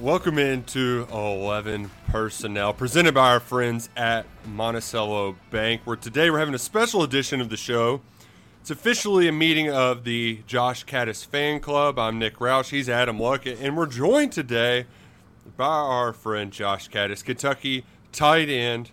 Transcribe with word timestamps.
Welcome 0.00 0.38
into 0.38 1.08
11 1.10 1.90
Personnel, 2.06 2.72
presented 2.72 3.14
by 3.14 3.32
our 3.32 3.40
friends 3.40 3.88
at 3.96 4.26
Monticello 4.46 5.34
Bank, 5.50 5.80
where 5.86 5.96
today 5.96 6.30
we're 6.30 6.38
having 6.38 6.54
a 6.54 6.58
special 6.58 7.02
edition 7.02 7.40
of 7.40 7.48
the 7.48 7.56
show. 7.56 8.00
It's 8.60 8.70
officially 8.70 9.26
a 9.26 9.32
meeting 9.32 9.68
of 9.72 10.04
the 10.04 10.44
Josh 10.46 10.86
Kattus 10.86 11.26
fan 11.26 11.58
club. 11.58 11.98
I'm 11.98 12.16
Nick 12.16 12.36
Roush, 12.36 12.68
he's 12.68 12.88
Adam 12.88 13.18
Luckett, 13.18 13.60
and 13.60 13.76
we're 13.76 13.86
joined 13.86 14.30
today 14.30 14.86
by 15.56 15.66
our 15.66 16.12
friend 16.12 16.52
Josh 16.52 16.88
Kattus, 16.88 17.24
Kentucky 17.24 17.84
tight 18.12 18.48
end, 18.48 18.92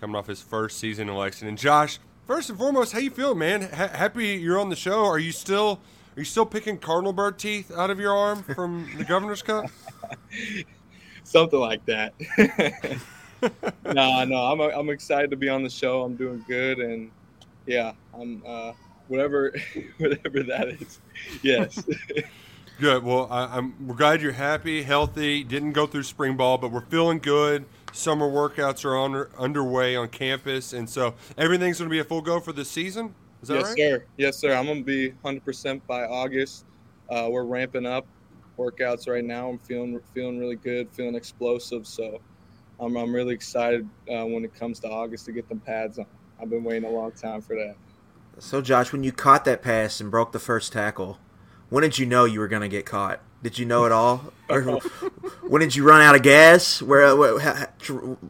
coming 0.00 0.16
off 0.16 0.26
his 0.26 0.40
first 0.40 0.78
season 0.78 1.10
in 1.10 1.16
Lexington. 1.16 1.48
And 1.48 1.58
Josh, 1.58 1.98
first 2.26 2.48
and 2.48 2.58
foremost, 2.58 2.94
how 2.94 3.00
you 3.00 3.10
feeling, 3.10 3.40
man? 3.40 3.64
H- 3.64 3.90
happy 3.90 4.28
you're 4.28 4.58
on 4.58 4.70
the 4.70 4.76
show. 4.76 5.04
Are 5.04 5.18
you 5.18 5.32
still 5.32 5.80
are 6.16 6.20
you 6.20 6.24
still 6.24 6.46
picking 6.46 6.78
cardinal 6.78 7.12
bird 7.12 7.38
teeth 7.38 7.70
out 7.70 7.90
of 7.90 8.00
your 8.00 8.16
arm 8.16 8.42
from 8.42 8.88
the 8.96 9.04
Governor's 9.04 9.42
Cup? 9.42 9.66
Something 11.24 11.60
like 11.60 11.84
that. 11.86 12.14
no, 13.84 14.24
no, 14.24 14.36
I'm 14.36 14.60
I'm 14.60 14.90
excited 14.90 15.30
to 15.30 15.36
be 15.36 15.48
on 15.48 15.62
the 15.62 15.70
show. 15.70 16.02
I'm 16.02 16.16
doing 16.16 16.44
good, 16.46 16.78
and 16.78 17.10
yeah, 17.66 17.92
I'm 18.14 18.42
uh, 18.46 18.72
whatever 19.08 19.52
whatever 19.98 20.42
that 20.44 20.68
is. 20.80 21.00
Yes. 21.42 21.82
good. 22.78 23.02
Well, 23.02 23.28
I, 23.30 23.58
am 23.58 23.74
we're 23.86 23.96
glad 23.96 24.22
you're 24.22 24.32
happy, 24.32 24.82
healthy. 24.82 25.42
Didn't 25.42 25.72
go 25.72 25.86
through 25.86 26.04
spring 26.04 26.36
ball, 26.36 26.58
but 26.58 26.70
we're 26.70 26.86
feeling 26.86 27.18
good. 27.18 27.64
Summer 27.92 28.28
workouts 28.28 28.84
are 28.84 28.96
on 28.96 29.26
underway 29.38 29.96
on 29.96 30.08
campus, 30.08 30.72
and 30.72 30.88
so 30.88 31.14
everything's 31.38 31.78
going 31.78 31.88
to 31.88 31.92
be 31.92 32.00
a 32.00 32.04
full 32.04 32.20
go 32.20 32.40
for 32.40 32.52
this 32.52 32.70
season. 32.70 33.14
Is 33.42 33.48
that 33.48 33.54
yes, 33.54 33.64
right? 33.64 33.76
sir. 33.76 34.04
Yes, 34.16 34.36
sir. 34.36 34.54
I'm 34.54 34.66
going 34.66 34.78
to 34.78 34.84
be 34.84 35.12
100% 35.24 35.80
by 35.86 36.04
August. 36.04 36.64
Uh, 37.08 37.28
we're 37.30 37.44
ramping 37.44 37.86
up 37.86 38.06
workouts 38.58 39.08
right 39.08 39.24
now. 39.24 39.48
I'm 39.50 39.58
feeling 39.58 40.00
feeling 40.14 40.38
really 40.38 40.56
good, 40.56 40.90
feeling 40.90 41.14
explosive. 41.14 41.86
So 41.86 42.20
I'm, 42.80 42.96
I'm 42.96 43.14
really 43.14 43.34
excited 43.34 43.88
uh, 44.10 44.26
when 44.26 44.44
it 44.44 44.54
comes 44.54 44.80
to 44.80 44.88
August 44.88 45.26
to 45.26 45.32
get 45.32 45.48
them 45.48 45.60
pads 45.60 45.98
on. 45.98 46.06
I've 46.40 46.50
been 46.50 46.64
waiting 46.64 46.88
a 46.88 46.92
long 46.92 47.12
time 47.12 47.40
for 47.40 47.56
that. 47.56 47.76
So, 48.38 48.60
Josh, 48.60 48.92
when 48.92 49.02
you 49.02 49.12
caught 49.12 49.46
that 49.46 49.62
pass 49.62 50.00
and 50.00 50.10
broke 50.10 50.32
the 50.32 50.38
first 50.38 50.72
tackle, 50.72 51.18
when 51.70 51.82
did 51.82 51.98
you 51.98 52.04
know 52.04 52.26
you 52.26 52.40
were 52.40 52.48
going 52.48 52.62
to 52.62 52.68
get 52.68 52.84
caught? 52.84 53.20
Did 53.42 53.58
you 53.58 53.64
know 53.64 53.84
it 53.84 53.92
all? 53.92 54.32
Or 54.48 54.62
when 55.42 55.60
did 55.60 55.74
you 55.74 55.82
run 55.82 56.00
out 56.00 56.14
of 56.14 56.22
gas? 56.22 56.80
Where, 56.80 57.16
where 57.16 57.68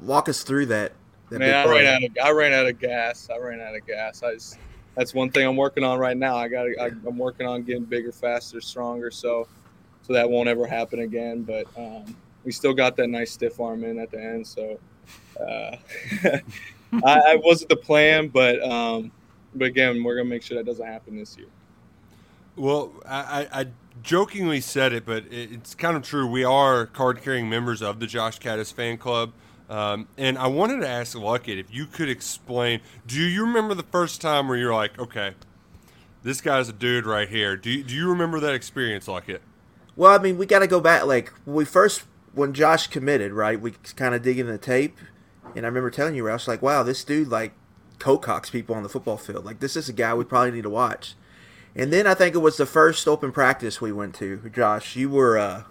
walk 0.00 0.30
us 0.30 0.42
through 0.44 0.64
that. 0.66 0.92
that 1.28 1.40
Man, 1.40 1.54
I 1.54 1.70
ran 1.70 1.86
out 1.86 2.02
of 2.02 2.16
I 2.24 2.30
ran 2.30 2.52
out 2.54 2.66
of 2.66 2.78
gas. 2.78 3.28
I 3.28 3.36
ran 3.36 3.60
out 3.60 3.76
of 3.76 3.86
gas. 3.86 4.22
I 4.22 4.32
just, 4.32 4.56
that's 4.94 5.12
one 5.12 5.30
thing 5.30 5.46
I'm 5.46 5.56
working 5.56 5.84
on 5.84 5.98
right 5.98 6.16
now. 6.16 6.36
I 6.38 6.48
got 6.48 6.66
I'm 6.80 7.18
working 7.18 7.46
on 7.46 7.64
getting 7.64 7.84
bigger, 7.84 8.12
faster, 8.12 8.62
stronger. 8.62 9.10
So 9.10 9.46
so 10.06 10.12
that 10.12 10.28
won't 10.28 10.48
ever 10.48 10.66
happen 10.66 11.00
again. 11.00 11.42
But 11.42 11.66
um, 11.76 12.16
we 12.44 12.52
still 12.52 12.74
got 12.74 12.96
that 12.96 13.08
nice 13.08 13.32
stiff 13.32 13.60
arm 13.60 13.84
in 13.84 13.98
at 13.98 14.10
the 14.10 14.22
end. 14.22 14.46
So 14.46 14.78
uh, 15.40 15.76
I, 17.04 17.20
I, 17.20 17.36
wasn't 17.42 17.70
the 17.70 17.76
plan, 17.76 18.28
but 18.28 18.62
um, 18.62 19.10
but 19.54 19.66
again, 19.66 20.02
we're 20.02 20.16
gonna 20.16 20.28
make 20.28 20.42
sure 20.42 20.56
that 20.56 20.66
doesn't 20.66 20.86
happen 20.86 21.16
this 21.16 21.36
year. 21.36 21.48
Well, 22.56 22.92
I, 23.06 23.48
I 23.52 23.66
jokingly 24.02 24.60
said 24.60 24.92
it, 24.92 25.04
but 25.04 25.24
it's 25.30 25.74
kind 25.74 25.96
of 25.96 26.02
true. 26.02 26.26
We 26.26 26.44
are 26.44 26.86
card 26.86 27.20
carrying 27.20 27.50
members 27.50 27.82
of 27.82 28.00
the 28.00 28.06
Josh 28.06 28.38
Kattus 28.38 28.72
fan 28.72 28.96
club. 28.96 29.32
Um, 29.68 30.06
and 30.16 30.38
I 30.38 30.46
wanted 30.46 30.80
to 30.80 30.88
ask 30.88 31.16
Luckett 31.16 31.58
if 31.58 31.74
you 31.74 31.86
could 31.86 32.08
explain. 32.08 32.80
Do 33.06 33.20
you 33.20 33.44
remember 33.44 33.74
the 33.74 33.82
first 33.82 34.20
time 34.20 34.48
where 34.48 34.56
you're 34.56 34.74
like, 34.74 34.98
okay, 34.98 35.34
this 36.22 36.40
guy's 36.40 36.68
a 36.68 36.72
dude 36.72 37.04
right 37.04 37.28
here? 37.28 37.56
Do 37.56 37.70
you, 37.70 37.82
do 37.82 37.94
you 37.94 38.08
remember 38.08 38.40
that 38.40 38.54
experience, 38.54 39.06
Luckett? 39.06 39.40
Well, 39.96 40.12
I 40.12 40.22
mean, 40.22 40.36
we 40.36 40.44
got 40.46 40.58
to 40.58 40.66
go 40.66 40.80
back. 40.80 41.06
Like 41.06 41.32
we 41.46 41.64
first, 41.64 42.04
when 42.34 42.52
Josh 42.52 42.86
committed, 42.86 43.32
right? 43.32 43.60
We 43.60 43.72
kind 43.96 44.14
of 44.14 44.22
digging 44.22 44.46
the 44.46 44.58
tape, 44.58 44.98
and 45.54 45.64
I 45.64 45.68
remember 45.68 45.90
telling 45.90 46.14
you, 46.14 46.28
I 46.28 46.34
was 46.34 46.46
like, 46.46 46.62
"Wow, 46.62 46.82
this 46.82 47.02
dude 47.02 47.28
like 47.28 47.52
coat 47.98 48.18
cocks 48.18 48.50
people 48.50 48.74
on 48.74 48.82
the 48.82 48.88
football 48.90 49.16
field. 49.16 49.44
Like 49.44 49.60
this 49.60 49.74
is 49.74 49.88
a 49.88 49.94
guy 49.94 50.12
we 50.14 50.24
probably 50.24 50.52
need 50.52 50.62
to 50.62 50.70
watch." 50.70 51.14
And 51.74 51.92
then 51.92 52.06
I 52.06 52.14
think 52.14 52.34
it 52.34 52.38
was 52.38 52.56
the 52.56 52.66
first 52.66 53.08
open 53.08 53.32
practice 53.32 53.80
we 53.80 53.92
went 53.92 54.14
to. 54.16 54.50
Josh, 54.54 54.96
you 54.96 55.08
were 55.08 55.38
uh, 55.38 55.62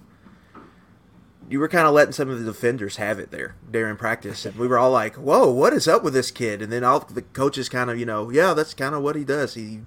you 1.47 1.59
were 1.59 1.67
kind 1.67 1.87
of 1.87 1.93
letting 1.93 2.13
some 2.13 2.29
of 2.29 2.39
the 2.39 2.45
defenders 2.45 2.95
have 2.95 3.19
it 3.19 3.29
there 3.29 3.55
during 3.69 3.95
practice, 3.95 4.43
and 4.45 4.55
we 4.55 4.67
were 4.67 4.79
all 4.79 4.91
like, 4.91 5.15
"Whoa, 5.15 5.51
what 5.51 5.73
is 5.73 5.87
up 5.87 6.03
with 6.03 6.15
this 6.15 6.31
kid?" 6.31 6.63
And 6.63 6.71
then 6.71 6.83
all 6.83 6.99
the 6.99 7.21
coaches 7.21 7.69
kind 7.69 7.91
of, 7.91 7.99
you 7.99 8.07
know, 8.07 8.31
yeah, 8.31 8.55
that's 8.55 8.73
kind 8.73 8.95
of 8.95 9.03
what 9.03 9.15
he 9.15 9.23
does. 9.23 9.53
He 9.53 9.81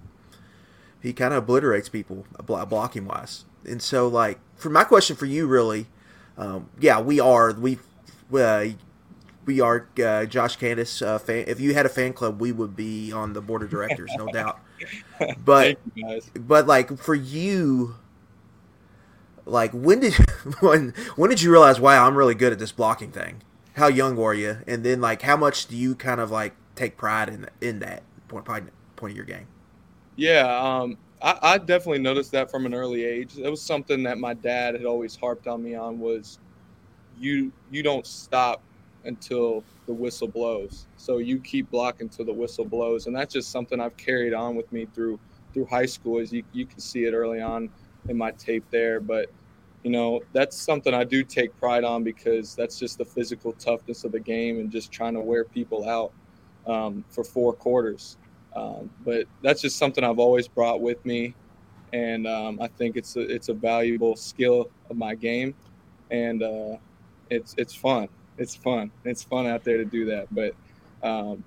he 1.01 1.13
kind 1.13 1.35
of 1.35 1.45
obliterates 1.45 1.89
people 1.89 2.25
blocking 2.45 3.07
wise 3.07 3.45
and 3.69 3.83
so 3.83 4.09
like 4.09 4.39
for 4.57 4.71
my 4.71 4.85
question 4.85 5.17
for 5.17 5.27
you, 5.27 5.47
really, 5.47 5.87
um, 6.37 6.69
yeah, 6.81 7.01
we 7.01 7.21
are 7.21 7.53
we 7.53 7.79
uh, 8.35 8.67
we 9.45 9.61
are 9.61 9.89
uh, 10.05 10.27
Josh 10.27 10.59
Kattus 10.59 11.05
uh, 11.05 11.19
fan. 11.19 11.45
If 11.47 11.61
you 11.61 11.75
had 11.75 11.87
a 11.87 11.89
fan 11.89 12.13
club, 12.13 12.41
we 12.41 12.53
would 12.53 12.77
be 12.77 13.13
on 13.13 13.33
the 13.33 13.41
board 13.41 13.63
of 13.63 13.71
directors, 13.71 14.11
no 14.17 14.27
doubt. 14.27 14.61
But 15.45 15.79
but 16.37 16.69
like 16.69 16.97
for 16.99 17.15
you, 17.15 17.97
like 19.45 19.73
when 19.73 19.99
did 19.99 20.15
when 20.61 20.95
when 21.17 21.31
did 21.31 21.43
you 21.43 21.51
realize 21.51 21.81
wow 21.81 22.07
I'm 22.07 22.15
really 22.15 22.37
good 22.37 22.53
at 22.53 22.61
this 22.61 22.71
blocking 22.71 23.11
thing? 23.11 23.43
How 23.75 23.89
young 23.89 24.15
were 24.15 24.35
you? 24.35 24.59
And 24.69 24.85
then 24.85 25.01
like 25.01 25.23
how 25.23 25.37
much 25.37 25.67
do 25.67 25.77
you 25.77 25.97
kind 25.97 26.21
of 26.21 26.31
like 26.31 26.55
take 26.77 26.97
pride 26.97 27.29
in 27.29 27.49
in 27.61 27.81
that 27.81 28.05
point 28.29 28.45
point 28.45 29.11
of 29.11 29.17
your 29.17 29.25
game? 29.25 29.49
Yeah, 30.15 30.47
um, 30.47 30.99
I, 31.21 31.39
I, 31.43 31.59
definitely 31.59 31.99
noticed 31.99 32.31
that 32.33 32.51
from 32.51 32.67
an 32.67 32.75
early 32.75 33.05
age. 33.05 33.39
It 33.39 33.49
was 33.49 33.61
something 33.61 34.03
that 34.05 34.19
my 34.19 34.35
dad 34.35 34.75
had 34.75 34.85
always 34.85 35.17
harped 35.17 35.47
on 35.49 35.63
me 35.63 35.75
on 35.75 35.99
was 35.99 36.39
you 37.19 37.53
you 37.71 37.83
don't 37.83 38.07
stop 38.07 38.63
until 39.05 39.65
the 39.87 39.93
whistle 39.93 40.29
blows. 40.29 40.87
So 40.97 41.19
you 41.19 41.41
keep 41.41 41.71
blocking 41.71 42.09
till 42.09 42.25
the 42.25 42.33
whistle 42.33 42.65
blows. 42.65 43.07
And 43.07 43.17
that's 43.17 43.33
just 43.33 43.51
something 43.51 43.81
I've 43.81 43.97
carried 43.97 44.35
on 44.35 44.55
with 44.55 44.71
me 44.73 44.87
through 44.95 45.19
through 45.53 45.65
high 45.65 45.87
school 45.87 46.21
as 46.21 46.33
you, 46.33 46.45
you 46.53 46.67
can 46.67 46.79
see 46.79 47.05
it 47.05 47.15
early 47.15 47.41
on 47.41 47.71
in 48.09 48.17
my 48.17 48.31
tape 48.33 48.65
there. 48.71 49.01
But 49.01 49.31
you 49.83 49.91
know, 49.91 50.21
that's 50.33 50.57
something 50.57 50.93
I 50.93 51.05
do 51.05 51.25
take 51.25 51.59
pride 51.59 51.85
on 51.85 52.05
because 52.05 52.55
that's 52.55 52.79
just 52.79 52.99
the 52.99 53.05
physical 53.05 53.53
toughness 53.53 54.05
of 54.05 54.13
the 54.13 54.21
game 54.21 54.59
and 54.59 54.71
just 54.71 54.93
trying 54.93 55.15
to 55.15 55.21
wear 55.21 55.45
people 55.45 55.89
out 55.89 56.13
um, 56.67 57.05
for 57.09 57.25
four 57.25 57.53
quarters. 57.53 58.17
Um, 58.55 58.91
but 59.05 59.27
that's 59.43 59.61
just 59.61 59.77
something 59.77 60.03
I've 60.03 60.19
always 60.19 60.49
brought 60.49 60.81
with 60.81 61.05
me, 61.05 61.35
and 61.93 62.27
um, 62.27 62.61
I 62.61 62.69
think 62.69 62.97
it's 62.97 63.17
a, 63.17 63.21
it's 63.21 63.49
a 63.49 63.55
valuable 63.55 64.17
skill 64.17 64.71
of 64.91 64.97
my 64.97 65.15
game, 65.15 65.55
and 66.11 66.43
uh, 66.43 66.77
it's 67.31 67.55
it's 67.59 67.75
fun. 67.75 68.09
It's 68.39 68.55
fun. 68.55 68.91
It's 69.05 69.23
fun 69.23 69.47
out 69.47 69.65
there 69.65 69.77
to 69.77 69.85
do 69.85 70.07
that. 70.07 70.29
But 70.35 70.55
um, 71.03 71.45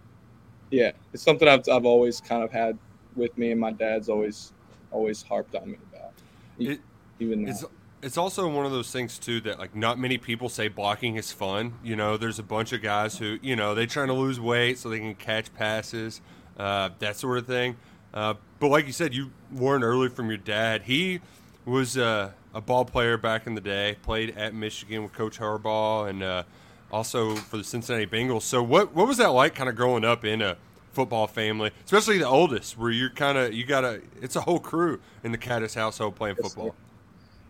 yeah, 0.70 0.92
it's 1.14 1.24
something 1.24 1.48
I've 1.48 1.68
I've 1.70 1.86
always 1.86 2.22
kind 2.22 2.44
of 2.44 2.52
had 2.52 2.78
with 3.16 3.38
me, 3.38 3.52
and 3.52 3.60
my 3.60 3.72
dad's 3.72 4.10
always 4.10 4.54
always 4.92 5.22
harped 5.22 5.56
on 5.56 5.72
me 5.72 5.78
about. 5.92 6.14
It, 6.60 6.80
even 7.20 7.44
now. 7.44 7.52
It's, 7.52 7.66
it's 8.02 8.18
also 8.18 8.48
one 8.50 8.66
of 8.66 8.72
those 8.72 8.92
things 8.92 9.20
too 9.20 9.42
that 9.42 9.60
like 9.60 9.76
not 9.76 10.00
many 10.00 10.18
people 10.18 10.50
say 10.50 10.68
blocking 10.68 11.18
is 11.18 11.32
fun. 11.32 11.74
You 11.84 11.96
know, 11.96 12.18
there's 12.18 12.40
a 12.40 12.44
bunch 12.44 12.74
of 12.74 12.82
guys 12.82 13.18
who 13.18 13.38
you 13.42 13.56
know 13.56 13.76
they're 13.76 13.86
trying 13.86 14.08
to 14.08 14.14
lose 14.14 14.40
weight 14.40 14.80
so 14.80 14.90
they 14.90 15.00
can 15.00 15.16
catch 15.16 15.54
passes 15.54 16.22
uh, 16.58 16.90
that 17.00 17.16
sort 17.16 17.38
of 17.38 17.48
thing. 17.48 17.76
Uh, 18.14 18.36
but 18.60 18.68
like 18.68 18.86
you 18.88 18.94
said, 18.94 19.14
you 19.14 19.32
learned 19.54 19.84
early 19.84 20.10
from 20.10 20.28
your 20.28 20.38
dad. 20.38 20.84
He 20.84 21.22
was 21.66 21.98
uh, 21.98 22.32
a 22.54 22.62
ball 22.62 22.86
player 22.86 23.18
back 23.18 23.48
in 23.48 23.56
the 23.56 23.62
day. 23.62 23.98
Played 24.02 24.38
at 24.38 24.54
Michigan 24.54 25.04
with 25.04 25.14
Coach 25.14 25.40
Harbaugh, 25.40 26.10
and 26.10 26.22
uh, 26.24 26.44
also 26.92 27.36
for 27.36 27.58
the 27.58 27.64
Cincinnati 27.64 28.06
Bengals. 28.06 28.44
So 28.44 28.62
what 28.62 28.94
what 28.94 29.08
was 29.08 29.18
that 29.18 29.30
like, 29.30 29.56
kind 29.56 29.70
of 29.70 29.76
growing 29.76 30.04
up 30.04 30.26
in 30.26 30.42
a 30.42 30.58
football 30.94 31.28
family, 31.28 31.72
especially 31.86 32.18
the 32.18 32.28
oldest, 32.28 32.78
where 32.78 32.92
you're 32.92 33.10
kind 33.10 33.38
of 33.38 33.54
you 33.54 33.66
got 33.66 33.82
to 33.82 34.02
it's 34.22 34.36
a 34.36 34.42
whole 34.42 34.60
crew 34.60 35.00
in 35.24 35.32
the 35.32 35.38
Kattus 35.38 35.76
household 35.76 36.16
playing 36.16 36.36
football. 36.36 36.76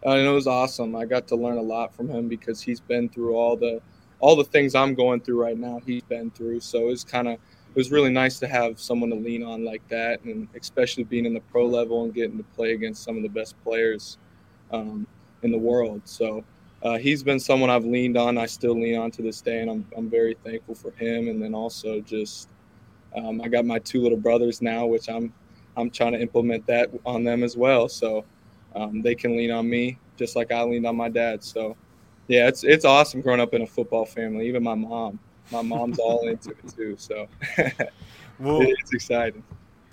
Uh, 0.05 0.11
and 0.11 0.27
it 0.27 0.31
was 0.31 0.47
awesome. 0.47 0.95
I 0.95 1.05
got 1.05 1.27
to 1.27 1.35
learn 1.35 1.57
a 1.57 1.61
lot 1.61 1.93
from 1.93 2.09
him 2.09 2.27
because 2.27 2.61
he's 2.61 2.79
been 2.79 3.09
through 3.09 3.35
all 3.35 3.55
the 3.55 3.81
all 4.19 4.35
the 4.35 4.43
things 4.43 4.75
I'm 4.75 4.93
going 4.93 5.21
through 5.21 5.41
right 5.41 5.57
now, 5.57 5.81
he's 5.85 6.03
been 6.03 6.29
through. 6.31 6.59
So 6.59 6.89
it's 6.89 7.03
kind 7.03 7.27
of 7.27 7.39
it 7.71 7.77
was 7.77 7.89
really 7.89 8.09
nice 8.11 8.37
to 8.39 8.47
have 8.47 8.79
someone 8.79 9.09
to 9.11 9.15
lean 9.15 9.43
on 9.43 9.63
like 9.63 9.87
that, 9.87 10.21
and 10.23 10.47
especially 10.59 11.05
being 11.05 11.25
in 11.25 11.33
the 11.33 11.39
pro 11.51 11.65
level 11.65 12.03
and 12.03 12.13
getting 12.13 12.37
to 12.37 12.43
play 12.55 12.73
against 12.73 13.03
some 13.03 13.15
of 13.15 13.23
the 13.23 13.29
best 13.29 13.55
players 13.63 14.17
um, 14.71 15.07
in 15.43 15.51
the 15.51 15.57
world. 15.57 16.01
So 16.03 16.43
uh, 16.83 16.97
he's 16.97 17.23
been 17.23 17.39
someone 17.39 17.69
I've 17.69 17.85
leaned 17.85 18.17
on. 18.17 18.37
I 18.37 18.45
still 18.45 18.73
lean 18.73 18.97
on 18.99 19.09
to 19.11 19.21
this 19.21 19.39
day, 19.39 19.61
and 19.61 19.71
I'm 19.71 19.85
I'm 19.95 20.09
very 20.09 20.35
thankful 20.43 20.75
for 20.75 20.91
him. 20.91 21.29
And 21.29 21.41
then 21.41 21.55
also 21.55 22.01
just 22.01 22.49
um, 23.15 23.39
I 23.41 23.47
got 23.47 23.65
my 23.65 23.79
two 23.79 24.01
little 24.01 24.17
brothers 24.17 24.61
now, 24.61 24.85
which 24.85 25.09
I'm 25.09 25.33
I'm 25.77 25.89
trying 25.89 26.11
to 26.11 26.19
implement 26.19 26.67
that 26.67 26.89
on 27.05 27.23
them 27.23 27.41
as 27.41 27.55
well. 27.55 27.87
So 27.87 28.25
um, 28.75 29.01
they 29.01 29.15
can 29.15 29.37
lean 29.37 29.51
on 29.51 29.69
me 29.69 29.97
just 30.17 30.35
like 30.35 30.51
I 30.51 30.61
leaned 30.63 30.85
on 30.85 30.97
my 30.97 31.09
dad. 31.09 31.41
So 31.41 31.77
yeah, 32.27 32.47
it's 32.47 32.63
it's 32.63 32.83
awesome 32.83 33.21
growing 33.21 33.39
up 33.39 33.53
in 33.53 33.61
a 33.61 33.67
football 33.67 34.05
family. 34.05 34.47
Even 34.47 34.61
my 34.63 34.75
mom, 34.75 35.19
my 35.51 35.61
mom's 35.61 35.99
all 35.99 36.27
into 36.27 36.51
it 36.51 36.75
too. 36.75 36.95
So 36.97 37.27
well, 38.39 38.61
it's 38.61 38.93
exciting. 38.93 39.43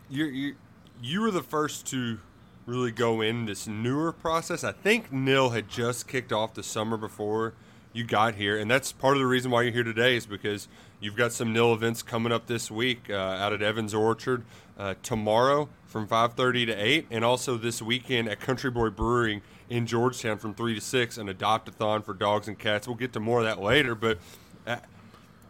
You 0.08 0.26
you 0.26 0.54
you 1.02 1.20
were 1.20 1.30
the 1.30 1.42
first 1.42 1.86
to 1.88 2.18
really 2.66 2.92
go 2.92 3.20
in 3.20 3.46
this 3.46 3.66
newer 3.66 4.12
process. 4.12 4.62
I 4.62 4.72
think 4.72 5.12
Nil 5.12 5.50
had 5.50 5.68
just 5.68 6.06
kicked 6.06 6.32
off 6.32 6.54
the 6.54 6.62
summer 6.62 6.96
before 6.96 7.54
you 7.92 8.04
got 8.04 8.34
here, 8.34 8.58
and 8.58 8.70
that's 8.70 8.92
part 8.92 9.16
of 9.16 9.20
the 9.20 9.26
reason 9.26 9.50
why 9.50 9.62
you're 9.62 9.72
here 9.72 9.82
today 9.82 10.16
is 10.16 10.26
because 10.26 10.68
you've 11.00 11.16
got 11.16 11.32
some 11.32 11.52
Nil 11.52 11.72
events 11.72 12.02
coming 12.02 12.32
up 12.32 12.46
this 12.46 12.70
week 12.70 13.08
uh, 13.08 13.14
out 13.14 13.52
at 13.52 13.62
Evans 13.62 13.94
Orchard 13.94 14.44
uh, 14.78 14.94
tomorrow 15.02 15.68
from 15.86 16.06
5:30 16.06 16.66
to 16.66 16.72
8, 16.72 17.06
and 17.10 17.24
also 17.24 17.56
this 17.56 17.80
weekend 17.80 18.28
at 18.28 18.40
Country 18.40 18.70
Boy 18.70 18.90
Brewing 18.90 19.42
in 19.68 19.86
Georgetown 19.86 20.38
from 20.38 20.54
3 20.54 20.74
to 20.74 20.80
6, 20.80 21.18
an 21.18 21.28
adopt-a-thon 21.28 22.02
for 22.02 22.14
dogs 22.14 22.48
and 22.48 22.58
cats. 22.58 22.86
We'll 22.86 22.96
get 22.96 23.12
to 23.14 23.20
more 23.20 23.40
of 23.40 23.44
that 23.44 23.60
later, 23.60 23.94
but 23.94 24.18
uh, 24.66 24.76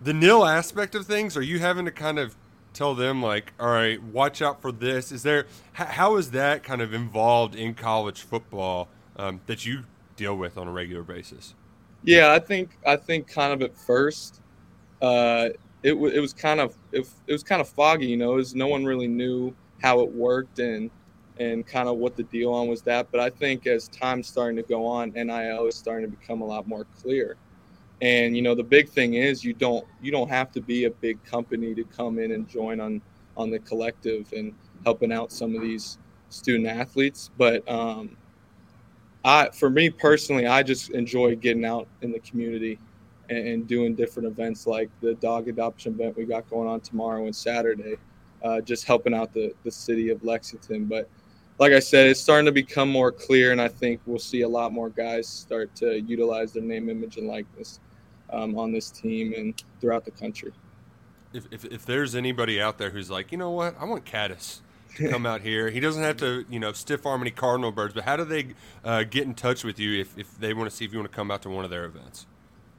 the 0.01 0.13
Nil 0.13 0.45
aspect 0.45 0.95
of 0.95 1.07
things, 1.07 1.37
are 1.37 1.43
you 1.43 1.59
having 1.59 1.85
to 1.85 1.91
kind 1.91 2.19
of 2.19 2.37
tell 2.73 2.95
them 2.95 3.23
like, 3.23 3.53
all 3.59 3.71
right, 3.71 4.03
watch 4.03 4.41
out 4.43 4.63
for 4.63 4.73
this? 4.73 5.13
Is 5.13 5.23
there 5.23 5.47
how 5.73 6.17
is 6.17 6.31
that 6.33 6.63
kind 6.63 6.81
of 6.81 6.95
involved 6.95 7.55
in 7.55 7.75
college 7.75 8.23
football 8.23 8.89
um, 9.17 9.41
that 9.47 9.67
you 9.67 9.85
deal 10.17 10.37
with 10.37 10.57
on 10.57 10.69
a 10.69 10.73
regular 10.73 11.03
basis? 11.03 11.55
Yeah, 12.03 12.33
I 12.33 12.39
think 12.39 12.79
I 12.87 12.97
think 12.97 13.29
kind 13.29 13.53
of 13.53 13.63
at 13.63 13.77
first, 13.77 14.41
uh, 15.03 15.51
it 15.83 15.91
w- 15.91 16.15
it 16.15 16.21
was 16.21 16.33
kind 16.33 16.61
of 16.61 16.77
it, 16.93 17.09
it 17.27 17.33
was 17.33 17.43
kind 17.43 17.61
of 17.61 17.69
foggy. 17.69 18.07
You 18.07 18.17
know, 18.17 18.39
as 18.39 18.55
no 18.55 18.69
one 18.69 18.85
really 18.85 19.09
knew 19.09 19.55
how 19.83 20.01
it 20.01 20.13
worked 20.13 20.59
and 20.61 20.91
and 21.39 21.67
kind 21.67 21.89
of 21.89 21.99
what 21.99 22.17
the 22.17 22.25
deal 22.25 22.53
on 22.53 22.69
was 22.69 22.83
that. 22.83 23.11
But 23.11 23.21
I 23.21 23.31
think 23.31 23.67
as 23.67 23.89
time's 23.89 24.29
starting 24.29 24.57
to 24.57 24.63
go 24.63 24.87
on, 24.87 25.13
NIL 25.13 25.67
is 25.67 25.77
starting 25.77 26.11
to 26.11 26.17
become 26.17 26.41
a 26.41 26.47
lot 26.47 26.67
more 26.69 26.87
clear. 27.01 27.37
And 28.01 28.37
you 28.37 28.43
know, 28.43 28.55
the 28.55 28.63
big 28.63 28.89
thing 28.89 29.15
is 29.15 29.45
you 29.45 29.53
don't 29.53 29.85
you 30.01 30.13
don't 30.13 30.29
have 30.29 30.53
to 30.53 30.61
be 30.61 30.85
a 30.85 30.91
big 30.91 31.23
company 31.25 31.75
to 31.75 31.85
come 31.85 32.19
in 32.19 32.33
and 32.33 32.49
join 32.49 32.81
on 32.81 33.03
on 33.37 33.51
the 33.51 33.59
collective 33.61 34.33
and 34.33 34.55
helping 34.85 35.13
out 35.13 35.33
some 35.33 35.55
of 35.55 35.63
these 35.63 35.99
student 36.29 36.69
athletes. 36.69 37.31
But 37.37 37.69
um, 37.69 38.17
I, 39.25 39.51
for 39.51 39.71
me 39.71 39.91
personally, 39.91 40.47
I 40.47 40.63
just 40.63 40.91
enjoy 40.91 41.37
getting 41.37 41.65
out 41.65 41.89
in 42.03 42.13
the 42.13 42.21
community 42.21 42.79
and, 43.29 43.47
and, 43.47 43.69
doing 43.69 43.95
different 43.95 44.27
events 44.27 44.67
like 44.67 44.91
the 45.01 45.15
dog 45.15 45.49
adoption 45.49 45.95
event 45.95 46.17
we 46.17 46.25
got 46.25 46.49
going 46.49 46.69
on 46.69 46.81
tomorrow 46.81 47.27
and 47.27 47.35
Saturday, 47.35 47.97
uh, 48.43 48.61
just 48.61 48.85
helping 48.85 49.15
out 49.15 49.33
the, 49.35 49.55
the 49.65 49.71
city 49.71 50.09
of 50.11 50.23
Lexington. 50.25 50.87
But 50.87 51.09
like 51.59 51.73
I 51.73 51.79
said, 51.79 52.07
it's 52.07 52.21
starting 52.21 52.47
to 52.47 52.53
become 52.53 52.89
more 52.89 53.13
clear, 53.13 53.53
and 53.53 53.61
I 53.61 53.69
think 53.69 54.01
we'll 54.07 54.19
see 54.19 54.43
a 54.43 54.49
lot 54.49 54.73
more 54.73 54.89
guys 54.89 55.29
start 55.29 55.75
to 55.77 56.01
utilize 56.01 56.53
their 56.53 56.63
name, 56.63 56.89
image, 56.89 57.19
and 57.19 57.27
likeness 57.27 57.81
um, 58.31 58.59
on 58.59 58.73
this 58.73 58.91
team 58.91 59.33
and 59.37 59.63
throughout 59.81 60.05
the 60.05 60.11
country. 60.11 60.53
If, 61.33 61.47
if, 61.51 61.65
if 61.67 61.87
there's 61.87 62.15
anybody 62.15 62.61
out 62.61 62.79
there 62.79 62.91
who's 62.91 63.11
like, 63.11 63.33
you 63.33 63.39
know 63.39 63.51
what, 63.51 63.77
I 63.79 63.85
want 63.85 64.05
Kattus 64.05 64.61
to 64.97 65.09
come 65.11 65.27
out 65.27 65.43
here. 65.43 65.71
He 65.71 65.81
doesn't 65.81 66.03
have 66.03 66.17
to, 66.19 66.45
you 66.49 66.59
know, 66.59 66.73
stiff 66.73 67.07
arm 67.07 67.21
any 67.21 67.31
Cardinal 67.31 67.71
birds. 67.71 67.95
But 67.95 68.05
how 68.05 68.17
do 68.17 68.25
they 68.25 68.55
uh, 68.85 69.05
get 69.05 69.25
in 69.25 69.35
touch 69.35 69.65
with 69.65 69.79
you 69.79 70.01
if, 70.01 70.17
if 70.19 70.39
they 70.39 70.55
want 70.55 70.71
to 70.71 70.75
see 70.75 70.85
if 70.85 70.93
you 70.93 70.99
want 70.99 71.11
to 71.11 71.17
come 71.17 71.31
out 71.31 71.43
to 71.43 71.51
one 71.51 71.65
of 71.65 71.71
their 71.71 71.85
events? 71.85 72.27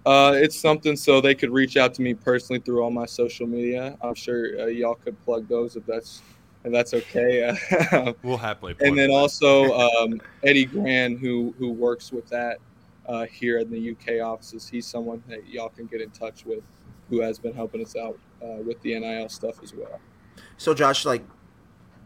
Uh, 0.06 0.34
it's 0.36 0.58
something 0.58 0.96
so 0.96 1.22
they 1.22 1.36
could 1.36 1.52
reach 1.52 1.78
out 1.78 1.94
to 1.94 2.02
me 2.02 2.14
personally 2.14 2.60
through 2.60 2.82
all 2.82 2.92
my 2.92 3.06
social 3.06 3.46
media. 3.46 3.98
I'm 4.02 4.16
sure 4.16 4.62
uh, 4.62 4.66
y'all 4.66 4.96
could 4.96 5.24
plug 5.26 5.48
those 5.48 5.76
if 5.76 5.86
that's 5.86 6.22
if 6.64 6.72
that's 6.72 6.94
okay. 6.94 7.56
we'll 8.24 8.38
happily. 8.38 8.76
and 8.82 8.98
then 8.98 9.12
also 9.12 9.74
um, 9.78 10.22
Eddie 10.44 10.66
Gran, 10.66 11.18
who 11.18 11.54
who 11.58 11.72
works 11.72 12.12
with 12.12 12.28
that 12.30 12.60
uh, 13.10 13.26
here 13.26 13.58
in 13.58 13.72
the 13.72 13.92
UK 13.92 14.24
offices. 14.26 14.70
He's 14.70 14.86
someone 14.86 15.24
that 15.28 15.48
y'all 15.48 15.70
can 15.70 15.88
get 15.88 16.00
in 16.00 16.12
touch 16.12 16.46
with, 16.46 16.64
who 17.10 17.22
has 17.22 17.40
been 17.40 17.54
helping 17.54 17.82
us 17.82 17.96
out 17.96 18.20
uh, 18.42 18.62
with 18.64 18.80
the 18.82 18.98
NIL 18.98 19.28
stuff 19.30 19.62
as 19.64 19.74
well. 19.74 20.00
So, 20.58 20.74
Josh, 20.74 21.06
like 21.06 21.24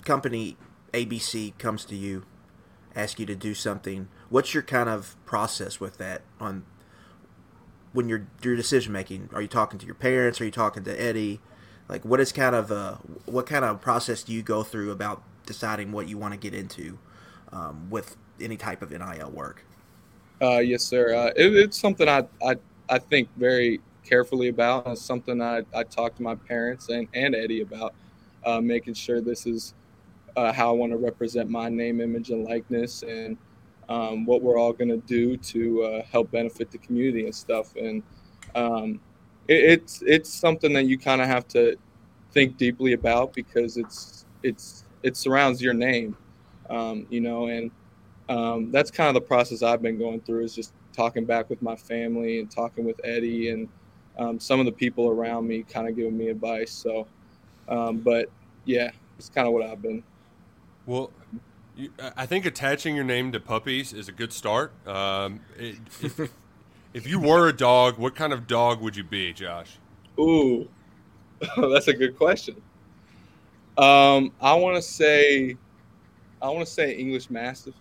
company 0.05 0.57
ABC 0.93 1.57
comes 1.57 1.83
to 1.85 1.95
you, 1.95 2.25
ask 2.95 3.19
you 3.19 3.25
to 3.25 3.35
do 3.35 3.53
something, 3.53 4.07
what's 4.29 4.53
your 4.53 4.63
kind 4.63 4.87
of 4.87 5.15
process 5.25 5.79
with 5.79 5.97
that 5.97 6.21
on 6.39 6.65
when 7.91 8.07
you're 8.07 8.27
your 8.41 8.55
decision 8.55 8.93
making? 8.93 9.29
Are 9.33 9.41
you 9.41 9.47
talking 9.47 9.77
to 9.79 9.85
your 9.85 9.95
parents? 9.95 10.39
Are 10.39 10.45
you 10.45 10.51
talking 10.51 10.83
to 10.85 11.01
Eddie? 11.01 11.41
Like, 11.89 12.05
what 12.05 12.21
is 12.21 12.31
kind 12.31 12.55
of 12.55 12.71
uh, 12.71 12.95
what 13.25 13.45
kind 13.45 13.65
of 13.65 13.81
process 13.81 14.23
do 14.23 14.31
you 14.31 14.41
go 14.41 14.63
through 14.63 14.91
about 14.91 15.21
deciding 15.45 15.91
what 15.91 16.07
you 16.07 16.17
want 16.17 16.33
to 16.33 16.39
get 16.39 16.53
into 16.53 16.97
um, 17.51 17.89
with 17.89 18.15
any 18.39 18.55
type 18.55 18.81
of 18.81 18.91
NIL 18.91 19.29
work? 19.29 19.65
Uh, 20.43 20.59
yes, 20.59 20.83
sir. 20.83 21.15
Uh, 21.15 21.27
it, 21.37 21.55
it's 21.55 21.79
something 21.79 22.09
I, 22.09 22.25
I 22.45 22.57
I 22.89 22.99
think 22.99 23.29
very 23.37 23.79
carefully 24.03 24.49
about. 24.49 24.85
It's 24.87 25.01
something 25.01 25.41
I, 25.41 25.61
I 25.73 25.83
talk 25.83 26.15
to 26.15 26.21
my 26.21 26.35
parents 26.35 26.89
and, 26.89 27.07
and 27.13 27.33
Eddie 27.33 27.61
about, 27.61 27.93
uh, 28.45 28.59
making 28.59 28.95
sure 28.95 29.21
this 29.21 29.45
is 29.45 29.73
uh, 30.35 30.51
how 30.51 30.69
I 30.69 30.73
want 30.73 30.91
to 30.91 30.97
represent 30.97 31.49
my 31.49 31.69
name, 31.69 32.01
image, 32.01 32.29
and 32.31 32.43
likeness, 32.43 33.03
and 33.03 33.37
um, 33.87 34.25
what 34.25 34.41
we're 34.41 34.59
all 34.59 34.73
going 34.73 34.89
to 34.89 34.97
do 34.97 35.37
to 35.37 35.83
uh, 35.83 36.03
help 36.11 36.31
benefit 36.31 36.71
the 36.71 36.77
community 36.79 37.23
and 37.23 37.33
stuff. 37.33 37.73
And 37.77 38.03
um, 38.53 38.99
it, 39.47 39.63
it's 39.63 40.03
it's 40.05 40.29
something 40.33 40.73
that 40.73 40.87
you 40.87 40.97
kind 40.97 41.21
of 41.21 41.27
have 41.27 41.47
to 41.49 41.77
think 42.33 42.57
deeply 42.57 42.93
about 42.93 43.33
because 43.33 43.77
it's 43.77 44.25
it's 44.43 44.83
it 45.03 45.15
surrounds 45.15 45.61
your 45.61 45.73
name, 45.73 46.17
um, 46.69 47.07
you 47.09 47.21
know, 47.21 47.47
and 47.47 47.71
um, 48.29 48.71
that's 48.71 48.91
kind 48.91 49.09
of 49.09 49.13
the 49.15 49.27
process 49.27 49.63
I've 49.63 49.81
been 49.81 49.97
going 49.97 50.21
through 50.21 50.43
is 50.43 50.55
just 50.55 50.73
talking 50.93 51.25
back 51.25 51.49
with 51.49 51.61
my 51.61 51.75
family 51.75 52.39
and 52.39 52.49
talking 52.49 52.85
with 52.85 52.99
Eddie 53.03 53.49
and 53.49 53.67
um, 54.17 54.39
some 54.39 54.59
of 54.59 54.65
the 54.65 54.71
people 54.71 55.07
around 55.09 55.47
me, 55.47 55.63
kind 55.63 55.87
of 55.87 55.95
giving 55.95 56.17
me 56.17 56.29
advice. 56.29 56.71
So, 56.71 57.07
um, 57.67 57.97
but 57.97 58.29
yeah, 58.65 58.91
it's 59.17 59.29
kind 59.29 59.47
of 59.47 59.53
what 59.53 59.63
I've 59.63 59.81
been 59.81 60.03
well, 60.85 61.11
you, 61.75 61.91
I 62.15 62.25
think 62.25 62.45
attaching 62.45 62.95
your 62.95 63.05
name 63.05 63.31
to 63.31 63.39
puppies 63.39 63.93
is 63.93 64.07
a 64.07 64.11
good 64.11 64.33
start. 64.33 64.73
Um, 64.87 65.41
it, 65.57 65.77
if, 66.01 66.19
if 66.93 67.07
you 67.07 67.19
were 67.19 67.47
a 67.47 67.53
dog, 67.53 67.97
what 67.97 68.15
kind 68.15 68.33
of 68.33 68.47
dog 68.47 68.81
would 68.81 68.95
you 68.95 69.03
be, 69.03 69.33
Josh? 69.33 69.77
Ooh, 70.19 70.67
that's 71.57 71.87
a 71.87 71.93
good 71.93 72.17
question. 72.17 72.55
Um, 73.77 74.31
I 74.41 74.53
want 74.53 74.75
to 74.75 74.81
say, 74.81 75.57
I 76.41 76.49
want 76.49 76.65
to 76.67 76.71
say 76.71 76.93
English 76.93 77.29
Mastiff. 77.29 77.73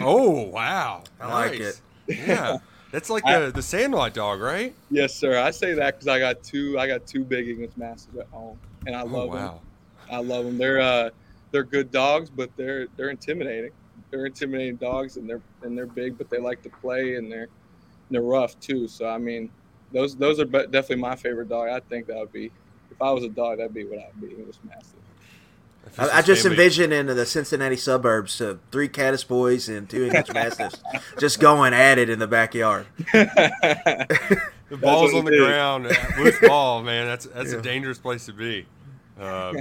Oh 0.00 0.42
wow, 0.48 1.04
I 1.20 1.28
nice. 1.28 1.50
like 1.50 1.60
it. 1.60 1.80
Yeah, 2.08 2.58
that's 2.90 3.10
like 3.10 3.24
I, 3.26 3.40
the 3.40 3.52
the 3.52 3.62
Sandlot 3.62 4.14
dog, 4.14 4.40
right? 4.40 4.74
Yes, 4.90 5.14
sir. 5.14 5.38
I 5.38 5.50
say 5.50 5.74
that 5.74 5.94
because 5.94 6.08
I 6.08 6.18
got 6.18 6.42
two. 6.42 6.78
I 6.78 6.86
got 6.86 7.06
two 7.06 7.24
big 7.24 7.48
English 7.48 7.72
Mastiffs 7.76 8.18
at 8.18 8.26
home, 8.28 8.58
and 8.86 8.96
I 8.96 9.02
oh, 9.02 9.06
love 9.06 9.28
wow. 9.28 9.34
them. 9.34 9.58
I 10.10 10.18
love 10.20 10.44
them. 10.44 10.58
They're 10.58 10.80
uh, 10.80 11.10
they're 11.50 11.64
good 11.64 11.90
dogs, 11.90 12.30
but 12.30 12.50
they're 12.56 12.86
they're 12.96 13.10
intimidating. 13.10 13.72
They're 14.10 14.26
intimidating 14.26 14.76
dogs, 14.76 15.16
and 15.16 15.28
they're 15.28 15.42
and 15.62 15.76
they're 15.76 15.86
big, 15.86 16.16
but 16.16 16.30
they 16.30 16.38
like 16.38 16.62
to 16.62 16.70
play, 16.70 17.16
and 17.16 17.30
they're 17.30 17.42
and 17.42 17.50
they're 18.10 18.22
rough 18.22 18.58
too. 18.60 18.88
So 18.88 19.08
I 19.08 19.18
mean, 19.18 19.50
those 19.92 20.16
those 20.16 20.40
are 20.40 20.44
definitely 20.44 20.96
my 20.96 21.16
favorite 21.16 21.48
dog. 21.48 21.68
I 21.68 21.80
think 21.80 22.06
that 22.06 22.16
would 22.16 22.32
be 22.32 22.50
if 22.90 23.02
I 23.02 23.10
was 23.10 23.24
a 23.24 23.28
dog, 23.28 23.58
that'd 23.58 23.74
be 23.74 23.84
what 23.84 23.98
I'd 23.98 24.20
be. 24.20 24.28
It 24.28 24.46
was 24.46 24.58
massive. 24.66 24.94
I, 25.96 26.18
I 26.18 26.22
just 26.22 26.44
envision 26.44 26.92
in 26.92 27.06
the 27.06 27.26
Cincinnati 27.26 27.76
suburbs 27.76 28.40
uh, 28.40 28.56
three 28.70 28.88
Kattus 28.88 29.26
boys 29.26 29.68
and 29.68 29.88
two 29.88 30.06
English 30.06 30.28
Mastiffs 30.34 30.82
just 31.18 31.40
going 31.40 31.72
at 31.72 31.98
it 31.98 32.10
in 32.10 32.18
the 32.18 32.26
backyard. 32.26 32.86
the 33.12 34.76
ball's 34.80 35.14
on 35.14 35.24
the 35.24 35.32
is. 35.32 35.46
ground, 35.46 35.84
loose 36.18 36.38
ball, 36.42 36.82
man. 36.82 37.06
That's 37.06 37.26
that's 37.26 37.52
yeah. 37.52 37.58
a 37.58 37.62
dangerous 37.62 37.98
place 37.98 38.26
to 38.26 38.32
be. 38.32 38.66
Um, 39.20 39.58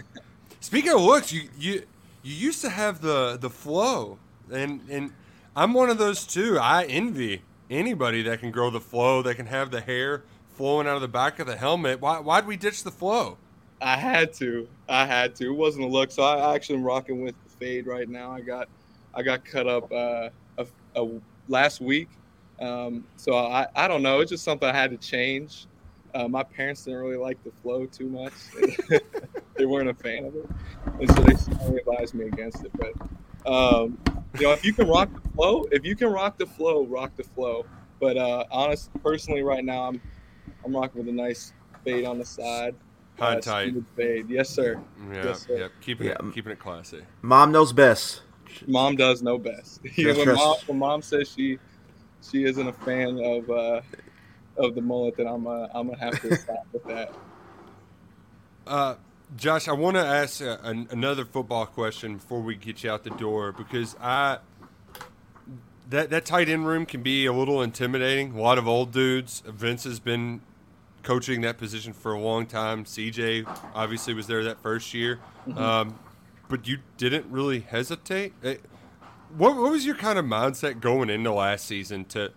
Speaking 0.60 0.92
of 0.92 1.02
looks, 1.02 1.32
you 1.32 1.50
you 1.58 1.84
you 2.24 2.34
used 2.34 2.62
to 2.62 2.70
have 2.70 3.02
the 3.02 3.38
the 3.40 3.50
flow, 3.50 4.18
and 4.52 4.82
and 4.90 5.12
I'm 5.56 5.74
one 5.74 5.90
of 5.90 5.98
those 5.98 6.26
too. 6.26 6.58
I 6.60 6.86
envy 6.86 7.44
anybody 7.70 8.24
that 8.24 8.40
can 8.40 8.52
grow 8.52 8.70
the 8.70 8.82
flow, 8.82 9.22
that 9.22 9.36
can 9.36 9.46
have 9.48 9.72
the 9.72 9.82
hair 9.82 10.24
flowing 10.56 10.88
out 10.88 10.96
of 10.96 11.02
the 11.02 11.08
back 11.08 11.40
of 11.40 11.48
the 11.48 11.56
helmet. 11.56 12.02
Why 12.02 12.20
why'd 12.20 12.48
we 12.48 12.58
ditch 12.58 12.84
the 12.84 12.92
flow? 12.92 13.38
I 13.82 13.96
had 13.96 14.34
to. 14.34 14.68
I 14.90 15.06
had 15.06 15.36
to. 15.36 15.48
It 15.48 15.56
wasn't 15.56 15.86
a 15.86 15.88
look, 15.88 16.12
so 16.12 16.24
I 16.24 16.56
actually 16.56 16.80
am 16.80 16.84
rocking 16.84 17.22
with 17.22 17.36
the 17.44 17.50
fade 17.50 17.86
right 17.86 18.10
now. 18.10 18.32
I 18.32 18.42
got 18.42 18.70
I 19.14 19.22
got 19.22 19.46
cut 19.46 19.68
up 19.68 19.92
uh, 19.92 20.30
a, 20.58 20.66
a 20.96 21.08
last 21.48 21.80
week, 21.82 22.10
um, 22.60 23.06
so 23.18 23.36
I 23.36 23.68
I 23.76 23.88
don't 23.88 24.02
know. 24.02 24.20
It's 24.22 24.32
just 24.32 24.44
something 24.44 24.68
I 24.68 24.74
had 24.74 24.92
to 24.92 24.98
change. 24.98 25.68
Uh, 26.16 26.28
my 26.28 26.42
parents 26.42 26.84
didn't 26.84 27.00
really 27.00 27.18
like 27.18 27.44
the 27.44 27.52
flow 27.62 27.86
too 27.86 28.10
much. 28.10 28.34
they 29.58 29.66
weren't 29.66 29.90
a 29.90 29.94
fan 29.94 30.26
of 30.26 30.36
it, 30.36 30.50
and 31.00 31.10
so 31.12 31.22
they 31.24 31.36
strongly 31.36 31.80
advised 31.80 32.16
me 32.16 32.26
against 32.26 32.64
it. 32.64 32.72
But 32.78 33.52
um, 33.52 34.00
you 34.40 34.48
know, 34.48 34.54
if 34.54 34.66
you 34.66 34.74
can 34.74 34.88
rock 34.88 35.10
the 35.14 35.30
flow, 35.30 35.66
if 35.72 35.86
you 35.86 35.96
can 35.96 36.10
rock 36.10 36.38
the 36.38 36.48
flow, 36.48 36.86
rock 36.86 37.16
the 37.16 37.24
flow. 37.24 37.66
But 38.00 38.18
uh, 38.18 38.46
honest, 38.52 38.90
personally, 39.04 39.44
right 39.44 39.64
now, 39.64 39.84
I'm 39.84 40.02
I'm 40.66 40.76
rocking 40.76 41.06
with 41.06 41.10
a 41.10 41.16
nice 41.16 41.54
fade 41.84 42.06
on 42.06 42.18
the 42.18 42.26
side. 42.26 42.76
High 43.20 43.36
uh, 43.36 43.42
tight. 43.42 43.72
smooth 43.72 44.30
yes, 44.30 44.50
sir. 44.50 44.80
Yeah, 45.12 45.26
Yes, 45.26 45.46
sir. 45.48 45.58
yeah. 45.58 45.68
Keeping 45.82 46.08
Yeah. 46.08 46.14
it 46.14 46.34
keeping 46.34 46.52
it 46.52 46.60
classy. 46.60 47.02
Mom 47.22 47.52
knows 47.52 47.74
best. 47.74 48.22
Mom 48.68 48.96
does 48.96 49.22
know 49.22 49.38
best. 49.38 49.82
You 49.98 50.08
Yes, 50.08 50.18
when, 50.18 50.28
mom, 50.36 50.56
when 50.68 50.80
mom 50.80 51.02
says 51.02 51.30
she 51.36 51.60
she 52.22 52.44
isn't 52.46 52.68
a 52.68 52.74
fan 52.74 53.20
of 53.24 53.50
uh, 53.50 53.82
of 54.58 54.76
the 54.76 54.82
mullet, 54.82 55.18
then 55.18 55.28
I'm 55.28 55.48
uh, 55.48 55.68
I'm 55.74 55.88
gonna 55.88 56.00
have 56.00 56.22
to 56.22 56.36
stop 56.38 56.68
with 56.72 56.84
that. 56.86 57.14
Uh, 58.66 58.96
Josh, 59.36 59.68
I 59.68 59.74
want 59.74 59.96
to 59.96 60.06
ask 60.06 60.42
uh, 60.42 60.58
an, 60.64 60.88
another 60.92 61.26
football 61.26 61.66
question 61.66 62.16
before 62.18 62.42
we 62.42 62.56
get 62.56 62.84
you 62.84 62.92
out 62.92 63.04
the 63.04 63.10
door 63.12 63.52
because 63.52 63.96
I 64.02 64.40
that 65.90 66.10
that 66.10 66.26
tight 66.26 66.50
end 66.50 66.68
room 66.68 66.86
can 66.86 67.02
be 67.02 67.26
a 67.26 67.34
little 67.34 67.62
intimidating. 67.62 68.34
A 68.38 68.42
lot 68.42 68.58
of 68.58 68.68
old 68.68 68.92
dudes. 68.92 69.42
Vince 69.46 69.86
has 69.86 70.00
been 70.00 70.42
coaching 71.08 71.40
that 71.40 71.58
position 71.58 71.94
for 71.94 72.14
a 72.14 72.20
long 72.20 72.46
time. 72.46 72.84
CJ 72.84 73.48
obviously 73.74 74.14
was 74.14 74.28
there 74.28 74.44
that 74.44 74.62
first 74.62 74.94
year, 74.94 75.20
um, 75.56 75.98
but 76.50 76.68
you 76.68 76.80
didn't 76.98 77.26
really 77.32 77.62
hesitate. 77.62 78.34
Eh, 78.44 78.58
What, 79.38 79.56
what 79.56 79.72
was 79.72 79.86
your 79.86 79.96
kind 79.96 80.20
of 80.20 80.26
mindset 80.26 80.82
going 80.82 81.10
into 81.10 81.32
last 81.32 81.66
season 81.66 82.04
to 82.06 82.34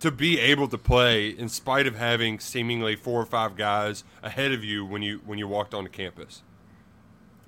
to 0.00 0.10
be 0.10 0.38
able 0.40 0.68
to 0.68 0.78
play 0.78 1.28
in 1.28 1.48
spite 1.48 1.86
of 1.86 1.96
having 1.96 2.38
seemingly 2.40 2.96
four 2.96 3.20
or 3.20 3.26
five 3.26 3.56
guys 3.56 4.04
ahead 4.22 4.50
of 4.52 4.64
you 4.64 4.84
when 4.84 5.02
you 5.02 5.20
when 5.24 5.38
you 5.38 5.46
walked 5.46 5.72
onto 5.72 5.90
campus? 5.90 6.42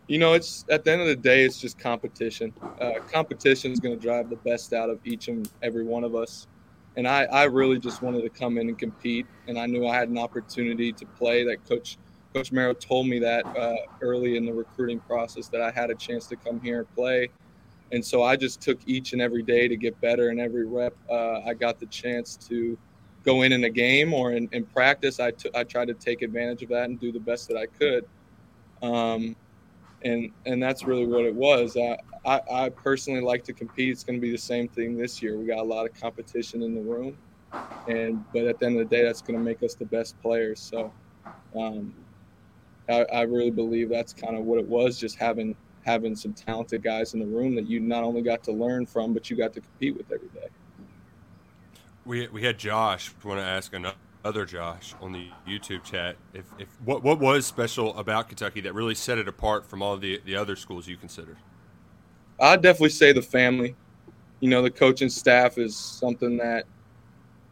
You 0.06 0.18
know, 0.18 0.34
it's 0.34 0.64
at 0.70 0.84
the 0.84 0.92
end 0.92 1.00
of 1.02 1.08
the 1.08 1.16
day, 1.16 1.44
it's 1.44 1.60
just 1.60 1.78
competition. 1.78 2.52
Uh, 2.80 2.94
competition 3.12 3.72
is 3.72 3.80
going 3.80 3.96
to 3.96 4.00
drive 4.00 4.28
the 4.30 4.36
best 4.36 4.72
out 4.72 4.88
of 4.90 5.00
each 5.04 5.26
and 5.28 5.48
every 5.62 5.84
one 5.84 6.04
of 6.04 6.14
us. 6.14 6.46
And 6.96 7.06
I, 7.06 7.24
I 7.24 7.44
really 7.44 7.78
just 7.78 8.02
wanted 8.02 8.22
to 8.22 8.28
come 8.28 8.58
in 8.58 8.68
and 8.68 8.78
compete, 8.78 9.26
and 9.46 9.58
I 9.58 9.66
knew 9.66 9.86
I 9.86 9.94
had 9.94 10.08
an 10.08 10.18
opportunity 10.18 10.92
to 10.92 11.06
play. 11.06 11.44
That 11.44 11.66
coach 11.68 11.98
Coach 12.34 12.52
Marrow 12.52 12.74
told 12.74 13.08
me 13.08 13.18
that 13.18 13.44
uh, 13.56 13.74
early 14.00 14.36
in 14.36 14.44
the 14.44 14.52
recruiting 14.52 15.00
process 15.00 15.48
that 15.48 15.60
I 15.60 15.70
had 15.70 15.90
a 15.90 15.94
chance 15.94 16.26
to 16.26 16.36
come 16.36 16.60
here 16.60 16.80
and 16.80 16.94
play. 16.94 17.28
And 17.92 18.04
so 18.04 18.22
I 18.22 18.36
just 18.36 18.60
took 18.60 18.78
each 18.86 19.12
and 19.12 19.20
every 19.20 19.42
day 19.42 19.66
to 19.66 19.76
get 19.76 20.00
better. 20.00 20.28
And 20.28 20.38
every 20.38 20.64
rep, 20.64 20.94
uh, 21.10 21.40
I 21.40 21.54
got 21.54 21.80
the 21.80 21.86
chance 21.86 22.36
to 22.48 22.78
go 23.24 23.42
in 23.42 23.52
in 23.52 23.64
a 23.64 23.70
game 23.70 24.14
or 24.14 24.32
in, 24.32 24.48
in 24.52 24.64
practice. 24.64 25.18
I 25.18 25.32
I 25.54 25.64
tried 25.64 25.88
to 25.88 25.94
take 25.94 26.22
advantage 26.22 26.62
of 26.62 26.68
that 26.68 26.84
and 26.84 27.00
do 27.00 27.10
the 27.10 27.20
best 27.20 27.48
that 27.48 27.56
I 27.56 27.66
could. 27.66 28.04
Um, 28.82 29.36
and 30.02 30.30
and 30.46 30.62
that's 30.62 30.84
really 30.84 31.06
what 31.06 31.24
it 31.24 31.34
was. 31.34 31.76
I, 31.76 31.98
I, 32.24 32.40
I 32.50 32.68
personally 32.68 33.20
like 33.20 33.44
to 33.44 33.52
compete. 33.52 33.90
It's 33.90 34.04
going 34.04 34.18
to 34.18 34.20
be 34.20 34.30
the 34.30 34.38
same 34.38 34.68
thing 34.68 34.96
this 34.96 35.22
year. 35.22 35.36
We 35.36 35.46
got 35.46 35.58
a 35.58 35.62
lot 35.62 35.86
of 35.86 35.98
competition 35.98 36.62
in 36.62 36.74
the 36.74 36.80
room, 36.80 37.16
and 37.88 38.24
but 38.32 38.44
at 38.44 38.58
the 38.58 38.66
end 38.66 38.80
of 38.80 38.88
the 38.88 38.96
day, 38.96 39.04
that's 39.04 39.22
going 39.22 39.38
to 39.38 39.44
make 39.44 39.62
us 39.62 39.74
the 39.74 39.86
best 39.86 40.20
players. 40.20 40.60
So, 40.60 40.92
um, 41.56 41.94
I, 42.88 43.04
I 43.12 43.22
really 43.22 43.50
believe 43.50 43.88
that's 43.88 44.12
kind 44.12 44.36
of 44.36 44.44
what 44.44 44.58
it 44.58 44.66
was. 44.66 44.98
Just 44.98 45.16
having 45.16 45.56
having 45.84 46.14
some 46.14 46.32
talented 46.34 46.82
guys 46.82 47.14
in 47.14 47.20
the 47.20 47.26
room 47.26 47.54
that 47.54 47.66
you 47.66 47.80
not 47.80 48.04
only 48.04 48.22
got 48.22 48.42
to 48.44 48.52
learn 48.52 48.84
from, 48.86 49.14
but 49.14 49.30
you 49.30 49.36
got 49.36 49.52
to 49.54 49.60
compete 49.60 49.96
with 49.96 50.10
every 50.12 50.28
day. 50.28 50.48
We 52.04 52.28
we 52.28 52.42
had 52.42 52.58
Josh 52.58 53.12
want 53.24 53.38
to 53.40 53.44
ask 53.44 53.72
another 53.74 53.96
Josh 54.46 54.94
on 55.00 55.12
the 55.12 55.28
YouTube 55.48 55.82
chat 55.82 56.16
if, 56.34 56.44
if 56.58 56.68
what 56.84 57.02
what 57.02 57.18
was 57.18 57.46
special 57.46 57.96
about 57.96 58.28
Kentucky 58.28 58.60
that 58.62 58.74
really 58.74 58.94
set 58.94 59.18
it 59.18 59.28
apart 59.28 59.66
from 59.66 59.82
all 59.82 59.96
the 59.96 60.20
the 60.24 60.36
other 60.36 60.56
schools 60.56 60.86
you 60.86 60.96
considered. 60.96 61.36
I'd 62.38 62.62
definitely 62.62 62.90
say 62.90 63.12
the 63.12 63.22
family. 63.22 63.74
You 64.40 64.48
know, 64.48 64.62
the 64.62 64.70
coaching 64.70 65.10
staff 65.10 65.58
is 65.58 65.76
something 65.76 66.36
that 66.38 66.64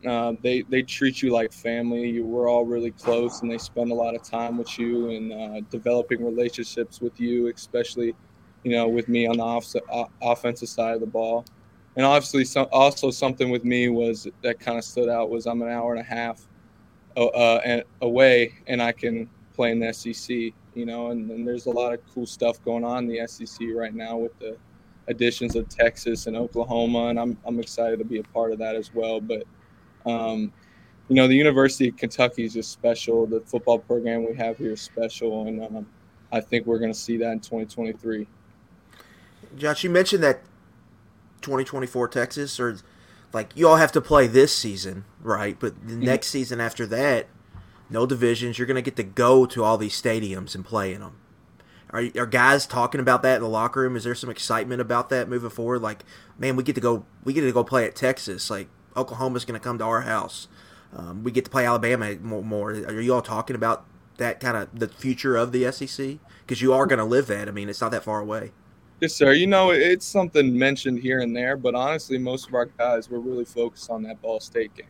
uh, 0.06 0.34
they 0.42 0.62
they 0.62 0.82
treat 0.82 1.22
you 1.22 1.30
like 1.30 1.52
family. 1.52 2.08
You, 2.08 2.24
we're 2.24 2.48
all 2.48 2.64
really 2.64 2.92
close, 2.92 3.42
and 3.42 3.50
they 3.50 3.58
spend 3.58 3.90
a 3.90 3.94
lot 3.94 4.14
of 4.14 4.22
time 4.22 4.56
with 4.58 4.78
you 4.78 5.10
and 5.10 5.32
uh, 5.32 5.60
developing 5.70 6.24
relationships 6.24 7.00
with 7.00 7.18
you, 7.18 7.48
especially 7.48 8.14
you 8.62 8.72
know 8.72 8.88
with 8.88 9.08
me 9.08 9.26
on 9.26 9.38
the 9.38 9.42
off- 9.42 10.10
offensive 10.22 10.68
side 10.68 10.94
of 10.94 11.00
the 11.00 11.06
ball. 11.06 11.44
And 11.96 12.06
obviously, 12.06 12.44
some, 12.44 12.68
also 12.70 13.10
something 13.10 13.50
with 13.50 13.64
me 13.64 13.88
was 13.88 14.28
that 14.42 14.60
kind 14.60 14.78
of 14.78 14.84
stood 14.84 15.08
out 15.08 15.30
was 15.30 15.46
I'm 15.46 15.62
an 15.62 15.68
hour 15.68 15.92
and 15.92 16.00
a 16.00 16.04
half 16.04 16.46
uh, 17.26 17.60
and 17.64 17.82
away, 18.00 18.54
and 18.66 18.82
I 18.82 18.92
can 18.92 19.28
play 19.54 19.72
in 19.72 19.80
the 19.80 19.92
SEC. 19.92 20.36
You 20.74 20.86
know, 20.86 21.10
and, 21.10 21.28
and 21.30 21.46
there's 21.46 21.66
a 21.66 21.70
lot 21.70 21.92
of 21.92 22.00
cool 22.14 22.26
stuff 22.26 22.62
going 22.64 22.84
on 22.84 23.04
in 23.04 23.10
the 23.10 23.26
SEC 23.26 23.66
right 23.74 23.92
now 23.92 24.16
with 24.16 24.38
the 24.38 24.56
additions 25.08 25.56
of 25.56 25.68
Texas 25.68 26.26
and 26.26 26.36
Oklahoma, 26.36 27.06
and 27.06 27.18
I'm 27.18 27.36
I'm 27.44 27.58
excited 27.58 27.98
to 27.98 28.04
be 28.04 28.18
a 28.18 28.22
part 28.22 28.52
of 28.52 28.58
that 28.58 28.76
as 28.76 28.94
well. 28.94 29.20
But 29.20 29.44
um, 30.06 30.52
you 31.08 31.16
know, 31.16 31.26
the 31.26 31.34
University 31.34 31.88
of 31.88 31.96
Kentucky 31.96 32.44
is 32.44 32.54
just 32.54 32.70
special. 32.70 33.26
The 33.26 33.40
football 33.40 33.78
program 33.78 34.26
we 34.26 34.36
have 34.36 34.58
here 34.58 34.72
is 34.72 34.80
special, 34.80 35.46
and 35.46 35.64
um, 35.64 35.86
I 36.30 36.40
think 36.40 36.66
we're 36.66 36.78
going 36.78 36.92
to 36.92 36.98
see 36.98 37.16
that 37.16 37.32
in 37.32 37.40
2023. 37.40 38.26
Josh, 39.56 39.82
you 39.82 39.90
mentioned 39.90 40.22
that 40.22 40.42
2024 41.40 42.08
Texas, 42.08 42.60
or 42.60 42.78
like 43.32 43.50
you 43.54 43.68
all 43.68 43.76
have 43.76 43.92
to 43.92 44.00
play 44.00 44.26
this 44.26 44.54
season, 44.54 45.04
right? 45.22 45.58
But 45.58 45.86
the 45.86 45.96
next 45.96 46.28
season 46.28 46.60
after 46.60 46.86
that, 46.86 47.26
no 47.90 48.06
divisions. 48.06 48.58
You're 48.58 48.66
going 48.66 48.76
to 48.76 48.82
get 48.82 48.96
to 48.96 49.02
go 49.02 49.46
to 49.46 49.64
all 49.64 49.78
these 49.78 50.00
stadiums 50.00 50.54
and 50.54 50.64
play 50.64 50.92
in 50.92 51.00
them. 51.00 51.18
Are, 51.90 52.04
are 52.16 52.26
guys 52.26 52.66
talking 52.66 53.00
about 53.00 53.22
that 53.22 53.36
in 53.36 53.42
the 53.42 53.48
locker 53.48 53.80
room? 53.80 53.96
Is 53.96 54.04
there 54.04 54.14
some 54.14 54.28
excitement 54.30 54.80
about 54.80 55.08
that 55.08 55.28
moving 55.28 55.50
forward? 55.50 55.80
Like, 55.80 56.04
man, 56.38 56.56
we 56.56 56.62
get 56.62 56.74
to 56.74 56.80
go, 56.80 57.06
we 57.24 57.32
get 57.32 57.42
to 57.42 57.52
go 57.52 57.64
play 57.64 57.86
at 57.86 57.96
Texas. 57.96 58.50
Like, 58.50 58.68
Oklahoma's 58.96 59.44
going 59.44 59.58
to 59.58 59.64
come 59.64 59.78
to 59.78 59.84
our 59.84 60.02
house. 60.02 60.48
Um, 60.94 61.22
we 61.22 61.30
get 61.30 61.44
to 61.44 61.50
play 61.50 61.66
Alabama 61.66 62.14
more, 62.16 62.42
more. 62.42 62.70
Are 62.72 63.00
you 63.00 63.14
all 63.14 63.22
talking 63.22 63.56
about 63.56 63.86
that 64.18 64.40
kind 64.40 64.56
of 64.56 64.78
the 64.78 64.88
future 64.88 65.36
of 65.36 65.52
the 65.52 65.70
SEC? 65.72 66.18
Because 66.40 66.60
you 66.60 66.72
are 66.72 66.86
going 66.86 66.98
to 66.98 67.04
live 67.04 67.26
that. 67.28 67.48
I 67.48 67.52
mean, 67.52 67.68
it's 67.68 67.80
not 67.80 67.90
that 67.92 68.04
far 68.04 68.20
away. 68.20 68.52
Yes, 69.00 69.14
sir. 69.14 69.32
You 69.32 69.46
know, 69.46 69.70
it's 69.70 70.04
something 70.04 70.58
mentioned 70.58 70.98
here 70.98 71.20
and 71.20 71.34
there, 71.34 71.56
but 71.56 71.76
honestly, 71.76 72.18
most 72.18 72.48
of 72.48 72.54
our 72.54 72.66
guys 72.66 73.08
we're 73.08 73.20
really 73.20 73.44
focused 73.44 73.90
on 73.90 74.02
that 74.02 74.20
Ball 74.20 74.40
State 74.40 74.74
game. 74.74 74.86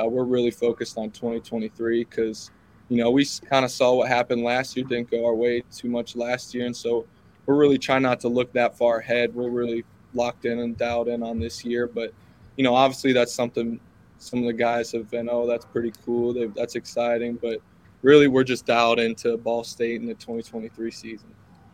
Uh, 0.00 0.06
we're 0.06 0.22
really 0.22 0.52
focused 0.52 0.96
on 0.96 1.10
2023 1.10 2.04
because 2.04 2.52
you 2.88 2.98
know 2.98 3.10
we 3.10 3.26
kind 3.50 3.64
of 3.64 3.72
saw 3.72 3.94
what 3.94 4.06
happened 4.06 4.44
last 4.44 4.76
year. 4.76 4.86
Didn't 4.86 5.10
go 5.10 5.26
our 5.26 5.34
way 5.34 5.64
too 5.74 5.88
much 5.88 6.14
last 6.14 6.54
year, 6.54 6.66
and 6.66 6.76
so 6.76 7.04
we're 7.46 7.56
really 7.56 7.78
trying 7.78 8.02
not 8.02 8.20
to 8.20 8.28
look 8.28 8.52
that 8.52 8.78
far 8.78 8.98
ahead. 8.98 9.34
We're 9.34 9.50
really 9.50 9.84
locked 10.14 10.44
in 10.44 10.60
and 10.60 10.78
dialed 10.78 11.08
in 11.08 11.24
on 11.24 11.40
this 11.40 11.64
year, 11.64 11.88
but 11.88 12.14
you 12.56 12.62
know, 12.62 12.76
obviously 12.76 13.12
that's 13.12 13.34
something 13.34 13.80
some 14.18 14.38
of 14.38 14.44
the 14.44 14.52
guys 14.52 14.92
have 14.92 15.10
been. 15.10 15.28
Oh, 15.28 15.48
that's 15.48 15.64
pretty 15.64 15.92
cool. 16.04 16.32
They've, 16.32 16.54
that's 16.54 16.76
exciting, 16.76 17.40
but 17.42 17.60
really 18.02 18.28
we're 18.28 18.44
just 18.44 18.66
dialed 18.66 19.00
into 19.00 19.36
Ball 19.36 19.64
State 19.64 20.00
in 20.00 20.06
the 20.06 20.14
2023 20.14 20.92
season. 20.92 21.26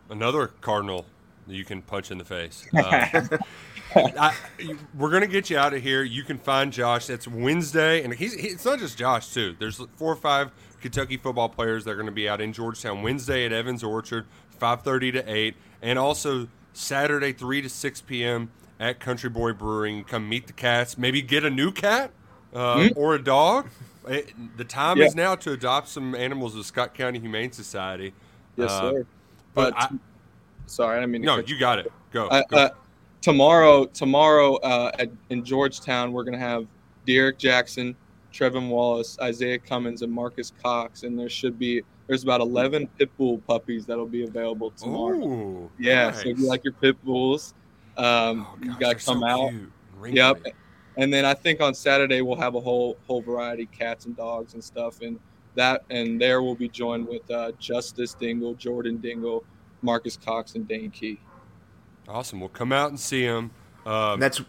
Another 0.09 0.47
Cardinal 0.61 1.05
you 1.49 1.65
can 1.65 1.81
punch 1.81 2.11
in 2.11 2.17
the 2.17 2.25
face. 2.25 2.65
Uh, 2.75 3.27
I, 3.95 4.35
we're 4.95 5.09
gonna 5.09 5.25
get 5.27 5.49
you 5.49 5.57
out 5.57 5.73
of 5.73 5.81
here. 5.81 6.03
You 6.03 6.23
can 6.23 6.37
find 6.37 6.71
Josh. 6.71 7.07
That's 7.07 7.27
Wednesday, 7.27 8.03
and 8.03 8.13
he's 8.13 8.33
he, 8.33 8.47
it's 8.49 8.65
not 8.65 8.79
just 8.79 8.97
Josh 8.97 9.33
too. 9.33 9.55
There's 9.59 9.77
four 9.97 10.13
or 10.13 10.15
five 10.15 10.51
Kentucky 10.81 11.17
football 11.17 11.49
players 11.49 11.85
that 11.85 11.91
are 11.91 11.95
going 11.95 12.05
to 12.05 12.11
be 12.11 12.29
out 12.29 12.39
in 12.39 12.53
Georgetown 12.53 13.01
Wednesday 13.01 13.45
at 13.45 13.51
Evans 13.51 13.83
Orchard, 13.83 14.25
5:30 14.61 15.13
to 15.13 15.31
8, 15.33 15.55
and 15.81 15.97
also 15.99 16.47
Saturday 16.73 17.33
3 17.33 17.63
to 17.63 17.69
6 17.69 18.01
p.m. 18.01 18.51
at 18.79 18.99
Country 18.99 19.29
Boy 19.29 19.53
Brewing. 19.53 20.03
Come 20.03 20.29
meet 20.29 20.47
the 20.47 20.53
cats. 20.53 20.97
Maybe 20.97 21.21
get 21.21 21.43
a 21.43 21.49
new 21.49 21.71
cat 21.71 22.11
uh, 22.53 22.89
or 22.95 23.15
a 23.15 23.21
dog. 23.23 23.67
It, 24.07 24.33
the 24.57 24.63
time 24.63 24.97
Yeah. 24.97 25.05
is 25.05 25.15
now 25.15 25.35
to 25.35 25.51
adopt 25.51 25.89
some 25.89 26.15
animals 26.15 26.55
with 26.55 26.65
Scott 26.65 26.93
County 26.93 27.19
Humane 27.19 27.51
Society. 27.51 28.13
Yes, 28.55 28.69
Uh, 28.71 28.91
sir. 28.91 29.05
but 29.53 29.73
But 29.73 29.81
I- 29.83 29.95
sorry, 30.69 30.97
I 30.97 30.99
didn't 31.01 31.11
mean 31.11 31.21
No, 31.23 31.37
you 31.37 31.59
got 31.59 31.79
it. 31.79 31.91
Go. 32.11 32.27
Uh, 32.27 32.43
go. 32.49 32.57
uh, 32.57 32.69
tomorrow, 33.21 33.85
tomorrow 33.85 34.55
uh, 34.57 34.91
at, 34.99 35.09
in 35.29 35.43
Georgetown, 35.43 36.11
we're 36.11 36.23
gonna 36.23 36.37
have 36.37 36.67
Derek 37.05 37.37
Jackson, 37.37 37.95
Trevin 38.33 38.69
Wallace, 38.69 39.17
Isaiah 39.21 39.59
Cummins, 39.59 40.01
and 40.01 40.11
Marcus 40.11 40.53
Cox, 40.61 41.03
and 41.03 41.17
there 41.17 41.29
should 41.29 41.57
be 41.57 41.81
there's 42.07 42.23
about 42.23 42.41
11 42.41 42.87
pit 42.97 43.15
bull 43.17 43.37
puppies 43.39 43.85
that'll 43.85 44.07
be 44.07 44.23
available 44.23 44.71
tomorrow. 44.71 45.17
Ooh, 45.17 45.71
yeah, 45.77 46.11
so 46.11 46.29
if 46.29 46.39
you 46.39 46.47
like 46.47 46.63
your 46.63 46.73
pit 46.73 47.03
bulls, 47.05 47.53
um, 47.97 48.47
Oh, 48.49 48.57
you 48.63 48.75
gotta 48.79 48.95
come 48.95 49.19
so 49.19 49.27
out. 49.27 49.53
Yep. 50.07 50.43
And 50.97 51.13
then 51.13 51.23
I 51.23 51.33
think 51.33 51.61
on 51.61 51.73
Saturday 51.73 52.21
we'll 52.21 52.35
have 52.37 52.55
a 52.55 52.59
whole 52.59 52.97
whole 53.07 53.21
variety 53.21 53.67
cats 53.67 54.05
and 54.05 54.15
dogs 54.17 54.53
and 54.53 54.63
stuff, 54.63 55.01
and 55.01 55.19
that 55.55 55.83
and 55.89 56.19
there 56.19 56.41
we'll 56.41 56.55
be 56.55 56.69
joined 56.69 57.07
with 57.07 57.29
uh, 57.29 57.51
Justice 57.59 58.13
Dingle, 58.13 58.53
Jordan 58.55 58.97
Dingle, 58.97 59.43
Marcus 59.81 60.17
Cox, 60.17 60.55
and 60.55 60.67
Dane 60.67 60.91
Key. 60.91 61.19
Awesome. 62.07 62.39
We'll 62.39 62.49
come 62.49 62.71
out 62.71 62.89
and 62.89 62.99
see 62.99 63.25
them. 63.25 63.51
Um, 63.85 64.19
that's 64.19 64.41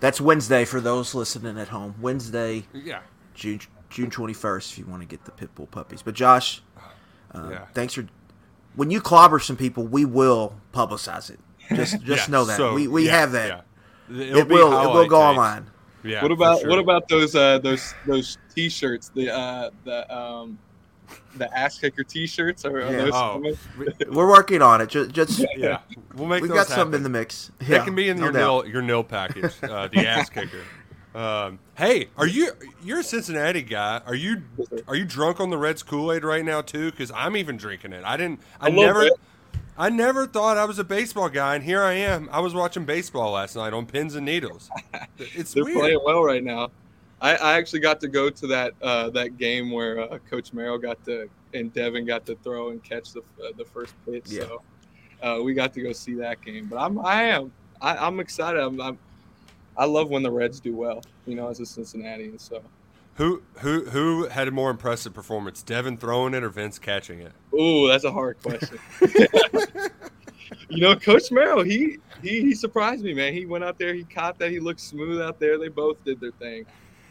that's 0.00 0.20
Wednesday 0.20 0.64
for 0.64 0.80
those 0.80 1.14
listening 1.14 1.58
at 1.58 1.68
home. 1.68 1.94
Wednesday, 2.00 2.66
yeah. 2.72 3.00
June 3.34 3.60
June 3.90 4.10
21st 4.10 4.72
if 4.72 4.78
you 4.78 4.86
want 4.86 5.02
to 5.02 5.08
get 5.08 5.24
the 5.24 5.30
Pitbull 5.32 5.70
puppies. 5.70 6.02
But 6.02 6.14
Josh, 6.14 6.62
uh, 7.34 7.48
Yeah. 7.50 7.66
thanks 7.74 7.94
for 7.94 8.06
when 8.74 8.90
you 8.90 9.00
clobber 9.00 9.38
some 9.38 9.56
people, 9.56 9.86
we 9.86 10.04
will 10.04 10.54
publicize 10.72 11.30
it. 11.30 11.40
Just 11.74 12.00
just 12.02 12.28
Yeah, 12.28 12.32
know 12.32 12.44
that 12.44 12.56
so, 12.56 12.74
we 12.74 12.88
we 12.88 13.06
yeah, 13.06 13.18
have 13.20 13.32
that. 13.32 13.64
yeah. 14.10 14.22
It'll 14.22 14.38
It 14.38 14.48
will 14.48 14.72
it 14.72 14.86
will 14.86 15.06
go 15.08 15.18
tapes. 15.20 15.38
online. 15.38 15.66
Yeah. 16.04 16.22
what 16.22 16.30
about 16.32 16.60
sure. 16.60 16.70
what 16.70 16.78
about 16.78 17.08
those 17.08 17.34
uh, 17.34 17.58
those 17.58 17.94
those 18.06 18.38
T-shirts? 18.54 19.10
The 19.14 19.30
uh, 19.34 19.70
the 19.84 20.14
um, 20.16 20.58
the 21.36 21.52
ass 21.56 21.78
kicker 21.78 22.02
T-shirts 22.04 22.64
are, 22.64 22.76
are 22.78 22.92
Yeah. 22.92 23.04
those 23.04 23.10
Oh. 23.14 23.42
We're 24.10 24.28
working 24.28 24.62
on 24.62 24.80
it. 24.80 24.88
Just, 24.88 25.10
just 25.12 25.44
yeah, 25.56 25.78
we'll 26.14 26.26
make 26.26 26.42
we've 26.42 26.48
those 26.50 26.58
got 26.58 26.66
something 26.68 26.96
in 26.98 27.02
the 27.02 27.08
mix. 27.08 27.50
That 27.60 27.68
Yeah, 27.68 27.84
can 27.84 27.94
be 27.94 28.08
in 28.08 28.18
no 28.18 28.24
your 28.24 28.32
doubt. 28.32 28.64
nil 28.64 28.72
your 28.72 28.82
nil 28.82 29.04
package, 29.04 29.52
uh, 29.62 29.88
the 29.88 30.06
ass 30.06 30.28
kicker. 30.30 30.62
Um, 31.14 31.58
hey, 31.76 32.08
are 32.16 32.26
you 32.26 32.52
you're 32.82 33.00
a 33.00 33.04
Cincinnati 33.04 33.62
guy? 33.62 34.00
Are 34.06 34.14
you 34.14 34.42
are 34.86 34.94
you 34.94 35.04
drunk 35.04 35.40
on 35.40 35.50
the 35.50 35.58
Reds 35.58 35.82
Kool 35.82 36.12
Aid 36.12 36.22
right 36.24 36.44
now 36.44 36.60
too? 36.60 36.90
Because 36.90 37.10
I'm 37.12 37.36
even 37.36 37.56
drinking 37.56 37.92
it. 37.92 38.04
I 38.04 38.16
didn't. 38.16 38.40
I 38.60 38.70
never. 38.70 39.00
bit. 39.00 39.12
I 39.80 39.90
never 39.90 40.26
thought 40.26 40.56
I 40.56 40.64
was 40.64 40.80
a 40.80 40.84
baseball 40.84 41.28
guy, 41.28 41.54
and 41.54 41.62
here 41.62 41.82
I 41.82 41.92
am. 41.92 42.28
I 42.32 42.40
was 42.40 42.52
watching 42.52 42.84
baseball 42.84 43.32
last 43.32 43.54
night 43.54 43.72
on 43.72 43.86
pins 43.86 44.16
and 44.16 44.26
needles. 44.26 44.68
It's 45.18 45.52
They're 45.54 45.64
weird. 45.64 45.78
playing 45.78 46.00
well 46.04 46.22
right 46.24 46.42
now. 46.42 46.70
I, 47.20 47.34
I 47.36 47.58
actually 47.58 47.80
got 47.80 48.00
to 48.00 48.08
go 48.08 48.30
to 48.30 48.46
that 48.48 48.74
uh, 48.80 49.10
that 49.10 49.38
game 49.38 49.70
where 49.70 50.00
uh, 50.00 50.18
Coach 50.30 50.52
Marrow 50.52 50.78
got 50.78 51.04
to 51.06 51.28
and 51.54 51.72
Devin 51.72 52.06
got 52.06 52.26
to 52.26 52.36
throw 52.36 52.70
and 52.70 52.82
catch 52.82 53.12
the 53.12 53.20
uh, 53.20 53.52
the 53.56 53.64
first 53.64 53.94
pitch. 54.04 54.26
Yeah. 54.26 54.42
So 54.42 54.62
uh, 55.22 55.42
we 55.42 55.54
got 55.54 55.72
to 55.74 55.82
go 55.82 55.92
see 55.92 56.14
that 56.14 56.40
game. 56.42 56.66
But 56.66 56.78
I'm 56.78 56.98
I 57.04 57.24
am 57.24 57.52
I, 57.80 57.96
I'm 57.96 58.20
excited. 58.20 58.60
I'm, 58.60 58.80
I'm 58.80 58.98
I 59.76 59.84
love 59.84 60.10
when 60.10 60.22
the 60.22 60.30
Reds 60.30 60.60
do 60.60 60.74
well. 60.74 61.02
You 61.26 61.34
know, 61.34 61.48
as 61.48 61.60
a 61.60 61.66
Cincinnatian. 61.66 62.38
So 62.38 62.62
Who 63.14 63.42
who 63.58 63.84
who 63.86 64.26
had 64.28 64.48
a 64.48 64.52
more 64.52 64.70
impressive 64.70 65.12
performance, 65.12 65.62
Devin 65.62 65.96
throwing 65.96 66.34
it 66.34 66.44
or 66.44 66.50
Vince 66.50 66.78
catching 66.78 67.20
it? 67.20 67.32
ooh, 67.52 67.88
that's 67.88 68.04
a 68.04 68.12
hard 68.12 68.40
question. 68.40 68.78
you 70.68 70.80
know, 70.80 70.94
Coach 70.94 71.30
Marrow, 71.30 71.62
he, 71.62 71.98
he 72.22 72.42
he 72.42 72.54
surprised 72.54 73.04
me, 73.04 73.14
man. 73.14 73.32
He 73.32 73.46
went 73.46 73.64
out 73.64 73.78
there, 73.78 73.94
he 73.94 74.04
caught 74.04 74.38
that, 74.38 74.50
he 74.50 74.60
looked 74.60 74.80
smooth 74.80 75.20
out 75.20 75.40
there. 75.40 75.58
They 75.58 75.68
both 75.68 76.02
did 76.04 76.20
their 76.20 76.32
thing. 76.32 76.66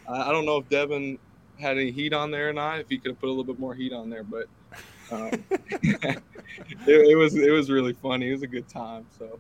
I 0.08 0.30
I 0.30 0.32
don't 0.32 0.46
know 0.46 0.58
if 0.58 0.70
Devin 0.70 1.18
had 1.60 1.78
any 1.78 1.92
heat 1.92 2.14
on 2.14 2.32
there 2.32 2.50
or 2.50 2.54
not. 2.54 2.80
If 2.80 2.90
he 2.90 2.98
could 2.98 3.12
have 3.12 3.20
put 3.20 3.28
a 3.28 3.30
little 3.30 3.44
bit 3.44 3.60
more 3.60 3.74
heat 3.76 3.94
on 3.94 4.10
there, 4.10 4.24
but 4.24 4.46
um, 5.12 5.32
it, 5.82 6.22
it 6.88 7.18
was 7.18 7.36
it 7.36 7.52
was 7.52 7.70
really 7.70 7.94
funny. 7.94 8.30
It 8.30 8.34
was 8.34 8.44
a 8.44 8.48
good 8.48 8.68
time. 8.68 9.06
So 9.18 9.40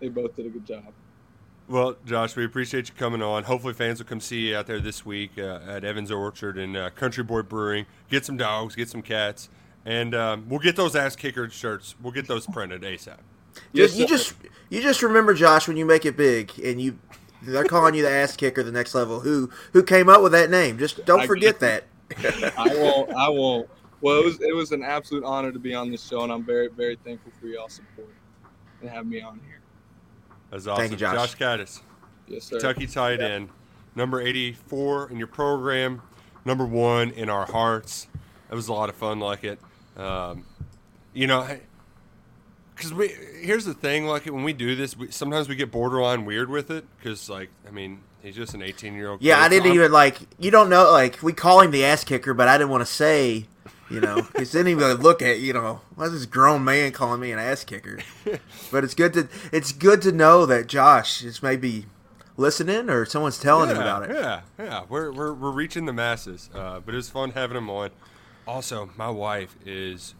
they 0.00 0.08
both 0.08 0.36
did 0.36 0.46
a 0.46 0.50
good 0.50 0.66
job. 0.66 0.84
Well, 1.68 1.96
Josh, 2.04 2.36
we 2.36 2.44
appreciate 2.44 2.88
you 2.88 2.94
coming 2.94 3.22
on. 3.22 3.42
Hopefully, 3.44 3.74
fans 3.74 3.98
will 3.98 4.06
come 4.06 4.20
see 4.20 4.48
you 4.50 4.56
out 4.56 4.66
there 4.68 4.78
this 4.78 5.04
week 5.04 5.32
uh, 5.36 5.58
at 5.66 5.82
Evans 5.84 6.12
Orchard 6.12 6.58
and 6.58 6.76
uh, 6.76 6.90
Country 6.90 7.24
Boy 7.24 7.42
Brewing. 7.42 7.86
Get 8.08 8.24
some 8.24 8.36
dogs, 8.36 8.76
get 8.76 8.88
some 8.88 9.02
cats, 9.02 9.48
and 9.84 10.14
um, 10.14 10.46
we'll 10.48 10.60
get 10.60 10.76
those 10.76 10.94
ass 10.94 11.16
kicker 11.16 11.50
shirts. 11.50 11.96
We'll 12.00 12.12
get 12.12 12.28
those 12.28 12.46
printed 12.46 12.82
ASAP. 12.82 13.18
Just, 13.74 13.96
Yes, 13.96 13.96
you 13.96 14.06
sir. 14.06 14.06
just 14.06 14.34
you 14.70 14.80
just 14.82 15.02
remember 15.02 15.34
Josh 15.34 15.66
when 15.66 15.76
you 15.76 15.84
make 15.86 16.04
it 16.04 16.16
big 16.16 16.52
and 16.62 16.80
you 16.80 16.98
they're 17.46 17.64
calling 17.64 17.94
you 17.94 18.02
the 18.02 18.10
ass 18.10 18.36
kicker 18.36 18.62
the 18.62 18.72
next 18.72 18.94
level. 18.94 19.20
Who 19.20 19.50
who 19.72 19.82
came 19.82 20.08
up 20.08 20.22
with 20.22 20.32
that 20.32 20.50
name? 20.50 20.78
Just 20.78 21.04
don't 21.04 21.26
forget 21.26 21.60
get 21.60 21.84
that. 22.10 22.54
I 22.58 22.68
won't. 22.74 23.10
I 23.12 23.28
won't. 23.28 23.68
Well, 24.00 24.20
it 24.20 24.24
was 24.24 24.40
it 24.40 24.54
was 24.54 24.72
an 24.72 24.82
absolute 24.82 25.24
honor 25.24 25.52
to 25.52 25.58
be 25.58 25.74
on 25.74 25.90
this 25.90 26.06
show, 26.06 26.22
and 26.22 26.32
I'm 26.32 26.44
very 26.44 26.68
very 26.68 26.96
thankful 27.04 27.32
for 27.40 27.46
y'all 27.46 27.68
support 27.68 28.14
and 28.80 28.90
having 28.90 29.10
me 29.10 29.20
on 29.20 29.40
here. 29.46 29.60
That's 30.50 30.66
awesome. 30.66 30.80
Thank 30.80 30.92
you, 30.92 30.98
Josh. 30.98 31.14
Josh 31.14 31.36
Kattus, 31.36 31.80
Yes, 32.28 32.44
sir. 32.44 32.58
Kentucky 32.58 32.86
tight 32.86 33.20
end, 33.20 33.48
number 33.94 34.20
84 34.20 35.10
in 35.10 35.16
your 35.16 35.26
program, 35.26 36.02
number 36.44 36.64
one 36.64 37.10
in 37.10 37.28
our 37.28 37.46
hearts. 37.46 38.06
That 38.48 38.54
was 38.54 38.68
a 38.68 38.72
lot 38.72 38.88
of 38.88 38.94
fun, 38.94 39.18
like 39.18 39.44
it. 39.44 39.58
Um, 39.96 40.44
you 41.14 41.26
know, 41.26 41.48
because 42.76 42.92
we 42.92 43.08
here's 43.40 43.64
the 43.64 43.74
thing, 43.74 44.06
like 44.06 44.26
when 44.26 44.44
we 44.44 44.52
do 44.52 44.76
this, 44.76 44.96
we, 44.96 45.10
sometimes 45.10 45.48
we 45.48 45.56
get 45.56 45.70
borderline 45.70 46.24
weird 46.24 46.50
with 46.50 46.70
it. 46.70 46.84
Because, 46.98 47.28
like, 47.28 47.50
I 47.66 47.70
mean, 47.70 48.00
he's 48.22 48.36
just 48.36 48.54
an 48.54 48.62
18 48.62 48.94
year 48.94 49.10
old. 49.10 49.22
Yeah, 49.22 49.40
I 49.40 49.48
didn't 49.48 49.72
even 49.72 49.90
like 49.92 50.18
you 50.38 50.50
don't 50.50 50.68
know 50.68 50.90
like 50.90 51.22
we 51.22 51.32
call 51.32 51.60
him 51.60 51.70
the 51.70 51.84
ass 51.84 52.04
kicker, 52.04 52.34
but 52.34 52.48
I 52.48 52.58
didn't 52.58 52.70
want 52.70 52.82
to 52.82 52.92
say, 52.92 53.46
you 53.90 54.00
know, 54.00 54.16
because 54.32 54.52
then 54.52 54.66
he 54.66 54.74
would 54.74 55.02
look 55.02 55.22
at 55.22 55.40
you 55.40 55.52
know, 55.52 55.80
why's 55.94 56.12
this 56.12 56.26
grown 56.26 56.64
man 56.64 56.92
calling 56.92 57.20
me 57.20 57.32
an 57.32 57.38
ass 57.38 57.64
kicker? 57.64 57.98
but 58.70 58.84
it's 58.84 58.94
good 58.94 59.12
to 59.14 59.28
it's 59.52 59.72
good 59.72 60.02
to 60.02 60.12
know 60.12 60.46
that 60.46 60.66
Josh 60.66 61.24
is 61.24 61.42
maybe 61.42 61.86
listening 62.36 62.90
or 62.90 63.04
someone's 63.04 63.38
telling 63.38 63.70
him 63.70 63.78
about 63.78 64.08
it. 64.08 64.14
Yeah, 64.14 64.42
yeah, 64.58 64.84
we're, 64.88 65.10
we're, 65.12 65.32
we're 65.32 65.50
reaching 65.50 65.86
the 65.86 65.92
masses. 65.92 66.50
Uh, 66.54 66.80
but 66.80 66.94
it 66.94 66.96
was 66.96 67.10
fun 67.10 67.30
having 67.30 67.56
him 67.56 67.70
on. 67.70 67.90
Also, 68.46 68.90
my 68.96 69.10
wife 69.10 69.56
is, 69.64 70.14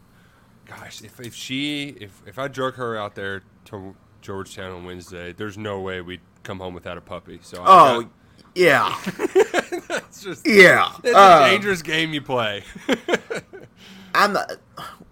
gosh, 0.67 1.03
if, 1.03 1.21
if 1.21 1.35
she, 1.35 1.89
if, 2.01 2.23
if 2.27 2.39
I 2.39 2.49
drug 2.49 2.75
her 2.75 2.97
out 2.97 3.15
there 3.15 3.43
to 3.67 3.95
Georgetown 4.21 4.73
on 4.73 4.85
Wednesday, 4.85 5.33
there's 5.33 5.57
no 5.59 5.81
way 5.81 6.01
we'd 6.01 6.21
come 6.43 6.59
home 6.59 6.75
without 6.75 6.99
a 6.99 7.01
puppy. 7.01 7.39
So 7.43 7.63
I 7.63 7.65
Oh, 7.67 8.01
got- 8.03 8.11
yeah, 8.55 8.97
it's 9.07 10.23
just, 10.23 10.47
yeah. 10.47 10.93
it's 11.05 11.15
Uh, 11.15 11.43
a 11.45 11.51
dangerous 11.51 11.83
game 11.83 12.13
you 12.15 12.23
play. 12.23 12.65
I'm 14.15 14.37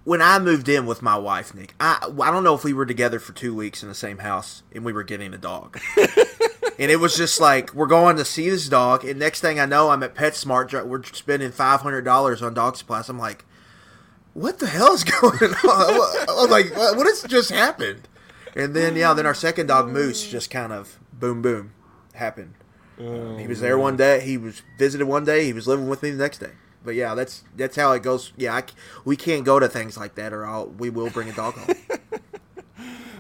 when 0.05 0.23
I 0.23 0.39
moved 0.39 0.69
in 0.69 0.87
with 0.87 1.03
my 1.03 1.17
wife, 1.19 1.55
Nick. 1.55 1.75
I 1.79 1.99
I 2.23 2.31
don't 2.31 2.43
know 2.45 2.55
if 2.55 2.65
we 2.65 2.73
were 2.73 2.87
together 2.87 3.19
for 3.19 3.33
two 3.35 3.55
weeks 3.55 3.83
in 3.83 3.89
the 3.91 3.95
same 3.95 4.19
house 4.19 4.63
and 4.73 4.83
we 4.85 4.93
were 4.95 5.03
getting 5.03 5.35
a 5.35 5.39
dog. 5.39 5.79
and 6.79 6.91
it 6.91 6.99
was 7.01 7.15
just 7.17 7.39
like 7.39 7.75
we're 7.75 7.87
going 7.87 8.17
to 8.17 8.25
see 8.25 8.49
this 8.49 8.67
dog, 8.69 9.05
and 9.05 9.19
next 9.19 9.43
thing 9.43 9.61
I 9.61 9.67
know, 9.67 9.91
I'm 9.91 10.03
at 10.03 10.15
PetSmart. 10.15 10.87
We're 10.87 11.03
spending 11.05 11.53
five 11.53 11.83
hundred 11.83 12.03
dollars 12.07 12.41
on 12.43 12.55
dog 12.55 12.77
supplies. 12.77 13.11
I'm 13.11 13.19
like, 13.19 13.45
what 14.35 14.59
the 14.59 14.67
hell 14.67 14.93
is 14.93 15.05
going 15.21 15.55
on? 15.55 16.27
I'm 16.29 16.51
like, 16.51 16.77
what 16.77 17.07
has 17.07 17.23
just 17.23 17.51
happened? 17.51 18.09
And 18.55 18.75
then 18.75 18.95
yeah, 18.97 19.15
then 19.15 19.27
our 19.27 19.35
second 19.35 19.67
dog 19.69 19.89
Moose 19.89 20.29
just 20.31 20.51
kind 20.51 20.73
of 20.73 20.99
boom 21.13 21.43
boom 21.43 21.73
happened. 22.15 22.55
he 22.97 23.47
was 23.49 23.61
there 23.61 23.79
one 23.79 23.97
day. 23.97 24.21
He 24.21 24.37
was 24.37 24.63
visited 24.79 25.07
one 25.07 25.25
day. 25.25 25.45
He 25.45 25.53
was 25.53 25.67
living 25.67 25.89
with 25.89 26.03
me 26.03 26.11
the 26.11 26.23
next 26.23 26.39
day. 26.39 26.53
But 26.85 26.95
yeah, 26.95 27.15
that's 27.15 27.45
that's 27.57 27.77
how 27.77 27.93
it 27.93 28.03
goes. 28.03 28.33
Yeah, 28.37 28.55
I 28.55 28.63
we 29.05 29.17
can't 29.17 29.45
go 29.45 29.59
to 29.59 29.69
things 29.69 29.97
like 29.97 30.15
that, 30.17 30.33
or 30.33 30.47
I'll, 30.47 30.67
we 30.67 30.91
will 30.91 31.11
bring 31.11 31.29
a 31.29 31.33
dog 31.33 31.55
home. 31.55 31.77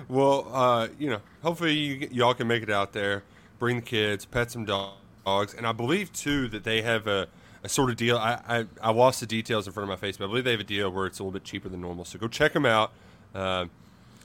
Well, 0.08 0.48
uh, 0.52 0.88
you 0.98 1.08
know, 1.10 1.20
hopefully 1.42 1.72
you, 1.72 2.08
y'all 2.12 2.34
can 2.34 2.46
make 2.46 2.62
it 2.62 2.70
out 2.70 2.92
there, 2.92 3.24
bring 3.58 3.76
the 3.76 3.82
kids, 3.82 4.24
pet 4.24 4.50
some 4.50 4.64
dogs, 4.64 5.54
and 5.54 5.66
I 5.66 5.72
believe 5.72 6.12
too 6.12 6.46
that 6.48 6.64
they 6.64 6.82
have 6.82 7.06
a, 7.06 7.28
a 7.64 7.68
sort 7.68 7.90
of 7.90 7.96
deal. 7.96 8.16
I, 8.16 8.40
I 8.46 8.66
I 8.80 8.92
lost 8.92 9.18
the 9.18 9.26
details 9.26 9.66
in 9.66 9.72
front 9.72 9.90
of 9.90 9.98
my 9.98 10.00
face, 10.00 10.16
but 10.16 10.26
I 10.26 10.28
believe 10.28 10.44
they 10.44 10.52
have 10.52 10.60
a 10.60 10.64
deal 10.64 10.90
where 10.90 11.06
it's 11.06 11.18
a 11.18 11.22
little 11.22 11.32
bit 11.32 11.42
cheaper 11.42 11.68
than 11.68 11.80
normal. 11.80 12.04
So 12.04 12.18
go 12.18 12.28
check 12.28 12.52
them 12.52 12.66
out. 12.66 12.92
Uh, 13.34 13.66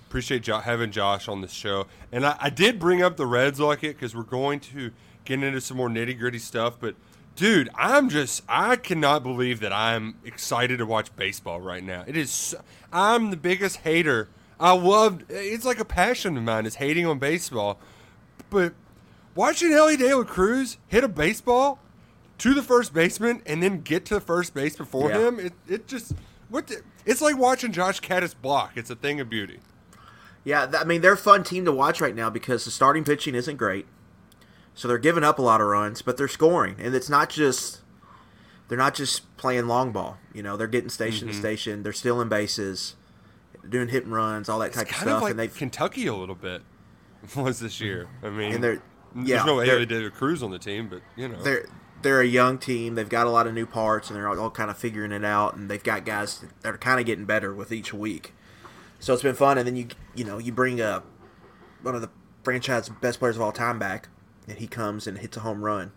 appreciate 0.08 0.44
jo- 0.44 0.60
having 0.60 0.92
Josh 0.92 1.28
on 1.28 1.42
the 1.42 1.48
show, 1.48 1.88
and 2.12 2.26
I, 2.26 2.36
I 2.40 2.50
did 2.52 2.80
bring 2.80 3.02
up 3.02 3.18
the 3.18 3.26
Reds 3.26 3.60
like 3.60 3.84
it 3.84 3.96
because 3.96 4.16
we're 4.16 4.22
going 4.22 4.60
to 4.60 4.92
get 5.26 5.42
into 5.42 5.62
some 5.62 5.78
more 5.78 5.90
nitty 5.90 6.20
gritty 6.20 6.40
stuff, 6.40 6.76
but. 6.80 6.94
Dude, 7.36 7.70
I'm 7.74 8.10
just, 8.10 8.44
I 8.50 8.76
cannot 8.76 9.24
believe 9.24 9.62
that 9.62 9.72
I'm 9.72 10.16
excited 10.26 10.80
to 10.80 10.86
watch 10.86 11.16
baseball 11.16 11.62
right 11.62 11.82
now. 11.82 12.04
It 12.06 12.18
is, 12.18 12.30
so, 12.30 12.62
I'm 12.92 13.30
the 13.30 13.38
biggest 13.38 13.78
hater. 13.78 14.28
I 14.60 14.74
love, 14.74 15.24
it's 15.30 15.64
like 15.64 15.80
a 15.80 15.86
passion 15.86 16.36
of 16.36 16.44
mine 16.44 16.66
is 16.66 16.76
hating 16.76 17.06
on 17.06 17.18
baseball. 17.18 17.80
But 18.50 18.74
watching 19.36 19.72
Elly 19.72 19.96
De 19.96 20.14
La 20.14 20.26
Cruz 20.26 20.80
hit 20.90 21.06
a 21.06 21.08
baseball 21.08 21.80
to 22.40 22.54
the 22.54 22.64
first 22.64 22.94
baseman 22.94 23.42
and 23.46 23.62
then 23.62 23.82
get 23.82 24.06
to 24.06 24.16
the 24.16 24.22
first 24.22 24.54
base 24.54 24.76
before 24.76 25.10
Yeah. 25.10 25.28
him, 25.28 25.40
it, 25.40 25.54
it 25.68 25.88
just, 25.88 26.14
what 26.50 26.68
the, 26.68 26.82
it's 27.06 27.22
like 27.22 27.38
watching 27.38 27.72
Josh 27.72 28.02
Kattus 28.02 28.36
block. 28.40 28.72
It's 28.76 28.90
a 28.90 28.96
thing 28.96 29.20
of 29.20 29.30
beauty. 29.30 29.60
Yeah, 30.44 30.72
I 30.78 30.84
mean 30.84 31.02
they're 31.02 31.14
a 31.14 31.18
fun 31.18 31.44
team 31.44 31.66
to 31.66 31.72
watch 31.72 32.00
right 32.02 32.16
now 32.16 32.30
because 32.30 32.66
the 32.66 32.72
starting 32.72 33.04
pitching 33.04 33.36
isn't 33.36 33.58
great, 33.58 33.86
so 34.74 34.88
they're 34.88 34.98
giving 34.98 35.24
up 35.24 35.38
a 35.38 35.42
lot 35.42 35.60
of 35.60 35.68
runs, 35.68 36.02
but 36.02 36.18
they're 36.18 36.30
scoring, 36.30 36.76
and 36.80 36.96
it's 36.96 37.10
not 37.10 37.30
just 37.30 37.82
they're 38.68 38.78
not 38.78 38.96
just 38.96 39.36
playing 39.36 39.68
long 39.68 39.92
ball. 39.92 40.18
You 40.34 40.42
know, 40.42 40.56
they're 40.56 40.68
getting 40.68 40.90
station 40.90 41.28
to 41.28 41.34
mm-hmm. 41.34 41.42
station. 41.42 41.84
They're 41.84 41.94
stealing 41.94 42.30
bases, 42.30 42.96
doing 43.68 43.90
hit 43.90 44.06
and 44.06 44.14
runs, 44.14 44.48
all 44.48 44.60
that 44.60 44.68
It's 44.68 44.78
type 44.78 44.90
of 44.90 44.96
stuff, 44.96 45.08
of 45.18 45.22
like 45.24 45.32
and 45.32 45.40
they 45.40 45.48
Kentucky 45.50 46.08
a 46.08 46.16
little 46.16 46.36
bit 46.36 46.62
was 47.36 47.60
this 47.60 47.82
year. 47.82 48.08
I 48.24 48.30
mean, 48.30 48.54
and 48.54 48.64
they're 48.64 48.82
there's 49.16 49.46
no 49.46 49.56
way 49.56 49.68
they 49.68 49.86
did 49.86 50.06
a 50.06 50.10
cruise 50.10 50.42
on 50.42 50.52
the 50.52 50.60
team, 50.60 50.88
but 50.88 51.02
you 51.16 51.28
know. 51.28 51.42
they're 51.42 51.68
they're 52.02 52.22
a 52.22 52.28
young 52.28 52.58
team. 52.58 52.96
They've 52.96 53.10
got 53.10 53.28
a 53.28 53.30
lot 53.30 53.48
of 53.48 53.54
new 53.54 53.66
parts, 53.66 54.10
and 54.10 54.18
they're 54.18 54.28
all, 54.28 54.50
kind 54.50 54.70
of 54.70 54.78
figuring 54.78 55.12
it 55.12 55.26
out. 55.26 55.56
And 55.56 55.70
they've 55.70 55.84
got 55.84 56.06
guys 56.06 56.44
that 56.62 56.74
are 56.74 56.78
kind 56.78 57.00
of 57.00 57.06
getting 57.06 57.26
better 57.26 57.54
with 57.54 57.72
each 57.72 57.94
week. 57.94 58.34
So 59.00 59.14
it's 59.14 59.24
been 59.24 59.36
fun. 59.36 59.58
And 59.58 59.68
then 59.68 59.76
you 59.76 59.88
you 60.16 60.24
know 60.24 60.38
you 60.38 60.52
bring 60.52 60.82
a 60.82 61.04
one 61.82 61.96
of 61.96 62.02
the 62.02 62.10
franchise 62.44 62.90
best 62.90 63.20
players 63.20 63.36
of 63.36 63.42
all 63.42 63.52
time 63.52 63.80
back, 63.80 64.10
and 64.48 64.58
he 64.58 64.68
comes 64.68 65.08
and 65.08 65.18
hits 65.18 65.38
a 65.38 65.42
home 65.42 65.64
run 65.64 65.92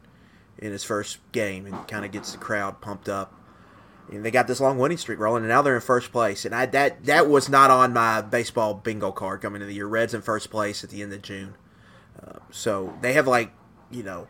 in 0.58 0.72
his 0.72 0.84
first 0.84 1.18
game, 1.32 1.66
and 1.66 1.86
kind 1.88 2.04
of 2.04 2.12
gets 2.12 2.32
the 2.32 2.38
crowd 2.38 2.80
pumped 2.80 3.08
up. 3.08 3.34
And 4.10 4.24
they 4.24 4.30
got 4.30 4.46
this 4.46 4.60
long 4.60 4.78
winning 4.78 4.98
streak 4.98 5.18
rolling, 5.18 5.42
and 5.42 5.48
now 5.48 5.62
they're 5.62 5.76
in 5.76 5.80
first 5.80 6.12
place. 6.12 6.44
And 6.44 6.54
I 6.54 6.66
that 6.66 7.04
that 7.04 7.28
was 7.28 7.48
not 7.48 7.70
on 7.70 7.92
my 7.92 8.20
baseball 8.20 8.74
bingo 8.74 9.12
card 9.12 9.40
coming 9.40 9.56
into 9.56 9.66
the 9.66 9.74
year. 9.74 9.86
Reds 9.86 10.14
in 10.14 10.22
first 10.22 10.50
place 10.50 10.84
at 10.84 10.90
the 10.90 11.02
end 11.02 11.12
of 11.12 11.22
June. 11.22 11.54
Uh, 12.20 12.38
so 12.50 12.94
they 13.00 13.14
have 13.14 13.26
like 13.26 13.52
you 13.90 14.02
know 14.02 14.28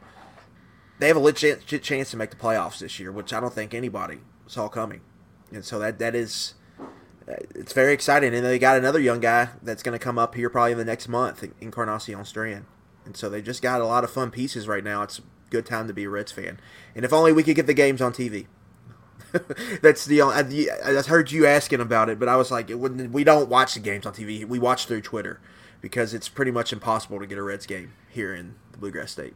they 0.99 1.09
have 1.09 1.17
a 1.17 1.21
legit 1.21 1.67
chance 1.67 2.11
to 2.11 2.17
make 2.17 2.31
the 2.31 2.37
playoffs 2.37 2.79
this 2.79 3.01
year, 3.01 3.11
which 3.11 3.33
I 3.33 3.41
don't 3.41 3.53
think 3.53 3.75
anybody 3.75 4.19
saw 4.47 4.69
coming. 4.69 5.01
And 5.53 5.65
so 5.65 5.79
that 5.79 5.99
that 5.99 6.15
is 6.15 6.55
uh, 7.29 7.35
it's 7.55 7.73
very 7.73 7.93
exciting. 7.93 8.35
And 8.35 8.45
they 8.45 8.59
got 8.59 8.77
another 8.77 9.01
young 9.01 9.21
guy 9.21 9.51
that's 9.63 9.83
going 9.83 9.99
to 9.99 10.03
come 10.03 10.19
up 10.19 10.35
here 10.35 10.51
probably 10.51 10.73
in 10.73 10.79
the 10.79 10.85
next 10.85 11.09
month, 11.09 11.45
Encarnacion 11.61 12.25
Strand. 12.25 12.65
And 13.05 13.17
so 13.17 13.29
they 13.29 13.43
just 13.43 13.63
got 13.63 13.81
a 13.81 13.87
lot 13.87 14.05
of 14.05 14.11
fun 14.11 14.31
pieces 14.31 14.69
right 14.69 14.85
now. 14.85 15.03
It's 15.03 15.19
a 15.19 15.23
good 15.51 15.67
time 15.67 15.89
to 15.89 15.95
be 15.95 16.05
a 16.05 16.09
Reds 16.09 16.33
fan. 16.33 16.61
And 16.95 17.05
if 17.05 17.13
only 17.13 17.33
we 17.33 17.43
could 17.43 17.57
get 17.57 17.67
the 17.67 17.75
games 17.75 18.01
on 18.01 18.13
TV. 18.13 18.47
that's 19.83 20.05
the 20.05 20.21
only. 20.21 20.71
I, 20.71 20.99
I 20.99 21.03
heard 21.03 21.33
you 21.33 21.47
asking 21.47 21.81
about 21.81 22.09
it, 22.09 22.19
but 22.19 22.29
I 22.29 22.37
was 22.37 22.51
like, 22.51 22.71
we 22.71 23.25
don't 23.25 23.49
watch 23.49 23.75
the 23.75 23.81
games 23.81 24.05
on 24.05 24.13
TV. 24.13 24.47
We 24.47 24.59
watch 24.59 24.87
through 24.87 25.03
Twitter 25.03 25.41
because 25.81 26.13
it's 26.15 26.29
pretty 26.29 26.51
much 26.51 26.73
impossible 26.73 27.19
to 27.19 27.27
get 27.27 27.39
a 27.39 27.43
Reds 27.43 27.67
game 27.67 27.95
here 28.09 28.35
in 28.35 28.57
the 28.73 28.79
Bluegrass 28.79 29.13
State. 29.13 29.35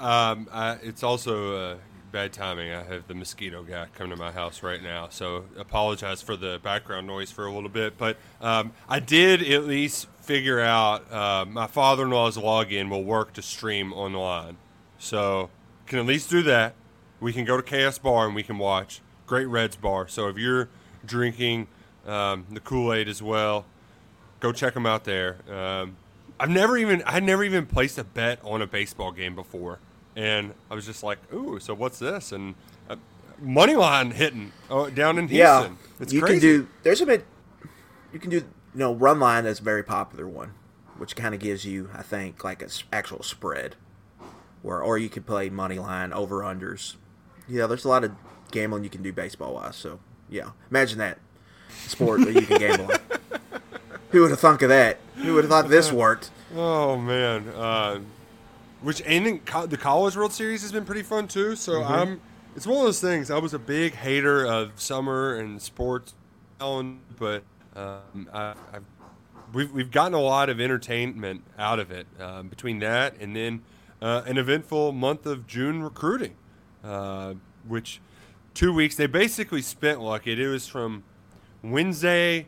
Um, 0.00 0.48
I, 0.52 0.78
it's 0.82 1.02
also 1.02 1.56
uh, 1.56 1.76
bad 2.12 2.32
timing. 2.32 2.72
I 2.72 2.84
have 2.84 3.06
the 3.08 3.14
mosquito 3.14 3.62
guy 3.62 3.86
coming 3.94 4.10
to 4.10 4.16
my 4.16 4.30
house 4.30 4.62
right 4.62 4.82
now, 4.82 5.08
so 5.08 5.44
apologize 5.56 6.22
for 6.22 6.36
the 6.36 6.60
background 6.62 7.06
noise 7.06 7.30
for 7.30 7.46
a 7.46 7.52
little 7.52 7.68
bit. 7.68 7.98
But 7.98 8.16
um, 8.40 8.72
I 8.88 9.00
did 9.00 9.42
at 9.42 9.64
least 9.64 10.06
figure 10.20 10.60
out 10.60 11.10
uh, 11.12 11.44
my 11.46 11.66
father-in-law's 11.66 12.36
login 12.36 12.90
will 12.90 13.04
work 13.04 13.32
to 13.34 13.42
stream 13.42 13.92
online, 13.92 14.56
so 14.98 15.50
can 15.86 15.98
at 15.98 16.06
least 16.06 16.30
do 16.30 16.42
that. 16.42 16.74
We 17.20 17.32
can 17.32 17.44
go 17.44 17.60
to 17.60 17.62
KS 17.62 17.98
Bar 17.98 18.26
and 18.26 18.34
we 18.34 18.44
can 18.44 18.58
watch 18.58 19.00
Great 19.26 19.46
Reds 19.46 19.76
Bar. 19.76 20.06
So 20.06 20.28
if 20.28 20.38
you're 20.38 20.68
drinking 21.04 21.66
um, 22.06 22.46
the 22.50 22.60
Kool 22.60 22.92
Aid 22.92 23.08
as 23.08 23.20
well, 23.20 23.64
go 24.38 24.52
check 24.52 24.74
them 24.74 24.86
out 24.86 25.04
there. 25.04 25.38
Um, 25.50 25.96
I've 26.38 26.50
never 26.50 26.76
even 26.76 27.02
I 27.04 27.18
never 27.18 27.42
even 27.42 27.66
placed 27.66 27.98
a 27.98 28.04
bet 28.04 28.38
on 28.44 28.62
a 28.62 28.66
baseball 28.68 29.10
game 29.10 29.34
before 29.34 29.80
and 30.18 30.52
I 30.68 30.74
was 30.74 30.84
just 30.84 31.04
like, 31.04 31.18
"Ooh, 31.32 31.60
so 31.60 31.72
what's 31.74 32.00
this?" 32.00 32.32
And 32.32 32.56
uh, 32.90 32.96
money 33.40 33.76
line 33.76 34.10
hitting 34.10 34.52
uh, 34.68 34.90
down 34.90 35.16
in 35.16 35.28
Houston. 35.28 35.38
Yeah, 35.38 35.70
it's 36.00 36.12
you 36.12 36.20
crazy. 36.20 36.40
can 36.40 36.40
do. 36.40 36.68
There's 36.82 37.00
a 37.00 37.06
bit. 37.06 37.24
You 38.12 38.18
can 38.18 38.30
do. 38.30 38.38
You 38.38 38.80
know, 38.80 38.94
run 38.94 39.20
line 39.20 39.46
is 39.46 39.60
a 39.60 39.62
very 39.62 39.84
popular 39.84 40.26
one, 40.26 40.54
which 40.98 41.14
kind 41.14 41.34
of 41.34 41.40
gives 41.40 41.64
you, 41.64 41.88
I 41.94 42.02
think, 42.02 42.42
like 42.42 42.62
an 42.62 42.68
actual 42.92 43.22
spread, 43.22 43.76
where 44.62 44.82
or 44.82 44.98
you 44.98 45.08
could 45.08 45.24
play 45.24 45.48
money 45.50 45.78
line 45.78 46.12
over 46.12 46.40
unders. 46.40 46.96
Yeah, 47.46 47.66
there's 47.66 47.84
a 47.84 47.88
lot 47.88 48.02
of 48.02 48.10
gambling 48.50 48.82
you 48.82 48.90
can 48.90 49.02
do 49.02 49.12
baseball 49.12 49.54
wise. 49.54 49.76
So 49.76 50.00
yeah, 50.28 50.50
imagine 50.68 50.98
that 50.98 51.18
sport 51.86 52.22
that 52.22 52.34
you 52.34 52.42
can 52.42 52.58
gamble 52.58 52.92
on. 52.92 52.98
Who 54.10 54.22
would 54.22 54.30
have 54.30 54.40
thunk 54.40 54.62
of 54.62 54.70
that? 54.70 54.98
Who 55.16 55.34
would 55.34 55.44
have 55.44 55.50
thought 55.50 55.68
this 55.68 55.92
worked? 55.92 56.30
Oh 56.56 56.96
man. 56.96 57.48
Uh, 57.50 58.00
which 58.82 59.02
and 59.06 59.44
co- 59.44 59.66
the 59.66 59.76
College 59.76 60.16
World 60.16 60.32
Series 60.32 60.62
has 60.62 60.72
been 60.72 60.84
pretty 60.84 61.02
fun 61.02 61.28
too. 61.28 61.56
So 61.56 61.74
mm-hmm. 61.74 61.92
I'm. 61.92 62.20
It's 62.56 62.66
one 62.66 62.78
of 62.78 62.84
those 62.84 63.00
things. 63.00 63.30
I 63.30 63.38
was 63.38 63.54
a 63.54 63.58
big 63.58 63.94
hater 63.94 64.44
of 64.44 64.80
summer 64.80 65.36
and 65.36 65.62
sports, 65.62 66.14
but 66.58 67.42
um, 67.76 68.28
I, 68.32 68.54
I've, 68.72 68.84
we've 69.52 69.70
we've 69.70 69.90
gotten 69.90 70.14
a 70.14 70.20
lot 70.20 70.48
of 70.48 70.60
entertainment 70.60 71.44
out 71.56 71.78
of 71.78 71.92
it 71.92 72.06
um, 72.18 72.48
between 72.48 72.80
that 72.80 73.14
and 73.20 73.36
then 73.36 73.62
uh, 74.02 74.22
an 74.26 74.38
eventful 74.38 74.92
month 74.92 75.24
of 75.26 75.46
June 75.46 75.82
recruiting, 75.82 76.34
uh, 76.82 77.34
which 77.66 78.00
two 78.54 78.72
weeks 78.72 78.96
they 78.96 79.06
basically 79.06 79.62
spent 79.62 80.00
like 80.00 80.26
it. 80.26 80.40
It 80.40 80.48
was 80.48 80.66
from 80.66 81.04
Wednesday 81.62 82.46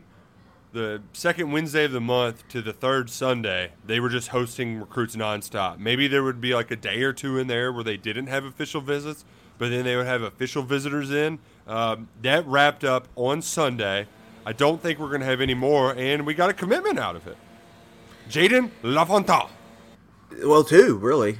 the 0.73 1.01
second 1.13 1.51
Wednesday 1.51 1.85
of 1.85 1.91
the 1.91 2.01
month 2.01 2.47
to 2.49 2.61
the 2.61 2.73
third 2.73 3.09
Sunday, 3.09 3.71
they 3.85 3.99
were 3.99 4.09
just 4.09 4.29
hosting 4.29 4.79
recruits 4.79 5.15
nonstop. 5.15 5.79
Maybe 5.79 6.07
there 6.07 6.23
would 6.23 6.39
be 6.39 6.53
like 6.53 6.71
a 6.71 6.75
day 6.75 7.03
or 7.03 7.13
two 7.13 7.37
in 7.37 7.47
there 7.47 7.71
where 7.71 7.83
they 7.83 7.97
didn't 7.97 8.27
have 8.27 8.45
official 8.45 8.81
visits, 8.81 9.25
but 9.57 9.69
then 9.69 9.83
they 9.83 9.95
would 9.95 10.07
have 10.07 10.21
official 10.21 10.63
visitors 10.63 11.11
in. 11.11 11.39
Um, 11.67 12.07
that 12.21 12.45
wrapped 12.47 12.83
up 12.83 13.07
on 13.15 13.41
Sunday. 13.41 14.07
I 14.45 14.53
don't 14.53 14.81
think 14.81 14.97
we're 14.97 15.09
going 15.09 15.21
to 15.21 15.27
have 15.27 15.41
any 15.41 15.53
more, 15.53 15.93
and 15.95 16.25
we 16.25 16.33
got 16.33 16.49
a 16.49 16.53
commitment 16.53 16.97
out 16.97 17.15
of 17.15 17.27
it. 17.27 17.37
Jaden 18.29 18.71
LaFontaine. 18.81 19.49
Well, 20.43 20.63
two, 20.63 20.97
really. 20.97 21.39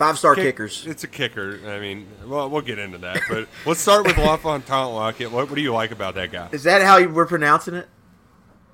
Five 0.00 0.18
star 0.18 0.34
Kick, 0.34 0.44
kickers. 0.44 0.86
It's 0.86 1.04
a 1.04 1.06
kicker. 1.06 1.60
I 1.66 1.78
mean, 1.78 2.06
well, 2.24 2.48
we'll 2.48 2.62
get 2.62 2.78
into 2.78 2.96
that. 2.96 3.20
But 3.28 3.48
let's 3.66 3.80
start 3.80 4.06
with 4.06 4.16
LaFontaine 4.16 4.94
Luckett. 4.94 5.30
What, 5.30 5.50
what 5.50 5.56
do 5.56 5.60
you 5.60 5.74
like 5.74 5.90
about 5.90 6.14
that 6.14 6.32
guy? 6.32 6.48
Is 6.52 6.62
that 6.62 6.80
how 6.80 6.96
you 6.96 7.10
were 7.10 7.26
pronouncing 7.26 7.74
it? 7.74 7.86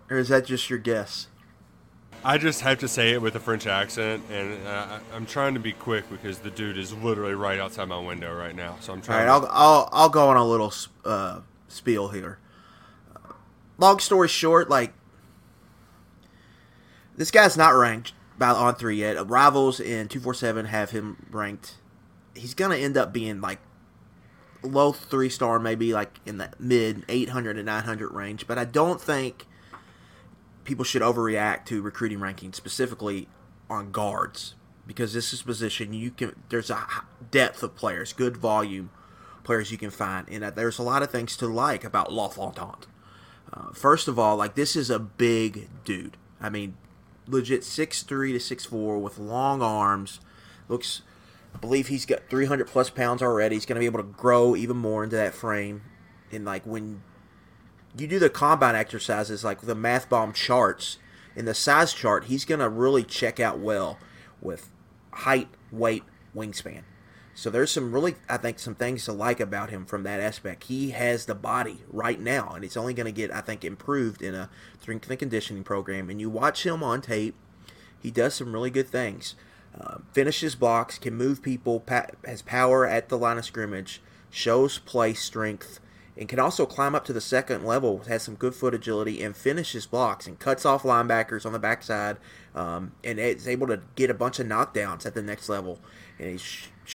Or 0.08 0.18
is 0.18 0.28
that 0.28 0.46
just 0.46 0.70
your 0.70 0.78
guess? 0.78 1.26
I 2.22 2.38
just 2.38 2.60
have 2.60 2.78
to 2.78 2.86
say 2.86 3.10
it 3.10 3.20
with 3.20 3.34
a 3.34 3.40
French 3.40 3.66
accent, 3.66 4.22
and 4.30 4.64
uh, 4.68 5.00
I'm 5.12 5.26
trying 5.26 5.54
to 5.54 5.60
be 5.60 5.72
quick 5.72 6.08
because 6.08 6.38
the 6.38 6.50
dude 6.50 6.78
is 6.78 6.92
literally 6.94 7.34
right 7.34 7.58
outside 7.58 7.88
my 7.88 7.98
window 7.98 8.32
right 8.32 8.54
now. 8.54 8.76
So 8.78 8.92
I'm 8.92 9.02
trying. 9.02 9.28
All 9.28 9.40
right, 9.40 9.48
to... 9.48 9.52
I'll, 9.52 9.72
I'll 9.72 9.88
I'll 9.92 10.08
go 10.08 10.28
on 10.28 10.36
a 10.36 10.46
little 10.46 10.72
uh, 11.04 11.40
spiel 11.66 12.06
here. 12.06 12.38
long 13.78 13.98
story 13.98 14.28
short, 14.28 14.70
like 14.70 14.92
this 17.16 17.32
guy's 17.32 17.56
not 17.56 17.70
ranked 17.70 18.12
about 18.36 18.56
on 18.56 18.74
three 18.74 18.96
yet. 18.96 19.28
Rivals 19.28 19.80
in 19.80 20.08
two 20.08 20.20
four 20.20 20.34
seven 20.34 20.66
have 20.66 20.90
him 20.90 21.26
ranked. 21.30 21.76
He's 22.34 22.54
gonna 22.54 22.76
end 22.76 22.96
up 22.96 23.12
being 23.12 23.40
like 23.40 23.60
low 24.62 24.92
three 24.92 25.28
star, 25.28 25.58
maybe 25.58 25.92
like 25.92 26.20
in 26.26 26.38
the 26.38 26.50
mid 26.58 27.04
eight 27.08 27.30
hundred 27.30 27.54
to 27.54 27.62
nine 27.62 27.84
hundred 27.84 28.12
range. 28.12 28.46
But 28.46 28.58
I 28.58 28.64
don't 28.64 29.00
think 29.00 29.46
people 30.64 30.84
should 30.84 31.02
overreact 31.02 31.64
to 31.66 31.80
recruiting 31.80 32.18
rankings, 32.18 32.56
specifically 32.56 33.28
on 33.70 33.90
guards, 33.90 34.54
because 34.86 35.12
this 35.14 35.32
is 35.32 35.42
position 35.42 35.92
you 35.92 36.10
can. 36.10 36.36
There's 36.48 36.70
a 36.70 36.86
depth 37.30 37.62
of 37.62 37.74
players, 37.74 38.12
good 38.12 38.36
volume 38.36 38.90
players 39.44 39.70
you 39.70 39.78
can 39.78 39.90
find, 39.90 40.28
and 40.28 40.42
there's 40.56 40.78
a 40.78 40.82
lot 40.82 41.02
of 41.02 41.10
things 41.10 41.36
to 41.38 41.46
like 41.46 41.84
about 41.84 42.12
LaFontaine. 42.12 42.90
Uh, 43.52 43.72
first 43.72 44.08
of 44.08 44.18
all, 44.18 44.36
like 44.36 44.56
this 44.56 44.74
is 44.76 44.90
a 44.90 44.98
big 44.98 45.68
dude. 45.84 46.16
I 46.40 46.50
mean, 46.50 46.76
legit 47.26 47.64
six 47.64 48.02
three 48.02 48.32
to 48.32 48.40
six 48.40 48.64
four 48.64 48.98
with 48.98 49.18
long 49.18 49.62
arms. 49.62 50.20
Looks, 50.68 51.02
I 51.54 51.58
believe 51.58 51.88
he's 51.88 52.06
got 52.06 52.28
300 52.28 52.66
plus 52.66 52.90
pounds 52.90 53.22
already. 53.22 53.54
He's 53.54 53.66
going 53.66 53.76
to 53.76 53.80
be 53.80 53.86
able 53.86 54.00
to 54.00 54.08
grow 54.18 54.56
even 54.56 54.76
more 54.76 55.04
into 55.04 55.16
that 55.16 55.34
frame. 55.34 55.82
And 56.32 56.44
like 56.44 56.66
when 56.66 57.02
you 57.96 58.06
do 58.06 58.18
the 58.18 58.28
combine 58.28 58.74
exercises, 58.74 59.44
like 59.44 59.62
the 59.62 59.74
math 59.74 60.08
bomb 60.08 60.32
charts 60.32 60.98
in 61.36 61.44
the 61.44 61.54
size 61.54 61.92
chart, 61.92 62.24
he's 62.24 62.44
going 62.44 62.60
to 62.60 62.68
really 62.68 63.04
check 63.04 63.38
out 63.38 63.58
well 63.58 63.98
with 64.40 64.70
height, 65.12 65.48
weight, 65.70 66.02
wingspan. 66.34 66.82
So 67.36 67.50
there's 67.50 67.70
some 67.70 67.92
really, 67.92 68.14
I 68.30 68.38
think, 68.38 68.58
some 68.58 68.74
things 68.74 69.04
to 69.04 69.12
like 69.12 69.40
about 69.40 69.68
him 69.68 69.84
from 69.84 70.04
that 70.04 70.20
aspect. 70.20 70.64
He 70.64 70.92
has 70.92 71.26
the 71.26 71.34
body 71.34 71.82
right 71.86 72.18
now, 72.18 72.52
and 72.54 72.64
it's 72.64 72.78
only 72.78 72.94
going 72.94 73.04
to 73.04 73.12
get, 73.12 73.30
I 73.30 73.42
think, 73.42 73.62
improved 73.62 74.22
in 74.22 74.34
a 74.34 74.48
strength 74.80 75.10
and 75.10 75.18
conditioning 75.18 75.62
program. 75.62 76.08
And 76.08 76.18
you 76.18 76.30
watch 76.30 76.64
him 76.64 76.82
on 76.82 77.02
tape, 77.02 77.34
he 78.00 78.10
does 78.10 78.34
some 78.34 78.54
really 78.54 78.70
good 78.70 78.88
things. 78.88 79.34
Uh, 79.78 79.98
finishes 80.12 80.54
blocks, 80.54 80.96
can 80.96 81.14
move 81.14 81.42
people, 81.42 81.80
pa- 81.80 82.06
has 82.24 82.40
power 82.40 82.86
at 82.86 83.10
the 83.10 83.18
line 83.18 83.36
of 83.36 83.44
scrimmage, 83.44 84.00
shows 84.30 84.78
play 84.78 85.12
strength, 85.12 85.78
and 86.16 86.30
can 86.30 86.38
also 86.38 86.64
climb 86.64 86.94
up 86.94 87.04
to 87.04 87.12
the 87.12 87.20
second 87.20 87.66
level. 87.66 87.98
Has 88.08 88.22
some 88.22 88.36
good 88.36 88.54
foot 88.54 88.72
agility 88.72 89.22
and 89.22 89.36
finishes 89.36 89.86
blocks 89.86 90.26
and 90.26 90.38
cuts 90.38 90.64
off 90.64 90.84
linebackers 90.84 91.44
on 91.44 91.52
the 91.52 91.58
backside, 91.58 92.16
um, 92.54 92.92
and 93.04 93.20
is 93.20 93.46
able 93.46 93.66
to 93.66 93.82
get 93.94 94.08
a 94.08 94.14
bunch 94.14 94.38
of 94.38 94.46
knockdowns 94.46 95.04
at 95.04 95.12
the 95.12 95.20
next 95.20 95.50
level. 95.50 95.80
And 96.18 96.30
he's 96.30 96.68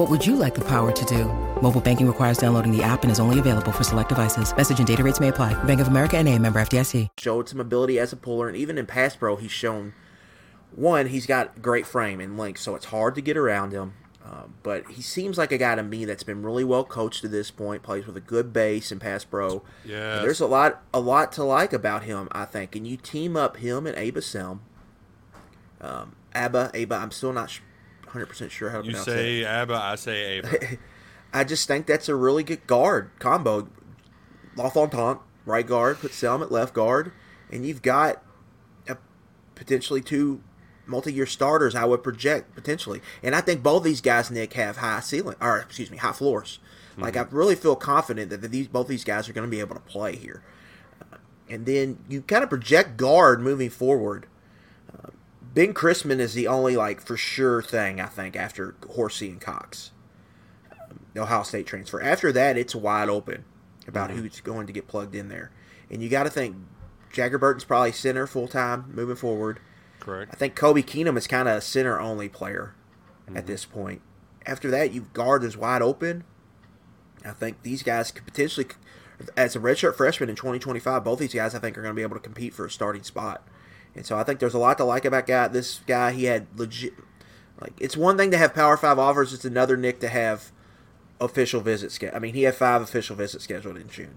What 0.00 0.08
would 0.08 0.26
you 0.26 0.36
like 0.36 0.54
the 0.54 0.64
power 0.64 0.90
to 0.92 1.04
do? 1.04 1.26
Mobile 1.60 1.82
banking 1.82 2.06
requires 2.06 2.38
downloading 2.38 2.74
the 2.74 2.82
app 2.82 3.02
and 3.02 3.12
is 3.12 3.20
only 3.20 3.38
available 3.38 3.70
for 3.70 3.84
select 3.84 4.08
devices. 4.08 4.56
Message 4.56 4.78
and 4.78 4.88
data 4.88 5.04
rates 5.04 5.20
may 5.20 5.28
apply. 5.28 5.52
Bank 5.64 5.78
of 5.78 5.88
America 5.88 6.16
and 6.16 6.26
a 6.26 6.38
member 6.38 6.58
FDIC. 6.58 7.08
Showed 7.18 7.50
some 7.50 7.60
ability 7.60 7.98
as 7.98 8.10
a 8.10 8.16
puller, 8.16 8.48
and 8.48 8.56
even 8.56 8.78
in 8.78 8.86
pass 8.86 9.14
pro, 9.14 9.36
he's 9.36 9.50
shown, 9.50 9.92
one, 10.74 11.08
he's 11.08 11.26
got 11.26 11.60
great 11.60 11.86
frame 11.86 12.18
and 12.18 12.38
length, 12.38 12.62
so 12.62 12.74
it's 12.74 12.86
hard 12.86 13.14
to 13.16 13.20
get 13.20 13.36
around 13.36 13.72
him. 13.72 13.92
Uh, 14.24 14.44
but 14.62 14.88
he 14.88 15.02
seems 15.02 15.36
like 15.36 15.52
a 15.52 15.58
guy 15.58 15.74
to 15.74 15.82
me 15.82 16.06
that's 16.06 16.22
been 16.22 16.42
really 16.42 16.64
well 16.64 16.84
coached 16.84 17.20
to 17.20 17.28
this 17.28 17.50
point. 17.50 17.82
Plays 17.82 18.06
with 18.06 18.16
a 18.16 18.22
good 18.22 18.54
base 18.54 18.90
and 18.90 19.02
pass 19.02 19.26
pro. 19.26 19.62
Yeah, 19.84 20.20
there's 20.20 20.40
a 20.40 20.46
lot, 20.46 20.82
a 20.94 21.00
lot 21.00 21.30
to 21.32 21.44
like 21.44 21.74
about 21.74 22.04
him. 22.04 22.26
I 22.32 22.46
think, 22.46 22.74
and 22.74 22.86
you 22.86 22.96
team 22.96 23.36
up 23.36 23.58
him 23.58 23.86
and 23.86 23.98
Aba 23.98 24.20
Selm. 24.20 24.60
Um, 25.78 26.16
Abba, 26.34 26.70
Aba. 26.74 26.94
I'm 26.94 27.10
still 27.10 27.34
not 27.34 27.50
100 28.10 28.26
percent 28.26 28.50
sure 28.50 28.70
how 28.70 28.80
to 28.80 28.86
you 28.86 28.92
pronounce 28.92 29.06
say 29.06 29.44
Abba, 29.44 29.74
I 29.74 29.94
say 29.94 30.38
Aba. 30.40 30.78
I 31.32 31.44
just 31.44 31.68
think 31.68 31.86
that's 31.86 32.08
a 32.08 32.14
really 32.14 32.42
good 32.42 32.66
guard 32.66 33.10
combo. 33.18 33.68
LaFontaine 34.56 35.18
right 35.46 35.66
guard, 35.66 36.00
put 36.00 36.10
Selm 36.10 36.42
at 36.42 36.50
left 36.50 36.74
guard, 36.74 37.12
and 37.50 37.64
you've 37.64 37.82
got 37.82 38.22
a, 38.88 38.96
potentially 39.54 40.00
two 40.00 40.42
multi-year 40.86 41.26
starters. 41.26 41.74
I 41.74 41.84
would 41.84 42.02
project 42.02 42.54
potentially, 42.54 43.00
and 43.22 43.34
I 43.34 43.40
think 43.40 43.62
both 43.62 43.84
these 43.84 44.00
guys, 44.00 44.30
Nick, 44.30 44.54
have 44.54 44.78
high 44.78 45.00
ceiling 45.00 45.36
or 45.40 45.58
excuse 45.58 45.90
me, 45.90 45.98
high 45.98 46.12
floors. 46.12 46.58
Mm-hmm. 46.92 47.02
Like 47.02 47.16
I 47.16 47.26
really 47.30 47.54
feel 47.54 47.76
confident 47.76 48.30
that 48.30 48.42
these 48.42 48.68
both 48.68 48.88
these 48.88 49.04
guys 49.04 49.28
are 49.28 49.32
going 49.32 49.46
to 49.46 49.50
be 49.50 49.60
able 49.60 49.74
to 49.74 49.80
play 49.80 50.16
here. 50.16 50.42
Uh, 51.12 51.16
and 51.48 51.64
then 51.64 51.98
you 52.08 52.22
kind 52.22 52.42
of 52.42 52.50
project 52.50 52.96
guard 52.96 53.40
moving 53.40 53.70
forward. 53.70 54.26
Ben 55.52 55.74
Christman 55.74 56.20
is 56.20 56.34
the 56.34 56.46
only 56.46 56.76
like 56.76 57.00
for 57.00 57.16
sure 57.16 57.62
thing 57.62 58.00
I 58.00 58.06
think 58.06 58.36
after 58.36 58.76
Horsey 58.90 59.30
and 59.30 59.40
Cox. 59.40 59.90
Um, 60.70 61.00
Ohio 61.16 61.42
State 61.42 61.66
transfer. 61.66 62.00
After 62.00 62.30
that, 62.32 62.56
it's 62.56 62.74
wide 62.74 63.08
open 63.08 63.44
about 63.86 64.10
mm-hmm. 64.10 64.20
who's 64.20 64.40
going 64.40 64.66
to 64.66 64.72
get 64.72 64.86
plugged 64.86 65.14
in 65.14 65.28
there. 65.28 65.50
And 65.90 66.02
you 66.02 66.08
got 66.08 66.22
to 66.22 66.30
think 66.30 66.56
Jagger 67.12 67.38
Burton's 67.38 67.64
probably 67.64 67.92
center 67.92 68.26
full 68.26 68.46
time 68.46 68.92
moving 68.94 69.16
forward. 69.16 69.60
Correct. 69.98 70.30
I 70.32 70.36
think 70.36 70.54
Kobe 70.54 70.82
Keenum 70.82 71.16
is 71.16 71.26
kind 71.26 71.48
of 71.48 71.56
a 71.56 71.60
center 71.60 72.00
only 72.00 72.28
player 72.28 72.74
mm-hmm. 73.26 73.36
at 73.36 73.46
this 73.46 73.64
point. 73.64 74.02
After 74.46 74.70
that, 74.70 74.92
you 74.92 75.08
guard 75.12 75.42
is 75.42 75.56
wide 75.56 75.82
open. 75.82 76.24
I 77.24 77.32
think 77.32 77.62
these 77.62 77.82
guys 77.82 78.10
could 78.10 78.24
potentially, 78.24 78.66
as 79.36 79.54
a 79.54 79.60
redshirt 79.60 79.96
freshman 79.96 80.30
in 80.30 80.36
2025, 80.36 81.04
both 81.04 81.18
these 81.18 81.34
guys 81.34 81.54
I 81.54 81.58
think 81.58 81.76
are 81.76 81.82
going 81.82 81.92
to 81.92 81.96
be 81.96 82.02
able 82.02 82.16
to 82.16 82.22
compete 82.22 82.54
for 82.54 82.64
a 82.64 82.70
starting 82.70 83.02
spot. 83.02 83.46
And 84.00 84.06
so 84.06 84.16
I 84.16 84.24
think 84.24 84.40
there's 84.40 84.54
a 84.54 84.58
lot 84.58 84.78
to 84.78 84.84
like 84.84 85.04
about 85.04 85.26
guy. 85.26 85.46
This 85.48 85.80
guy, 85.86 86.12
he 86.12 86.24
had 86.24 86.46
legit. 86.56 86.94
Like 87.60 87.74
it's 87.78 87.98
one 87.98 88.16
thing 88.16 88.30
to 88.30 88.38
have 88.38 88.54
Power 88.54 88.78
Five 88.78 88.98
offers; 88.98 89.34
it's 89.34 89.44
another 89.44 89.76
Nick 89.76 90.00
to 90.00 90.08
have 90.08 90.52
official 91.20 91.60
visits. 91.60 91.98
I 92.10 92.18
mean, 92.18 92.32
he 92.32 92.44
had 92.44 92.54
five 92.54 92.80
official 92.80 93.14
visits 93.14 93.44
scheduled 93.44 93.76
in 93.76 93.90
June. 93.90 94.14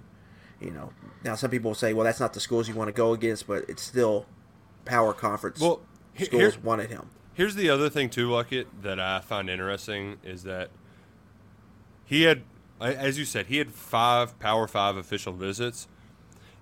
You 0.62 0.72
know, 0.72 0.94
now 1.26 1.36
some 1.36 1.52
people 1.52 1.72
will 1.72 1.76
say, 1.76 1.92
well, 1.92 2.06
that's 2.06 2.22
not 2.22 2.32
the 2.32 2.40
schools 2.40 2.70
you 2.70 2.76
want 2.76 2.88
to 2.88 2.94
go 2.94 3.12
against, 3.12 3.46
but 3.46 3.66
it's 3.68 3.84
still 3.84 4.26
power 4.86 5.12
conference 5.12 5.60
well, 5.60 5.82
schools 6.18 6.58
wanted 6.60 6.90
him. 6.90 7.10
Here's 7.34 7.56
the 7.56 7.70
other 7.70 7.90
thing 7.90 8.10
too, 8.10 8.30
Luckett, 8.30 8.68
that 8.84 9.02
I 9.02 9.20
find 9.20 9.50
interesting 9.50 10.16
is 10.24 10.44
that 10.44 10.70
he 12.06 12.22
had, 12.22 12.44
as 12.80 13.20
you 13.20 13.26
said, 13.26 13.48
he 13.48 13.58
had 13.58 13.74
five 13.74 14.40
Power 14.40 14.66
Five 14.66 14.96
official 14.96 15.34
visits. 15.34 15.90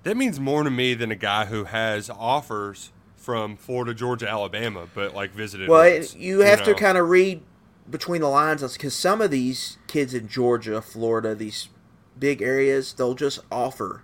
That 0.02 0.18
means 0.18 0.40
more 0.40 0.64
to 0.64 0.72
me 0.72 0.96
than 0.96 1.12
a 1.12 1.16
guy 1.16 1.46
who 1.46 1.66
has 1.66 2.10
offers 2.10 2.92
from 3.22 3.56
Florida, 3.56 3.94
Georgia, 3.94 4.28
Alabama, 4.28 4.88
but 4.94 5.14
like 5.14 5.32
visited. 5.32 5.70
Well, 5.70 5.90
once, 5.94 6.16
you 6.16 6.40
have 6.40 6.62
you 6.62 6.66
know? 6.66 6.74
to 6.74 6.80
kind 6.80 6.98
of 6.98 7.08
read 7.08 7.42
between 7.90 8.22
the 8.22 8.28
lines 8.28 8.62
because 8.74 8.96
some 8.96 9.22
of 9.22 9.32
these 9.32 9.78
kids 9.88 10.14
in 10.14 10.28
Georgia, 10.28 10.82
Florida, 10.82 11.36
these 11.36 11.70
big 12.18 12.42
areas, 12.42 12.94
they'll 12.94 13.14
just 13.14 13.40
offer 13.52 14.04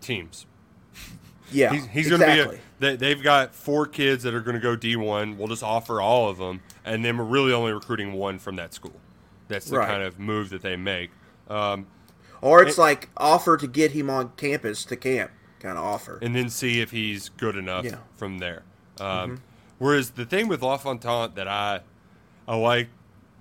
teams. 0.00 0.46
Yeah, 1.52 1.72
he's, 1.72 1.86
he's 1.86 2.06
exactly. 2.10 2.36
going 2.36 2.48
to 2.48 2.60
be. 2.80 2.86
A, 2.86 2.96
they, 2.96 3.10
have 3.10 3.22
got 3.22 3.54
four 3.54 3.86
kids 3.86 4.24
that 4.24 4.34
are 4.34 4.40
going 4.40 4.56
to 4.56 4.60
go 4.60 4.74
D 4.74 4.96
one. 4.96 5.38
We'll 5.38 5.48
just 5.48 5.62
offer 5.62 6.00
all 6.00 6.28
of 6.28 6.38
them, 6.38 6.60
and 6.84 7.04
then 7.04 7.16
we're 7.16 7.24
really 7.24 7.52
only 7.52 7.72
recruiting 7.72 8.14
one 8.14 8.38
from 8.38 8.56
that 8.56 8.74
school. 8.74 8.98
That's 9.46 9.66
the 9.66 9.78
right. 9.78 9.88
kind 9.88 10.02
of 10.02 10.18
move 10.18 10.50
that 10.50 10.62
they 10.62 10.76
make. 10.76 11.10
Um, 11.48 11.86
or 12.40 12.62
it's 12.62 12.76
and, 12.76 12.82
like 12.82 13.10
offer 13.16 13.56
to 13.56 13.66
get 13.68 13.92
him 13.92 14.10
on 14.10 14.32
campus 14.36 14.84
to 14.86 14.96
camp, 14.96 15.30
kind 15.64 15.78
of 15.78 15.84
offer, 15.84 16.18
and 16.20 16.36
then 16.36 16.48
see 16.50 16.80
if 16.80 16.90
he's 16.90 17.30
good 17.30 17.56
enough 17.56 17.84
yeah. 17.84 17.96
from 18.16 18.38
there. 18.38 18.62
Um, 19.00 19.06
mm-hmm. 19.06 19.34
Whereas 19.78 20.10
the 20.10 20.26
thing 20.26 20.46
with 20.46 20.62
LaFontant 20.62 21.34
that 21.34 21.48
I 21.48 21.80
I 22.46 22.56
like 22.56 22.88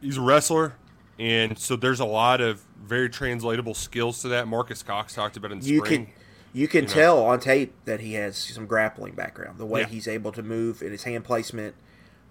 he's 0.01 0.17
a 0.17 0.21
wrestler, 0.21 0.73
and 1.19 1.59
so 1.59 1.75
there's 1.75 1.99
a 1.99 2.05
lot 2.05 2.41
of 2.41 2.63
very 2.81 3.09
translatable 3.09 3.73
skills 3.73 4.21
to 4.21 4.29
that. 4.29 4.47
Marcus 4.47 4.81
Cox 4.81 5.13
talked 5.13 5.37
about 5.37 5.51
in 5.51 5.59
the 5.59 5.65
you 5.65 5.77
spring. 5.79 6.05
Can, 6.05 6.13
you 6.53 6.67
can 6.67 6.83
you 6.83 6.89
tell 6.89 7.17
know. 7.17 7.25
on 7.25 7.39
tape 7.39 7.73
that 7.85 7.99
he 7.99 8.13
has 8.13 8.37
some 8.37 8.65
grappling 8.65 9.13
background. 9.13 9.57
The 9.57 9.65
way 9.65 9.81
yeah. 9.81 9.87
he's 9.87 10.07
able 10.07 10.31
to 10.31 10.41
move 10.41 10.81
and 10.81 10.91
his 10.91 11.03
hand 11.03 11.25
placement, 11.25 11.75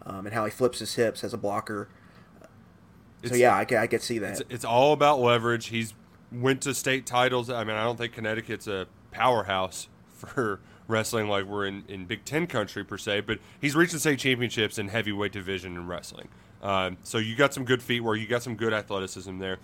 um, 0.07 0.27
and 0.27 0.35
how 0.35 0.45
he 0.47 0.51
flips 0.51 0.79
his 0.79 0.95
hips 0.95 1.23
as 1.23 1.35
a 1.35 1.39
blocker. 1.39 1.89
So 3.25 3.35
yeah, 3.37 3.57
I 3.57 3.65
can 3.65 3.79
I 3.79 3.87
can 3.87 4.01
see 4.01 4.19
that. 4.19 4.41
It's, 4.41 4.43
it's, 4.51 4.65
all 4.65 4.93
about 4.93 5.21
leverage. 5.21 5.67
He's 5.67 5.95
went 6.33 6.63
to 6.63 6.75
state 6.75 7.07
titles. 7.07 7.51
I 7.51 7.63
mean, 7.63 7.77
I 7.77 7.85
don't 7.85 7.97
think 7.97 8.15
Connecticut's 8.15 8.67
a 8.67 8.89
powerhouse 9.13 9.89
for 10.17 10.61
wrestling 10.89 11.29
like 11.29 11.45
we're 11.45 11.67
in, 11.67 11.85
in 11.89 12.05
Big 12.05 12.25
Ten 12.25 12.47
country 12.47 12.85
per 12.85 12.99
se, 12.99 13.21
but 13.21 13.39
he's 13.61 13.75
reached 13.75 13.93
the 13.93 14.01
state 14.01 14.19
championships 14.19 14.79
in 14.79 14.89
heavyweight 14.89 15.33
division 15.33 15.77
in 15.77 15.87
wrestling. 15.87 16.29
Um, 16.63 16.99
so 17.03 17.19
you 17.19 17.35
got 17.35 17.55
some 17.55 17.65
good 17.65 17.83
feet 17.83 18.01
where 18.01 18.15
you 18.15 18.27
got 18.27 18.43
some 18.43 18.57
good 18.57 18.73
athleticism 18.73 19.39
there. 19.39 19.59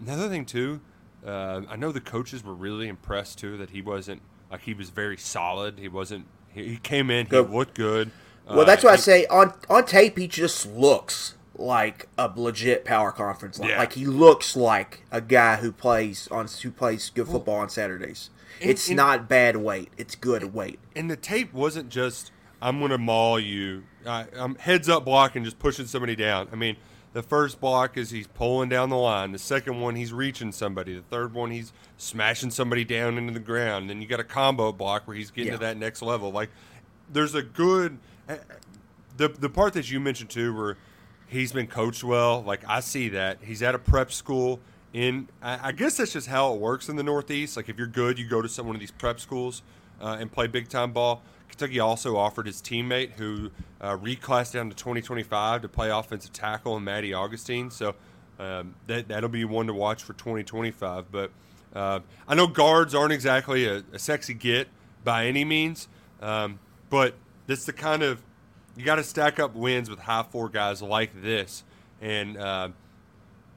Another 0.00 0.28
thing 0.28 0.44
too, 0.44 0.80
uh, 1.24 1.62
I 1.68 1.76
know 1.76 1.92
the 1.92 2.00
coaches 2.00 2.44
were 2.44 2.54
really 2.54 2.88
impressed 2.88 3.38
too 3.38 3.56
that 3.58 3.70
he 3.70 3.80
wasn't 3.80 4.20
like 4.50 4.62
he 4.62 4.74
was 4.74 4.90
very 4.90 5.16
solid. 5.16 5.78
He 5.78 5.88
wasn't. 5.88 6.26
He, 6.52 6.68
he 6.68 6.76
came 6.76 7.10
in. 7.10 7.26
He 7.26 7.38
looked 7.38 7.74
good. 7.74 8.10
Well, 8.46 8.60
uh, 8.60 8.64
that's 8.64 8.84
what 8.84 8.90
he, 8.90 8.94
I 8.94 8.96
say 8.96 9.26
on 9.26 9.54
on 9.70 9.86
tape. 9.86 10.18
He 10.18 10.26
just 10.26 10.66
looks 10.66 11.34
like 11.56 12.08
a 12.18 12.30
legit 12.34 12.84
power 12.84 13.12
conference. 13.12 13.58
Like, 13.58 13.70
yeah. 13.70 13.78
like 13.78 13.92
he 13.94 14.06
looks 14.06 14.56
like 14.56 15.02
a 15.10 15.20
guy 15.20 15.56
who 15.56 15.72
plays 15.72 16.28
on 16.28 16.48
who 16.62 16.70
plays 16.70 17.10
good 17.10 17.28
football 17.28 17.56
on 17.56 17.68
Saturdays. 17.68 18.30
And, 18.60 18.70
it's 18.70 18.88
and, 18.88 18.96
not 18.96 19.28
bad 19.28 19.56
weight. 19.56 19.90
It's 19.96 20.14
good 20.14 20.54
weight. 20.54 20.78
And 20.94 21.10
the 21.10 21.16
tape 21.16 21.52
wasn't 21.52 21.88
just 21.88 22.32
I'm 22.60 22.78
going 22.78 22.90
to 22.90 22.98
maul 22.98 23.38
you. 23.38 23.84
Uh, 24.06 24.24
I'm 24.34 24.54
heads 24.56 24.88
up 24.88 25.04
blocking, 25.04 25.44
just 25.44 25.58
pushing 25.58 25.86
somebody 25.86 26.16
down. 26.16 26.48
I 26.52 26.56
mean, 26.56 26.76
the 27.12 27.22
first 27.22 27.60
block 27.60 27.96
is 27.96 28.10
he's 28.10 28.26
pulling 28.26 28.68
down 28.68 28.88
the 28.88 28.96
line. 28.96 29.32
The 29.32 29.38
second 29.38 29.80
one, 29.80 29.96
he's 29.96 30.12
reaching 30.12 30.50
somebody. 30.50 30.94
The 30.94 31.02
third 31.02 31.34
one, 31.34 31.50
he's 31.50 31.72
smashing 31.96 32.50
somebody 32.50 32.84
down 32.84 33.18
into 33.18 33.32
the 33.32 33.40
ground. 33.40 33.90
Then 33.90 34.00
you 34.00 34.08
got 34.08 34.20
a 34.20 34.24
combo 34.24 34.72
block 34.72 35.06
where 35.06 35.16
he's 35.16 35.30
getting 35.30 35.52
yeah. 35.52 35.58
to 35.58 35.64
that 35.64 35.76
next 35.76 36.02
level. 36.02 36.32
Like, 36.32 36.50
there's 37.12 37.34
a 37.34 37.42
good. 37.42 37.98
Uh, 38.28 38.36
the 39.16 39.28
the 39.28 39.48
part 39.48 39.74
that 39.74 39.90
you 39.90 40.00
mentioned 40.00 40.30
too, 40.30 40.54
where 40.54 40.76
he's 41.26 41.52
been 41.52 41.66
coached 41.66 42.02
well. 42.02 42.42
Like 42.42 42.62
I 42.66 42.80
see 42.80 43.10
that 43.10 43.38
he's 43.42 43.62
at 43.62 43.74
a 43.74 43.78
prep 43.78 44.10
school. 44.10 44.60
In 44.94 45.28
I, 45.42 45.68
I 45.68 45.72
guess 45.72 45.96
that's 45.96 46.12
just 46.12 46.28
how 46.28 46.54
it 46.54 46.60
works 46.60 46.88
in 46.88 46.96
the 46.96 47.02
Northeast. 47.02 47.56
Like 47.56 47.68
if 47.68 47.76
you're 47.76 47.86
good, 47.88 48.18
you 48.18 48.26
go 48.26 48.40
to 48.40 48.48
some 48.48 48.66
one 48.66 48.76
of 48.76 48.80
these 48.80 48.92
prep 48.92 49.20
schools 49.20 49.62
uh, 50.00 50.16
and 50.18 50.30
play 50.30 50.46
big 50.46 50.68
time 50.68 50.92
ball. 50.92 51.22
Kentucky 51.48 51.80
also 51.80 52.16
offered 52.16 52.46
his 52.46 52.62
teammate, 52.62 53.12
who 53.12 53.50
uh, 53.80 53.96
reclassed 53.96 54.52
down 54.52 54.70
to 54.70 54.76
2025, 54.76 55.62
to 55.62 55.68
play 55.68 55.90
offensive 55.90 56.32
tackle, 56.32 56.76
and 56.76 56.84
Maddie 56.84 57.12
Augustine. 57.12 57.70
So 57.70 57.94
um, 58.38 58.76
that 58.86 59.08
that'll 59.08 59.28
be 59.28 59.44
one 59.44 59.66
to 59.66 59.74
watch 59.74 60.02
for 60.02 60.12
2025. 60.14 61.10
But 61.10 61.30
uh, 61.74 62.00
I 62.28 62.34
know 62.36 62.46
guards 62.46 62.94
aren't 62.94 63.12
exactly 63.12 63.66
a, 63.66 63.82
a 63.92 63.98
sexy 63.98 64.34
get 64.34 64.68
by 65.02 65.26
any 65.26 65.44
means, 65.44 65.88
um, 66.22 66.60
but 66.88 67.14
that's 67.46 67.66
the 67.66 67.72
kind 67.72 68.02
of 68.02 68.22
you 68.76 68.84
got 68.84 68.96
to 68.96 69.04
stack 69.04 69.38
up 69.38 69.54
wins 69.54 69.90
with 69.90 69.98
high 69.98 70.22
four 70.22 70.48
guys 70.48 70.82
like 70.82 71.20
this, 71.20 71.64
and 72.00 72.36
uh, 72.36 72.68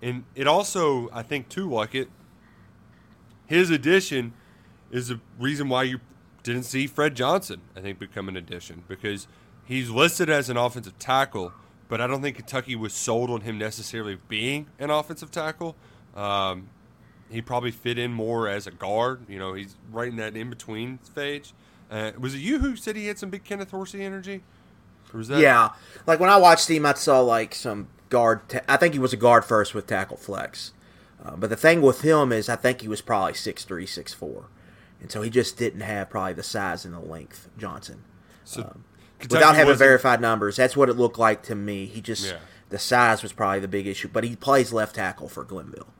and 0.01 0.23
it 0.35 0.47
also 0.47 1.09
I 1.13 1.23
think 1.23 1.49
too 1.49 1.69
like 1.69 1.95
it. 1.95 2.09
His 3.45 3.69
addition 3.69 4.33
is 4.91 5.07
the 5.07 5.19
reason 5.39 5.69
why 5.69 5.83
you 5.83 5.99
didn't 6.43 6.63
see 6.63 6.87
Fred 6.87 7.15
Johnson, 7.15 7.61
I 7.75 7.81
think, 7.81 7.99
become 7.99 8.29
an 8.29 8.37
addition 8.37 8.83
because 8.87 9.27
he's 9.65 9.89
listed 9.89 10.29
as 10.29 10.49
an 10.49 10.57
offensive 10.57 10.97
tackle, 10.99 11.53
but 11.89 12.01
I 12.01 12.07
don't 12.07 12.21
think 12.21 12.37
Kentucky 12.37 12.75
was 12.75 12.93
sold 12.93 13.29
on 13.29 13.41
him 13.41 13.57
necessarily 13.57 14.17
being 14.27 14.67
an 14.79 14.89
offensive 14.89 15.31
tackle. 15.31 15.75
Um, 16.15 16.69
he 17.29 17.41
probably 17.41 17.71
fit 17.71 17.97
in 17.97 18.13
more 18.13 18.47
as 18.47 18.67
a 18.67 18.71
guard. 18.71 19.21
You 19.27 19.39
know, 19.39 19.53
he's 19.53 19.75
right 19.91 20.07
in 20.07 20.15
that 20.17 20.35
in 20.35 20.49
between 20.49 20.99
stage. 21.03 21.53
Uh, 21.89 22.11
was 22.17 22.35
it 22.35 22.39
you 22.39 22.59
who 22.59 22.75
said 22.75 22.95
he 22.95 23.07
had 23.07 23.17
some 23.17 23.29
big 23.29 23.43
Kenneth 23.43 23.71
Horsey 23.71 24.03
energy? 24.03 24.43
Yeah, 25.41 25.69
like 26.05 26.19
when 26.19 26.29
I 26.29 26.37
watched 26.37 26.69
him, 26.69 26.85
I 26.85 26.93
saw 26.93 27.21
like 27.21 27.55
some 27.55 27.87
guard. 28.09 28.47
Ta- 28.49 28.61
I 28.67 28.77
think 28.77 28.93
he 28.93 28.99
was 28.99 29.13
a 29.13 29.17
guard 29.17 29.45
first 29.45 29.73
with 29.73 29.87
tackle 29.87 30.17
flex. 30.17 30.73
Uh, 31.23 31.35
but 31.35 31.49
the 31.49 31.55
thing 31.55 31.81
with 31.81 32.01
him 32.01 32.31
is, 32.31 32.47
I 32.47 32.55
think 32.55 32.81
he 32.81 32.87
was 32.87 33.01
probably 33.01 33.33
six 33.33 33.65
three, 33.65 33.85
six 33.85 34.13
four 34.13 34.49
and 34.99 35.11
so 35.11 35.21
he 35.21 35.29
just 35.29 35.57
didn't 35.57 35.81
have 35.81 36.09
probably 36.09 36.33
the 36.33 36.43
size 36.43 36.85
and 36.85 36.93
the 36.93 36.99
length 36.99 37.49
Johnson. 37.57 38.03
So 38.43 38.61
um, 38.61 38.83
without 39.21 39.55
having 39.55 39.75
verified 39.75 40.21
numbers, 40.21 40.55
that's 40.55 40.75
what 40.75 40.89
it 40.89 40.93
looked 40.93 41.19
like 41.19 41.43
to 41.43 41.55
me. 41.55 41.85
He 41.85 42.01
just 42.01 42.25
yeah. 42.25 42.39
the 42.69 42.79
size 42.79 43.21
was 43.21 43.33
probably 43.33 43.59
the 43.59 43.67
big 43.67 43.87
issue, 43.87 44.09
but 44.11 44.23
he 44.23 44.35
plays 44.35 44.73
left 44.73 44.95
tackle 44.95 45.29
for 45.29 45.43
Glenville. 45.43 45.93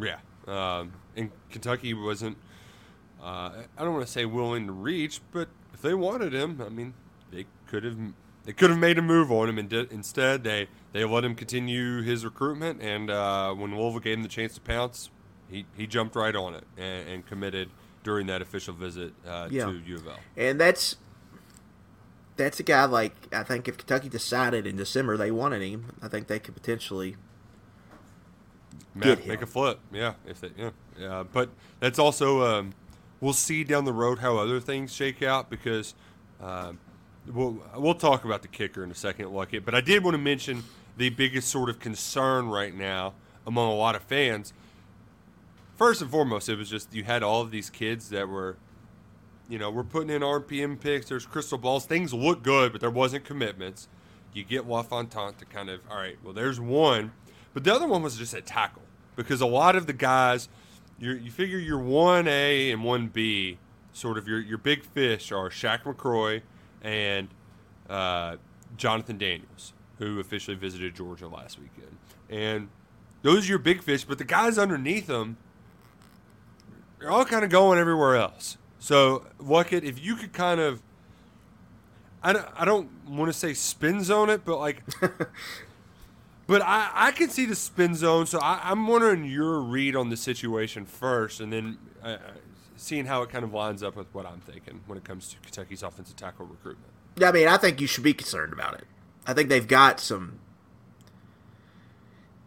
Yeah, 0.00 0.18
um, 0.46 0.92
and 1.16 1.30
Kentucky 1.50 1.92
wasn't. 1.92 2.38
Uh, 3.20 3.64
I 3.76 3.84
don't 3.84 3.94
want 3.94 4.06
to 4.06 4.12
say 4.12 4.24
willing 4.24 4.66
to 4.66 4.72
reach, 4.72 5.20
but 5.32 5.48
if 5.74 5.82
they 5.82 5.94
wanted 5.94 6.32
him, 6.32 6.62
I 6.64 6.68
mean, 6.68 6.94
they 7.32 7.46
could 7.66 7.84
have. 7.84 7.98
They 8.48 8.54
could 8.54 8.70
have 8.70 8.78
made 8.78 8.96
a 8.96 9.02
move 9.02 9.30
on 9.30 9.46
him, 9.50 9.58
and 9.58 9.68
did, 9.68 9.92
instead 9.92 10.42
they 10.42 10.68
they 10.92 11.04
let 11.04 11.22
him 11.22 11.34
continue 11.34 12.00
his 12.00 12.24
recruitment. 12.24 12.80
And 12.80 13.10
uh, 13.10 13.52
when 13.52 13.76
Louisville 13.76 14.00
gave 14.00 14.16
him 14.16 14.22
the 14.22 14.28
chance 14.30 14.54
to 14.54 14.60
pounce, 14.62 15.10
he, 15.50 15.66
he 15.76 15.86
jumped 15.86 16.16
right 16.16 16.34
on 16.34 16.54
it 16.54 16.64
and, 16.78 17.08
and 17.10 17.26
committed 17.26 17.68
during 18.02 18.26
that 18.28 18.40
official 18.40 18.72
visit 18.72 19.12
uh, 19.26 19.48
yeah. 19.50 19.66
to 19.66 19.72
U 19.72 19.96
of 19.96 20.06
L. 20.06 20.18
And 20.34 20.58
that's 20.58 20.96
that's 22.38 22.58
a 22.58 22.62
guy 22.62 22.86
like 22.86 23.12
I 23.34 23.42
think 23.42 23.68
if 23.68 23.76
Kentucky 23.76 24.08
decided 24.08 24.66
in 24.66 24.76
December 24.76 25.18
they 25.18 25.30
wanted 25.30 25.60
him, 25.60 25.92
I 26.00 26.08
think 26.08 26.26
they 26.28 26.38
could 26.38 26.54
potentially 26.54 27.16
Matt, 28.94 29.26
make 29.26 29.42
a 29.42 29.46
flip. 29.46 29.78
Yeah, 29.92 30.14
if 30.26 30.40
they 30.40 30.52
yeah, 30.56 30.70
yeah. 30.98 31.22
But 31.30 31.50
that's 31.80 31.98
also 31.98 32.44
um, 32.44 32.72
we'll 33.20 33.34
see 33.34 33.62
down 33.62 33.84
the 33.84 33.92
road 33.92 34.20
how 34.20 34.38
other 34.38 34.58
things 34.58 34.94
shake 34.94 35.22
out 35.22 35.50
because 35.50 35.94
um, 36.40 36.78
we'll 37.32 37.62
we'll 37.76 37.94
talk 37.94 38.24
about 38.24 38.42
the 38.42 38.48
kicker 38.48 38.82
in 38.82 38.90
a 38.90 38.94
second, 38.94 39.26
Luckett. 39.26 39.64
But 39.64 39.74
I 39.74 39.80
did 39.80 40.02
want 40.02 40.14
to 40.14 40.18
mention 40.18 40.64
the 40.96 41.10
biggest 41.10 41.48
sort 41.48 41.68
of 41.68 41.78
concern 41.78 42.48
right 42.48 42.74
now 42.74 43.14
among 43.46 43.68
a 43.70 43.74
lot 43.74 43.94
of 43.94 44.02
fans. 44.02 44.52
First 45.76 46.02
and 46.02 46.10
foremost, 46.10 46.48
it 46.48 46.56
was 46.56 46.68
just 46.68 46.92
you 46.94 47.04
had 47.04 47.22
all 47.22 47.40
of 47.40 47.50
these 47.50 47.70
kids 47.70 48.10
that 48.10 48.28
were, 48.28 48.56
you 49.48 49.58
know, 49.58 49.70
we're 49.70 49.84
putting 49.84 50.10
in 50.10 50.22
RPM 50.22 50.80
picks. 50.80 51.08
There's 51.08 51.24
crystal 51.24 51.58
balls. 51.58 51.86
Things 51.86 52.12
look 52.12 52.42
good, 52.42 52.72
but 52.72 52.80
there 52.80 52.90
wasn't 52.90 53.24
commitments. 53.24 53.88
You 54.32 54.44
get 54.44 54.68
LaFontant 54.68 55.38
to 55.38 55.44
kind 55.44 55.70
of 55.70 55.80
all 55.90 55.98
right. 55.98 56.18
Well, 56.22 56.32
there's 56.32 56.60
one, 56.60 57.12
but 57.54 57.64
the 57.64 57.74
other 57.74 57.86
one 57.86 58.02
was 58.02 58.16
just 58.16 58.34
a 58.34 58.42
tackle 58.42 58.82
because 59.16 59.40
a 59.40 59.46
lot 59.46 59.76
of 59.76 59.86
the 59.86 59.92
guys, 59.92 60.48
you 60.98 61.12
you 61.12 61.30
figure 61.30 61.58
your 61.58 61.78
one 61.78 62.26
A 62.26 62.70
and 62.70 62.84
one 62.84 63.06
B, 63.06 63.58
sort 63.92 64.18
of 64.18 64.26
your 64.26 64.40
your 64.40 64.58
big 64.58 64.84
fish 64.84 65.32
are 65.32 65.48
Shaq 65.48 65.84
McCroy 65.84 66.42
and 66.82 67.28
uh, 67.88 68.36
Jonathan 68.76 69.18
Daniels, 69.18 69.72
who 69.98 70.20
officially 70.20 70.56
visited 70.56 70.94
Georgia 70.94 71.28
last 71.28 71.58
weekend, 71.58 71.96
and 72.28 72.68
those 73.22 73.46
are 73.46 73.50
your 73.50 73.58
big 73.58 73.82
fish. 73.82 74.04
But 74.04 74.18
the 74.18 74.24
guys 74.24 74.58
underneath 74.58 75.06
them, 75.06 75.36
they're 76.98 77.10
all 77.10 77.24
kind 77.24 77.44
of 77.44 77.50
going 77.50 77.78
everywhere 77.78 78.16
else. 78.16 78.58
So, 78.78 79.26
Luckett, 79.40 79.82
if 79.82 80.02
you 80.02 80.14
could 80.14 80.32
kind 80.32 80.60
of, 80.60 80.82
I 82.22 82.32
don't, 82.32 82.46
I 82.56 82.64
don't 82.64 82.90
want 83.08 83.28
to 83.32 83.36
say 83.36 83.54
spin 83.54 84.04
zone 84.04 84.30
it, 84.30 84.44
but 84.44 84.58
like, 84.58 84.82
but 86.46 86.62
I, 86.62 86.90
I 86.94 87.10
can 87.12 87.28
see 87.28 87.44
the 87.44 87.56
spin 87.56 87.94
zone. 87.94 88.26
So 88.26 88.38
I, 88.38 88.60
I'm 88.64 88.86
wondering 88.86 89.24
your 89.24 89.60
read 89.60 89.96
on 89.96 90.10
the 90.10 90.16
situation 90.16 90.86
first, 90.86 91.40
and 91.40 91.52
then 91.52 91.78
uh, 92.02 92.18
seeing 92.78 93.06
how 93.06 93.22
it 93.22 93.30
kind 93.30 93.44
of 93.44 93.52
lines 93.52 93.82
up 93.82 93.96
with 93.96 94.06
what 94.14 94.24
I'm 94.24 94.40
thinking 94.40 94.80
when 94.86 94.96
it 94.96 95.04
comes 95.04 95.28
to 95.30 95.36
Kentucky's 95.40 95.82
offensive 95.82 96.16
tackle 96.16 96.46
recruitment. 96.46 96.92
Yeah, 97.16 97.28
I 97.28 97.32
mean, 97.32 97.48
I 97.48 97.56
think 97.56 97.80
you 97.80 97.86
should 97.86 98.04
be 98.04 98.14
concerned 98.14 98.52
about 98.52 98.74
it. 98.74 98.84
I 99.26 99.34
think 99.34 99.48
they've 99.48 99.66
got 99.66 100.00
some. 100.00 100.38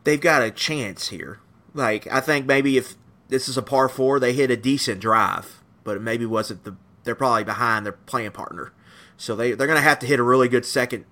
They've 0.03 0.19
got 0.19 0.41
a 0.41 0.49
chance 0.49 1.09
here. 1.09 1.39
Like, 1.73 2.07
I 2.07 2.21
think 2.21 2.45
maybe 2.45 2.77
if 2.77 2.95
this 3.27 3.47
is 3.47 3.57
a 3.57 3.61
par 3.61 3.87
four, 3.87 4.19
they 4.19 4.33
hit 4.33 4.49
a 4.49 4.57
decent 4.57 4.99
drive, 4.99 5.61
but 5.83 5.97
it 5.97 6.01
maybe 6.01 6.25
wasn't 6.25 6.63
the. 6.63 6.75
They're 7.03 7.15
probably 7.15 7.43
behind 7.43 7.85
their 7.85 7.93
playing 7.93 8.31
partner, 8.31 8.73
so 9.17 9.35
they 9.35 9.51
they're 9.51 9.67
gonna 9.67 9.81
have 9.81 9.99
to 9.99 10.07
hit 10.07 10.19
a 10.19 10.23
really 10.23 10.47
good 10.47 10.65
second 10.65 11.05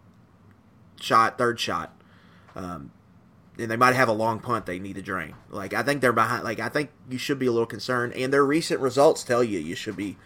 shot, 0.99 1.37
third 1.37 1.59
shot, 1.59 1.93
um, 2.55 2.91
and 3.59 3.69
they 3.69 3.77
might 3.77 3.95
have 3.95 4.07
a 4.07 4.13
long 4.13 4.39
punt 4.39 4.65
they 4.65 4.79
need 4.79 4.95
to 4.95 5.01
drain. 5.01 5.35
Like 5.49 5.73
I 5.73 5.83
think 5.83 6.01
they're 6.01 6.13
behind. 6.13 6.43
Like 6.43 6.59
I 6.59 6.69
think 6.69 6.91
you 7.09 7.17
should 7.17 7.39
be 7.39 7.47
a 7.47 7.51
little 7.51 7.67
concerned, 7.67 8.13
and 8.13 8.31
their 8.31 8.45
recent 8.45 8.79
results 8.79 9.23
tell 9.23 9.43
you 9.43 9.59
you 9.59 9.75
should 9.75 9.97
be 9.97 10.17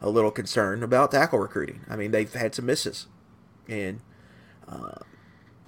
a 0.00 0.10
little 0.10 0.30
concerned 0.30 0.82
about 0.82 1.12
tackle 1.12 1.38
recruiting. 1.38 1.80
I 1.88 1.96
mean 1.96 2.10
they've 2.10 2.32
had 2.32 2.54
some 2.54 2.66
misses, 2.66 3.06
and 3.68 4.00
uh, 4.68 4.98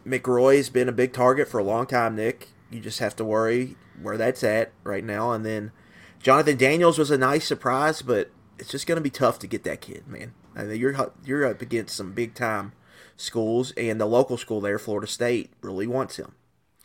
McRoy's 0.06 0.68
been 0.68 0.88
a 0.88 0.92
big 0.92 1.12
target 1.12 1.48
for 1.48 1.58
a 1.58 1.64
long 1.64 1.86
time. 1.86 2.16
Nick, 2.16 2.48
you 2.70 2.80
just 2.80 2.98
have 2.98 3.16
to 3.16 3.24
worry 3.24 3.76
where 4.00 4.16
that's 4.16 4.42
at 4.42 4.72
right 4.82 5.04
now, 5.04 5.32
and 5.32 5.46
then 5.46 5.70
Jonathan 6.20 6.56
Daniels 6.56 6.98
was 6.98 7.10
a 7.10 7.18
nice 7.18 7.46
surprise, 7.46 8.02
but 8.02 8.30
it's 8.58 8.70
just 8.70 8.86
going 8.86 8.96
to 8.96 9.02
be 9.02 9.10
tough 9.10 9.38
to 9.40 9.46
get 9.46 9.64
that 9.64 9.80
kid, 9.80 10.06
man. 10.08 10.32
I 10.56 10.64
mean, 10.64 10.80
you're 10.80 11.12
you're 11.24 11.46
up 11.46 11.62
against 11.62 11.96
some 11.96 12.12
big 12.12 12.34
time 12.34 12.72
schools, 13.16 13.72
and 13.76 14.00
the 14.00 14.06
local 14.06 14.36
school 14.36 14.60
there, 14.60 14.78
Florida 14.78 15.06
State, 15.06 15.52
really 15.60 15.86
wants 15.86 16.16
him. 16.16 16.34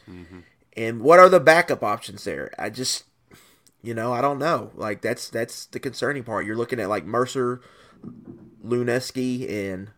Mm-hmm. 0.09 0.39
And 0.75 1.01
what 1.01 1.19
are 1.19 1.29
the 1.29 1.39
backup 1.39 1.83
options 1.83 2.23
there? 2.23 2.51
I 2.57 2.69
just, 2.69 3.03
you 3.81 3.93
know, 3.93 4.13
I 4.13 4.21
don't 4.21 4.39
know. 4.39 4.71
Like 4.75 5.01
that's 5.01 5.29
that's 5.29 5.65
the 5.65 5.79
concerning 5.79 6.23
part. 6.23 6.45
You're 6.45 6.55
looking 6.55 6.79
at 6.79 6.89
like 6.89 7.05
Mercer, 7.05 7.61
Luneski, 8.65 9.49
and 9.49 9.91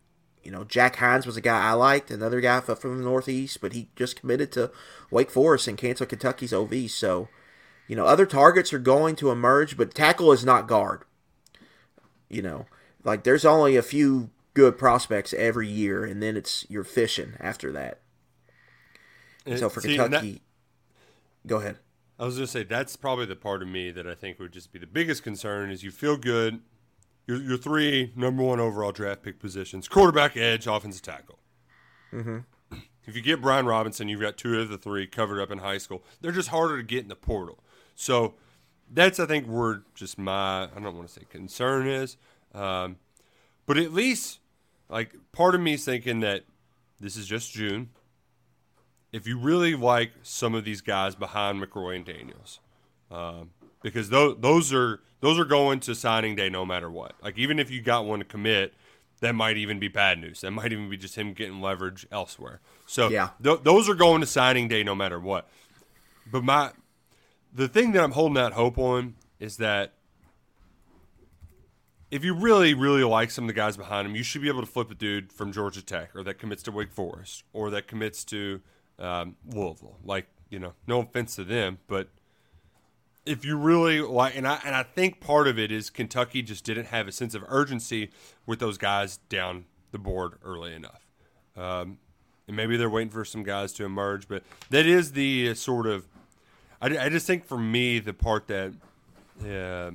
you 0.43 0.52
know 0.52 0.63
Jack 0.63 0.97
Hines 0.97 1.26
was 1.26 1.38
a 1.38 1.41
guy 1.41 1.69
I 1.69 1.74
liked, 1.74 2.12
another 2.12 2.41
guy 2.41 2.60
from 2.62 2.97
the 2.97 3.04
Northeast, 3.04 3.62
but 3.62 3.74
he 3.74 3.89
just 3.95 4.19
committed 4.19 4.52
to 4.54 4.71
Wake 5.10 5.32
Forest 5.32 5.67
and 5.67 5.78
canceled 5.78 6.10
Kentucky's 6.10 6.54
OV. 6.54 6.89
So, 6.89 7.30
you 7.88 7.95
know, 7.95 8.06
other 8.06 8.26
targets 8.26 8.74
are 8.74 8.80
going 8.80 9.15
to 9.17 9.32
emerge, 9.32 9.78
but 9.78 9.93
tackle 9.93 10.32
is 10.32 10.45
not 10.45 10.67
guard. 10.67 11.04
You 12.30 12.41
know, 12.41 12.65
like 13.04 13.24
there's 13.24 13.45
only 13.45 13.76
a 13.76 13.84
few 13.84 14.30
good 14.54 14.78
prospects 14.78 15.34
every 15.34 15.67
year, 15.67 16.06
and 16.06 16.21
then 16.21 16.38
it's 16.38 16.65
you're 16.69 16.84
fishing 16.84 17.34
after 17.39 17.71
that. 17.71 18.00
And 19.45 19.60
so 19.60 19.69
for 19.69 19.82
See, 19.82 19.97
Kentucky, 19.97 20.34
that, 20.34 21.47
go 21.47 21.58
ahead. 21.58 21.77
I 22.19 22.25
was 22.25 22.36
going 22.36 22.45
to 22.45 22.51
say 22.51 22.63
that's 22.63 22.95
probably 22.95 23.25
the 23.25 23.36
part 23.36 23.62
of 23.62 23.67
me 23.67 23.89
that 23.91 24.06
I 24.06 24.13
think 24.13 24.39
would 24.39 24.51
just 24.51 24.71
be 24.71 24.77
the 24.77 24.86
biggest 24.86 25.23
concern 25.23 25.71
is 25.71 25.84
you 25.84 25.91
feel 25.91 26.17
good. 26.17 26.60
Your, 27.25 27.41
your 27.41 27.58
three 27.58 28.13
number 28.15 28.43
one 28.43 28.60
overall 28.60 28.91
draft 28.91 29.23
pick 29.23 29.39
positions: 29.39 29.88
quarterback, 29.88 30.38
edge, 30.38 30.67
offensive 30.67 31.01
tackle. 31.01 31.39
Mm-hmm. 32.13 32.38
If 33.04 33.15
you 33.15 33.23
get 33.23 33.41
Brian 33.41 33.65
Robinson, 33.65 34.08
you've 34.08 34.21
got 34.21 34.38
two 34.38 34.60
of 34.60 34.69
the 34.69 34.77
three 34.77 35.08
covered 35.08 35.41
up 35.41 35.49
in 35.49 35.58
high 35.58 35.80
school. 35.80 36.04
They're 36.21 36.32
just 36.32 36.49
harder 36.49 36.77
to 36.77 36.84
get 36.84 37.01
in 37.01 37.10
the 37.10 37.15
portal. 37.15 37.63
So 37.95 38.36
that's 38.91 39.19
I 39.19 39.25
think 39.25 39.47
where 39.47 39.82
just 39.95 40.19
my 40.19 40.65
I 40.65 40.80
don't 40.80 40.95
want 40.95 41.08
to 41.08 41.13
say 41.13 41.21
concern 41.27 41.88
is, 41.88 42.17
um, 42.54 42.97
but 43.65 43.77
at 43.77 43.91
least 43.91 44.39
like 44.89 45.15
part 45.32 45.56
of 45.56 45.62
me 45.62 45.73
is 45.73 45.84
thinking 45.84 46.19
that 46.19 46.43
this 46.99 47.15
is 47.15 47.25
just 47.25 47.51
June. 47.54 47.89
If 49.12 49.28
you 49.28 49.38
really 49.38 49.76
like 49.76 50.12
some 50.24 50.56
of 50.56 50.63
these 50.63 50.82
guys 50.82 51.15
behind 51.15 51.62
McRoy 51.62 51.97
and 51.97 52.06
Daniels, 52.06 52.60
um, 53.10 53.52
because 53.84 54.10
those 54.10 54.38
those 54.39 54.74
are 54.74 55.02
those 55.19 55.38
are 55.38 55.45
going 55.45 55.80
to 55.82 55.95
signing 55.95 56.36
day 56.36 56.50
no 56.50 56.65
matter 56.65 56.89
what. 56.89 57.15
Like 57.21 57.38
even 57.38 57.60
if 57.60 57.69
you 57.69 57.82
got 57.82 58.06
one 58.06 58.19
to 58.19 58.26
commit, 58.26 58.74
that 59.19 59.36
might 59.36 59.58
even 59.58 59.80
be 59.80 59.88
bad 59.88 60.19
news. 60.19 60.41
That 60.41 60.52
might 60.52 60.71
even 60.71 60.89
be 60.89 60.97
just 60.97 61.15
him 61.15 61.34
getting 61.34 61.62
leverage 61.62 62.08
elsewhere. 62.12 62.62
So 62.86 63.10
yeah, 63.10 63.30
th- 63.43 63.62
those 63.63 63.89
are 63.89 63.95
going 63.95 64.21
to 64.21 64.28
signing 64.28 64.67
day 64.67 64.84
no 64.84 64.95
matter 64.95 65.19
what. 65.19 65.50
But 66.32 66.43
my 66.43 66.71
the 67.54 67.67
thing 67.67 67.91
that 67.93 68.04
I'm 68.04 68.12
holding 68.12 68.36
that 68.36 68.54
hope 68.54 68.78
on 68.78 69.15
is 69.39 69.58
that 69.58 69.93
if 72.12 72.26
you 72.26 72.34
really, 72.34 72.74
really 72.74 73.04
like 73.04 73.32
some 73.32 73.45
of 73.45 73.47
the 73.47 73.54
guys 73.54 73.78
behind 73.78 74.06
him, 74.06 74.15
you 74.15 74.24
should 74.24 74.41
be 74.41 74.50
able 74.50 74.60
to 74.60 74.67
flip 74.67 74.91
a 74.91 74.93
dude 74.93 75.32
from 75.32 75.54
Georgia 75.54 75.82
Tech 75.82 76.13
or 76.13 76.24
that 76.24 76.36
commits 76.36 76.62
to 76.63 76.71
Wake 76.71 76.91
Forest 76.91 77.43
or 77.54 77.69
that 77.69 77.88
commits 77.88 78.26
to 78.26 78.62
um, 78.99 79.36
Louisville. 79.49 79.97
Like, 80.04 80.27
you 80.49 80.60
know, 80.60 80.73
no 80.88 81.01
offense 81.01 81.36
to 81.36 81.43
them, 81.43 81.80
but 81.88 82.10
if 83.25 83.45
you 83.45 83.58
really 83.58 84.01
like, 84.01 84.36
and 84.36 84.47
I 84.47 84.60
and 84.65 84.75
I 84.75 84.84
think 84.84 85.19
part 85.19 85.47
of 85.47 85.60
it 85.60 85.71
is 85.71 85.89
Kentucky 85.89 86.41
just 86.41 86.63
didn't 86.63 86.86
have 86.86 87.08
a 87.08 87.12
sense 87.12 87.36
of 87.36 87.43
urgency 87.47 88.10
with 88.45 88.60
those 88.60 88.77
guys 88.77 89.17
down 89.30 89.65
the 89.91 89.99
board 89.99 90.34
early 90.43 90.73
enough. 90.73 91.08
Um, 91.56 91.99
and 92.47 92.56
maybe 92.56 92.77
they're 92.77 92.89
waiting 92.89 93.12
for 93.12 93.23
some 93.23 93.43
guys 93.43 93.73
to 93.73 93.86
emerge, 93.86 94.27
but 94.27 94.43
that 94.71 94.86
is 94.86 95.12
the 95.12 95.54
sort 95.54 95.86
of 95.86 96.06
I, 96.82 96.97
I 96.97 97.10
just 97.10 97.27
think 97.27 97.45
for 97.45 97.58
me 97.58 97.99
the 97.99 98.13
part 98.13 98.47
that 98.47 98.73
uh, 99.45 99.91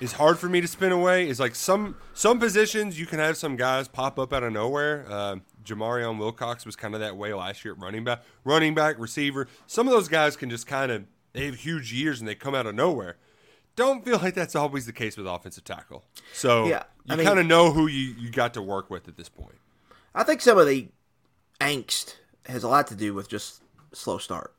is 0.00 0.12
hard 0.12 0.38
for 0.38 0.48
me 0.48 0.60
to 0.60 0.66
spin 0.66 0.92
away 0.92 1.28
is 1.28 1.38
like 1.38 1.54
some 1.54 1.96
some 2.12 2.38
positions 2.38 2.98
you 2.98 3.06
can 3.06 3.18
have 3.20 3.36
some 3.36 3.56
guys 3.56 3.88
pop 3.88 4.18
up 4.18 4.32
out 4.32 4.42
of 4.42 4.52
nowhere. 4.52 5.06
Uh, 5.08 5.36
Jamarion 5.64 6.18
Wilcox 6.18 6.64
was 6.64 6.76
kind 6.76 6.94
of 6.94 7.00
that 7.00 7.16
way 7.16 7.32
last 7.34 7.64
year 7.64 7.74
at 7.74 7.80
running 7.80 8.04
back, 8.04 8.22
running 8.44 8.74
back, 8.74 8.98
receiver. 8.98 9.48
Some 9.66 9.86
of 9.86 9.92
those 9.92 10.08
guys 10.08 10.36
can 10.36 10.50
just 10.50 10.66
kind 10.66 10.90
of 10.90 11.04
they 11.32 11.46
have 11.46 11.56
huge 11.56 11.92
years 11.92 12.20
and 12.20 12.28
they 12.28 12.34
come 12.34 12.54
out 12.54 12.66
of 12.66 12.74
nowhere. 12.74 13.16
Don't 13.76 14.04
feel 14.04 14.18
like 14.18 14.34
that's 14.34 14.56
always 14.56 14.86
the 14.86 14.92
case 14.92 15.16
with 15.16 15.26
offensive 15.26 15.64
tackle. 15.64 16.04
So 16.32 16.66
yeah, 16.66 16.84
you 17.04 17.16
kind 17.16 17.38
of 17.38 17.46
know 17.46 17.70
who 17.70 17.86
you, 17.86 18.14
you 18.18 18.30
got 18.30 18.54
to 18.54 18.62
work 18.62 18.90
with 18.90 19.06
at 19.08 19.16
this 19.16 19.28
point. 19.28 19.56
I 20.14 20.24
think 20.24 20.40
some 20.40 20.58
of 20.58 20.66
the 20.66 20.88
angst 21.60 22.16
has 22.46 22.64
a 22.64 22.68
lot 22.68 22.86
to 22.88 22.96
do 22.96 23.14
with 23.14 23.28
just 23.28 23.62
slow 23.92 24.18
start. 24.18 24.54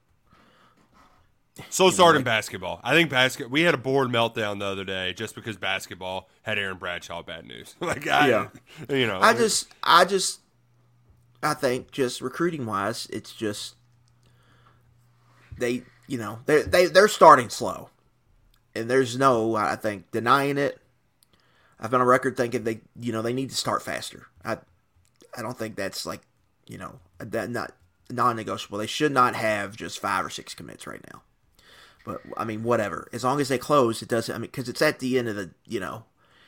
So 1.69 1.89
start 1.89 2.15
in 2.15 2.23
basketball. 2.23 2.79
I 2.83 2.93
think 2.93 3.09
basket. 3.09 3.49
We 3.49 3.62
had 3.62 3.73
a 3.73 3.77
board 3.77 4.09
meltdown 4.09 4.60
the 4.60 4.65
other 4.65 4.85
day 4.85 5.13
just 5.13 5.35
because 5.35 5.58
basketball 5.58 6.29
had 6.43 6.58
Aaron 6.58 6.77
Bradshaw 6.77 7.21
bad 7.23 7.45
news. 7.45 7.75
like, 7.81 8.08
I, 8.08 8.29
yeah, 8.29 8.47
you 8.89 9.08
know, 9.08 9.19
I 9.19 9.33
just, 9.33 9.67
I 9.83 10.06
just, 10.06 10.38
I 11.42 11.54
think 11.54 11.92
just 11.92 12.21
recruiting 12.21 12.65
wise, 12.65 13.08
it's 13.12 13.33
just 13.33 13.75
they, 15.58 15.83
you 16.08 16.17
know, 16.17 16.40
they 16.46 16.63
they 16.63 16.85
they're 16.87 17.08
starting 17.08 17.50
slow, 17.50 17.90
and 18.75 18.90
there's 18.90 19.17
no, 19.17 19.56
I 19.56 19.75
think, 19.75 20.12
denying 20.12 20.58
it. 20.58 20.79
I've 21.79 21.92
been 21.92 22.02
on 22.02 22.08
record 22.08 22.35
thinking 22.35 22.63
they, 22.63 22.81
you 23.00 23.13
know, 23.13 23.21
they 23.21 23.33
need 23.33 23.50
to 23.52 23.56
start 23.56 23.81
faster. 23.81 24.27
I, 24.44 24.58
I 25.37 25.42
don't 25.42 25.58
think 25.58 25.75
that's 25.77 26.06
like, 26.06 26.21
you 26.67 26.77
know, 26.77 27.00
that 27.19 27.50
not 27.50 27.71
non-negotiable. 28.10 28.79
They 28.79 28.87
should 28.87 29.13
not 29.13 29.35
have 29.35 29.77
just 29.77 30.00
five 30.00 30.25
or 30.25 30.29
six 30.29 30.54
commits 30.54 30.85
right 30.85 31.04
now. 31.13 31.21
But 32.04 32.21
I 32.35 32.44
mean, 32.44 32.63
whatever. 32.63 33.08
As 33.13 33.23
long 33.23 33.40
as 33.40 33.48
they 33.48 33.58
close, 33.58 34.02
it 34.02 34.10
doesn't. 34.10 34.33
I 34.33 34.37
mean, 34.37 34.48
because 34.48 34.67
it's 34.67 34.81
at 34.81 35.00
the 35.00 35.17
end 35.17 35.29
of 35.29 35.35
the, 35.35 35.52
you 35.65 35.79
know, 35.79 36.04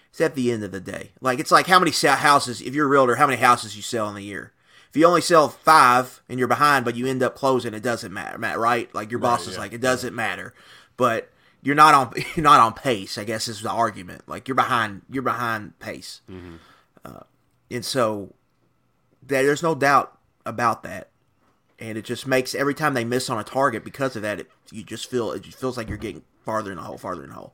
it's 0.09 0.19
at 0.19 0.35
the 0.35 0.51
end 0.51 0.63
of 0.63 0.71
the 0.71 0.81
day. 0.81 1.11
Like 1.21 1.39
it's 1.39 1.51
like 1.51 1.67
how 1.67 1.79
many 1.79 1.91
houses, 1.91 2.61
if 2.61 2.75
you're 2.75 2.87
a 2.87 2.89
realtor, 2.89 3.15
how 3.15 3.27
many 3.27 3.39
houses 3.39 3.75
you 3.75 3.81
sell 3.81 4.09
in 4.09 4.17
a 4.17 4.21
year. 4.21 4.51
If 4.91 4.97
you 4.97 5.05
only 5.05 5.21
sell 5.21 5.47
five 5.47 6.21
and 6.27 6.37
you're 6.37 6.49
behind, 6.49 6.83
but 6.83 6.97
you 6.97 7.07
end 7.07 7.23
up 7.23 7.33
closing, 7.33 7.73
it 7.73 7.81
doesn't 7.81 8.11
matter, 8.11 8.37
Matt. 8.37 8.59
Right? 8.59 8.93
Like 8.93 9.09
your 9.09 9.21
boss 9.21 9.41
right, 9.41 9.47
is 9.47 9.53
yeah, 9.53 9.61
like, 9.61 9.73
it 9.73 9.79
doesn't 9.79 10.13
matter. 10.13 10.53
But 10.97 11.31
you're 11.63 11.75
not 11.75 11.93
on 11.93 12.13
you're 12.35 12.43
not 12.43 12.59
on 12.59 12.73
pace. 12.73 13.17
I 13.17 13.23
guess 13.23 13.47
is 13.47 13.61
the 13.61 13.69
argument. 13.69 14.27
Like 14.27 14.49
you're 14.49 14.55
behind 14.55 15.03
you're 15.09 15.23
behind 15.23 15.79
pace, 15.79 16.19
uh, 17.05 17.23
and 17.69 17.85
so 17.85 18.33
there's 19.25 19.63
no 19.63 19.75
doubt 19.75 20.17
about 20.45 20.83
that. 20.83 21.07
And 21.79 21.97
it 21.97 22.03
just 22.03 22.27
makes 22.27 22.53
every 22.53 22.75
time 22.75 22.93
they 22.93 23.05
miss 23.05 23.29
on 23.29 23.39
a 23.39 23.43
target 23.43 23.85
because 23.85 24.15
of 24.17 24.21
that, 24.23 24.41
it, 24.41 24.51
you 24.71 24.83
just 24.83 25.09
feel 25.09 25.31
it 25.31 25.43
just 25.43 25.57
feels 25.57 25.77
like 25.77 25.87
you're 25.87 25.97
getting 25.97 26.23
farther 26.43 26.71
in 26.71 26.77
the 26.77 26.83
hole, 26.83 26.97
farther 26.97 27.23
in 27.23 27.29
the 27.29 27.35
hole. 27.35 27.53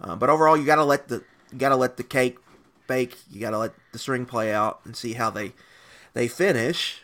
Uh, 0.00 0.16
but 0.16 0.30
overall, 0.30 0.56
you 0.56 0.64
got 0.64 0.76
to 0.76 0.84
let 0.84 1.08
the 1.08 1.22
you 1.52 1.58
got 1.58 1.68
to 1.68 1.76
let 1.76 1.98
the 1.98 2.04
cake 2.04 2.38
bake. 2.86 3.16
You 3.30 3.38
got 3.40 3.50
to 3.50 3.58
let 3.58 3.74
the 3.92 3.98
string 3.98 4.24
play 4.24 4.52
out 4.52 4.80
and 4.84 4.96
see 4.96 5.12
how 5.12 5.28
they 5.30 5.52
they 6.12 6.28
finish. 6.28 7.02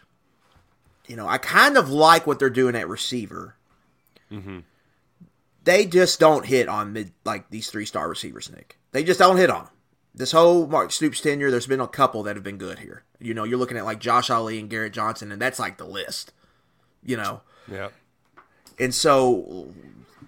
You 1.06 1.16
know, 1.16 1.28
I 1.28 1.38
kind 1.38 1.76
of 1.76 1.88
like 1.88 2.26
what 2.26 2.38
they're 2.38 2.50
doing 2.50 2.74
at 2.74 2.88
receiver. 2.88 3.56
Mm-hmm. 4.30 4.60
They 5.64 5.86
just 5.86 6.20
don't 6.20 6.46
hit 6.46 6.68
on 6.68 6.92
mid 6.92 7.12
like 7.24 7.50
these 7.50 7.70
three 7.70 7.86
star 7.86 8.08
receivers, 8.08 8.50
Nick. 8.50 8.78
They 8.92 9.04
just 9.04 9.18
don't 9.18 9.36
hit 9.36 9.50
on 9.50 9.64
them. 9.64 9.72
This 10.14 10.32
whole 10.32 10.66
Mark 10.66 10.92
Stoops 10.92 11.20
tenure, 11.20 11.50
there's 11.50 11.66
been 11.66 11.80
a 11.80 11.86
couple 11.88 12.22
that 12.22 12.36
have 12.36 12.42
been 12.44 12.56
good 12.58 12.78
here. 12.78 13.04
You 13.20 13.34
know, 13.34 13.44
you're 13.44 13.58
looking 13.58 13.76
at 13.76 13.84
like 13.84 14.00
Josh 14.00 14.30
Ali 14.30 14.58
and 14.58 14.70
Garrett 14.70 14.92
Johnson, 14.94 15.30
and 15.30 15.40
that's 15.42 15.58
like 15.58 15.76
the 15.76 15.84
list. 15.84 16.32
You 17.04 17.16
know, 17.16 17.42
Yeah. 17.70 17.90
and 18.80 18.92
so 18.94 19.72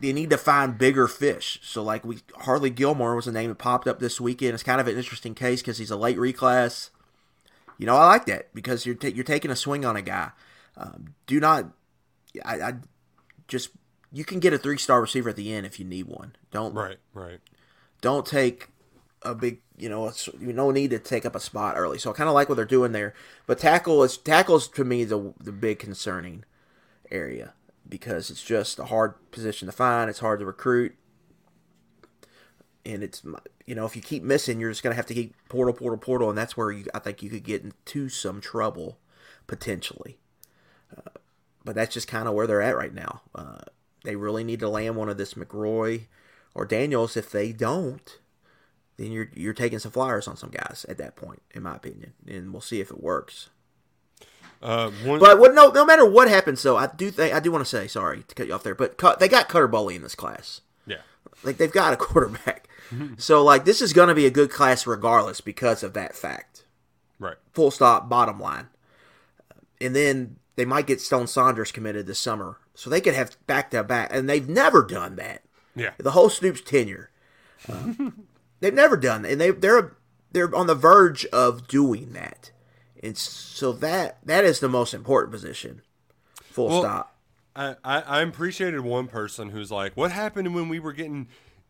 they 0.01 0.13
need 0.13 0.31
to 0.31 0.39
find 0.39 0.79
bigger 0.79 1.09
fish. 1.09 1.59
So 1.63 1.83
like 1.83 2.05
we 2.05 2.19
Harley 2.37 2.71
Gilmore 2.71 3.17
was 3.17 3.27
a 3.27 3.33
name 3.33 3.49
that 3.49 3.59
popped 3.59 3.89
up 3.89 3.99
this 3.99 4.21
weekend. 4.21 4.55
It's 4.55 4.63
kind 4.63 4.81
of 4.81 4.87
an 4.87 4.97
interesting 4.97 5.35
case 5.35 5.61
because 5.61 5.79
he's 5.79 5.91
a 5.91 5.97
late 5.97 6.19
reclass. 6.19 6.91
You 7.79 7.87
know, 7.87 7.97
I 7.97 8.07
like 8.07 8.27
that 8.27 8.55
because 8.55 8.85
you're 8.85 8.97
ta- 8.97 9.09
you're 9.09 9.25
taking 9.25 9.51
a 9.51 9.57
swing 9.57 9.85
on 9.85 9.97
a 9.97 10.03
guy. 10.03 10.31
Um, 10.77 11.15
do 11.27 11.41
not, 11.41 11.67
I, 12.45 12.61
I 12.61 12.73
just 13.47 13.71
you 14.13 14.25
can 14.25 14.41
get 14.41 14.53
a 14.53 14.59
three 14.59 14.79
star 14.79 15.01
receiver 15.01 15.31
at 15.31 15.37
the 15.37 15.53
end 15.53 15.65
if 15.65 15.79
you 15.79 15.85
need 15.85 16.07
one. 16.07 16.35
Don't 16.51 16.75
Right. 16.75 16.99
Right. 17.15 17.41
don't 18.01 18.27
take 18.27 18.69
a 19.23 19.35
big 19.35 19.61
you 19.77 19.89
know 19.89 20.13
you 20.39 20.53
no 20.53 20.71
need 20.71 20.91
to 20.91 20.99
take 20.99 21.25
up 21.27 21.35
a 21.35 21.41
spot 21.41 21.75
early. 21.77 21.99
So 21.99 22.11
I 22.11 22.15
kind 22.15 22.29
of 22.29 22.35
like 22.35 22.49
what 22.49 22.57
they're 22.57 22.65
doing 22.65 22.93
there. 22.93 23.15
But 23.47 23.59
tackle 23.59 24.03
is 24.03 24.17
tackles 24.17 24.69
to 24.69 24.85
me 24.85 25.05
the 25.05 25.33
the 25.41 25.53
big 25.53 25.79
concerning 25.79 26.45
area 27.11 27.55
because 27.89 28.31
it's 28.31 28.43
just 28.43 28.79
a 28.79 28.87
hard 28.87 29.15
position 29.31 29.67
to 29.67 29.73
find. 29.73 30.11
It's 30.11 30.19
hard 30.19 30.41
to 30.41 30.47
recruit, 30.47 30.95
and 32.85 33.03
it's 33.03 33.23
you 33.69 33.75
know 33.75 33.85
if 33.85 33.95
you 33.95 34.03
keep 34.03 34.23
missing, 34.23 34.59
you're 34.59 34.71
just 34.71 34.83
gonna 34.83 34.95
have 34.95 35.07
to 35.07 35.15
keep 35.15 35.35
portal, 35.49 35.75
portal, 35.75 35.99
portal, 35.99 36.29
and 36.29 36.39
that's 36.39 36.57
where 36.57 36.71
you, 36.73 36.87
I 36.95 36.99
think 36.99 37.23
you 37.23 37.31
could 37.31 37.45
get 37.45 37.63
into 37.63 38.09
some 38.09 38.41
trouble 38.41 38.99
potentially. 39.47 40.19
Uh, 40.97 41.11
but 41.65 41.75
that's 41.75 41.93
just 41.93 42.09
kind 42.09 42.27
of 42.27 42.35
where 42.35 42.47
they're 42.47 42.63
at 42.63 42.77
right 42.77 42.95
now. 42.95 43.23
Uh, 43.35 43.59
they 44.05 44.17
really 44.17 44.45
need 44.45 44.61
to 44.61 44.69
land 44.69 44.97
one 44.97 45.09
of 45.09 45.19
this 45.19 45.35
McRoy 45.35 46.07
or 46.55 46.65
Daniels. 46.65 47.17
If 47.17 47.31
they 47.31 47.53
don't, 47.53 48.19
then 48.97 49.13
you're 49.13 49.31
you're 49.35 49.53
taking 49.55 49.79
some 49.79 49.93
flyers 49.93 50.27
on 50.27 50.37
some 50.37 50.51
guys 50.51 50.87
at 50.89 50.99
that 50.99 51.15
point, 51.17 51.43
in 51.55 51.63
my 51.63 51.77
opinion, 51.77 52.15
and 52.27 52.53
we'll 52.53 52.63
see 52.63 52.81
if 52.81 52.91
it 52.91 53.03
works. 53.03 53.51
Uh, 54.61 54.91
one, 55.05 55.21
But 55.21 55.39
what, 55.39 55.55
no, 55.55 55.69
no 55.69 55.85
matter 55.85 56.05
what 56.05 56.29
happens, 56.29 56.63
though, 56.63 56.77
I 56.77 56.89
do 56.89 57.11
think 57.11 57.33
I 57.35 57.41
do 57.41 57.53
want 57.53 57.65
to 57.65 57.69
say 57.71 57.87
sorry 57.87 58.25
to 58.27 58.35
cut 58.35 58.49
you 58.49 58.55
off 58.55 58.63
there, 58.65 58.75
but 58.75 58.97
cut, 58.97 59.21
they 59.21 59.29
got 59.29 59.49
Cutter 59.49 59.69
Boley 59.69 59.95
in 59.95 60.03
this 60.03 60.15
class. 60.17 60.63
yeah. 60.87 60.97
Like 61.45 61.59
they've 61.59 61.71
got 61.71 61.93
a 61.93 61.97
quarterback, 62.09 62.69
so 63.19 63.43
like 63.43 63.65
this 63.65 63.81
is 63.81 63.93
going 63.93 64.09
to 64.09 64.15
be 64.15 64.27
a 64.27 64.31
good 64.31 64.51
class 64.51 64.87
regardless 64.87 65.41
because 65.41 65.83
of 65.83 65.95
that 65.95 66.15
fact. 66.15 66.65
Right. 67.19 67.37
Full 67.53 67.71
stop. 67.71 68.09
Bottom 68.09 68.39
line. 68.41 68.69
And 69.81 69.95
then 69.95 70.37
they 70.57 70.65
might 70.65 70.87
get 70.87 71.01
Stone 71.01 71.29
Saunders 71.29 71.71
committed 71.71 72.07
this 72.07 72.19
summer, 72.19 72.59
so 72.75 72.91
they 72.91 73.01
could 73.01 73.15
have 73.15 73.37
back 73.47 73.71
to 73.71 73.85
back, 73.85 74.11
and 74.13 74.29
they've 74.29 74.49
never 74.49 74.83
done 74.83 75.15
that. 75.17 75.43
Yeah. 75.77 75.93
The 75.99 76.11
whole 76.11 76.29
Stoops 76.29 76.61
tenure, 76.61 77.11
uh, 77.69 77.93
they've 78.61 78.75
never 78.75 78.97
done 78.97 79.23
that, 79.23 79.31
and 79.33 79.41
they 79.41 79.53
they're 79.53 79.97
they're 80.33 80.53
on 80.55 80.67
the 80.67 80.75
verge 80.75 81.25
of 81.27 81.69
doing 81.69 82.13
that, 82.15 82.51
and 83.03 83.17
so 83.17 83.73
that 83.73 84.19
that 84.25 84.45
is 84.45 84.59
the 84.59 84.69
most 84.69 84.95
important 84.95 85.33
position. 85.33 85.83
Full 86.43 86.69
Well, 86.69 86.83
stop. 86.83 87.17
I, 87.55 87.77
I, 87.85 88.01
I 88.01 88.23
appreciated 88.23 88.81
one 88.81 89.07
person 89.07 89.51
who's 89.51 89.71
like, 89.71 89.97
what 89.97 90.11
happened 90.11 90.55
when 90.55 90.69
we 90.69 90.81
were 90.81 90.93
getting 90.93 91.29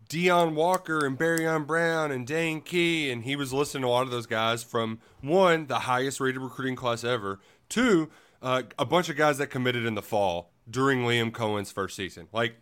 Deone 0.08 0.54
Walker 0.54 1.04
and 1.04 1.18
Barion 1.18 1.66
Brown 1.66 2.10
and 2.10 2.26
Dane 2.26 2.60
Key? 2.60 3.10
And 3.10 3.24
he 3.24 3.36
was 3.36 3.52
listening 3.52 3.82
to 3.82 3.88
a 3.88 3.90
lot 3.90 4.02
of 4.02 4.10
those 4.10 4.26
guys 4.26 4.62
from 4.62 5.00
one, 5.20 5.66
the 5.66 5.80
highest 5.80 6.20
rated 6.20 6.40
recruiting 6.40 6.76
class 6.76 7.04
ever, 7.04 7.40
two, 7.68 8.10
uh, 8.40 8.62
a 8.78 8.84
bunch 8.84 9.08
of 9.08 9.16
guys 9.16 9.38
that 9.38 9.48
committed 9.48 9.84
in 9.84 9.94
the 9.94 10.02
fall 10.02 10.52
during 10.68 11.00
Liam 11.00 11.32
Coen's 11.32 11.72
first 11.72 11.96
season. 11.96 12.28
Like, 12.32 12.56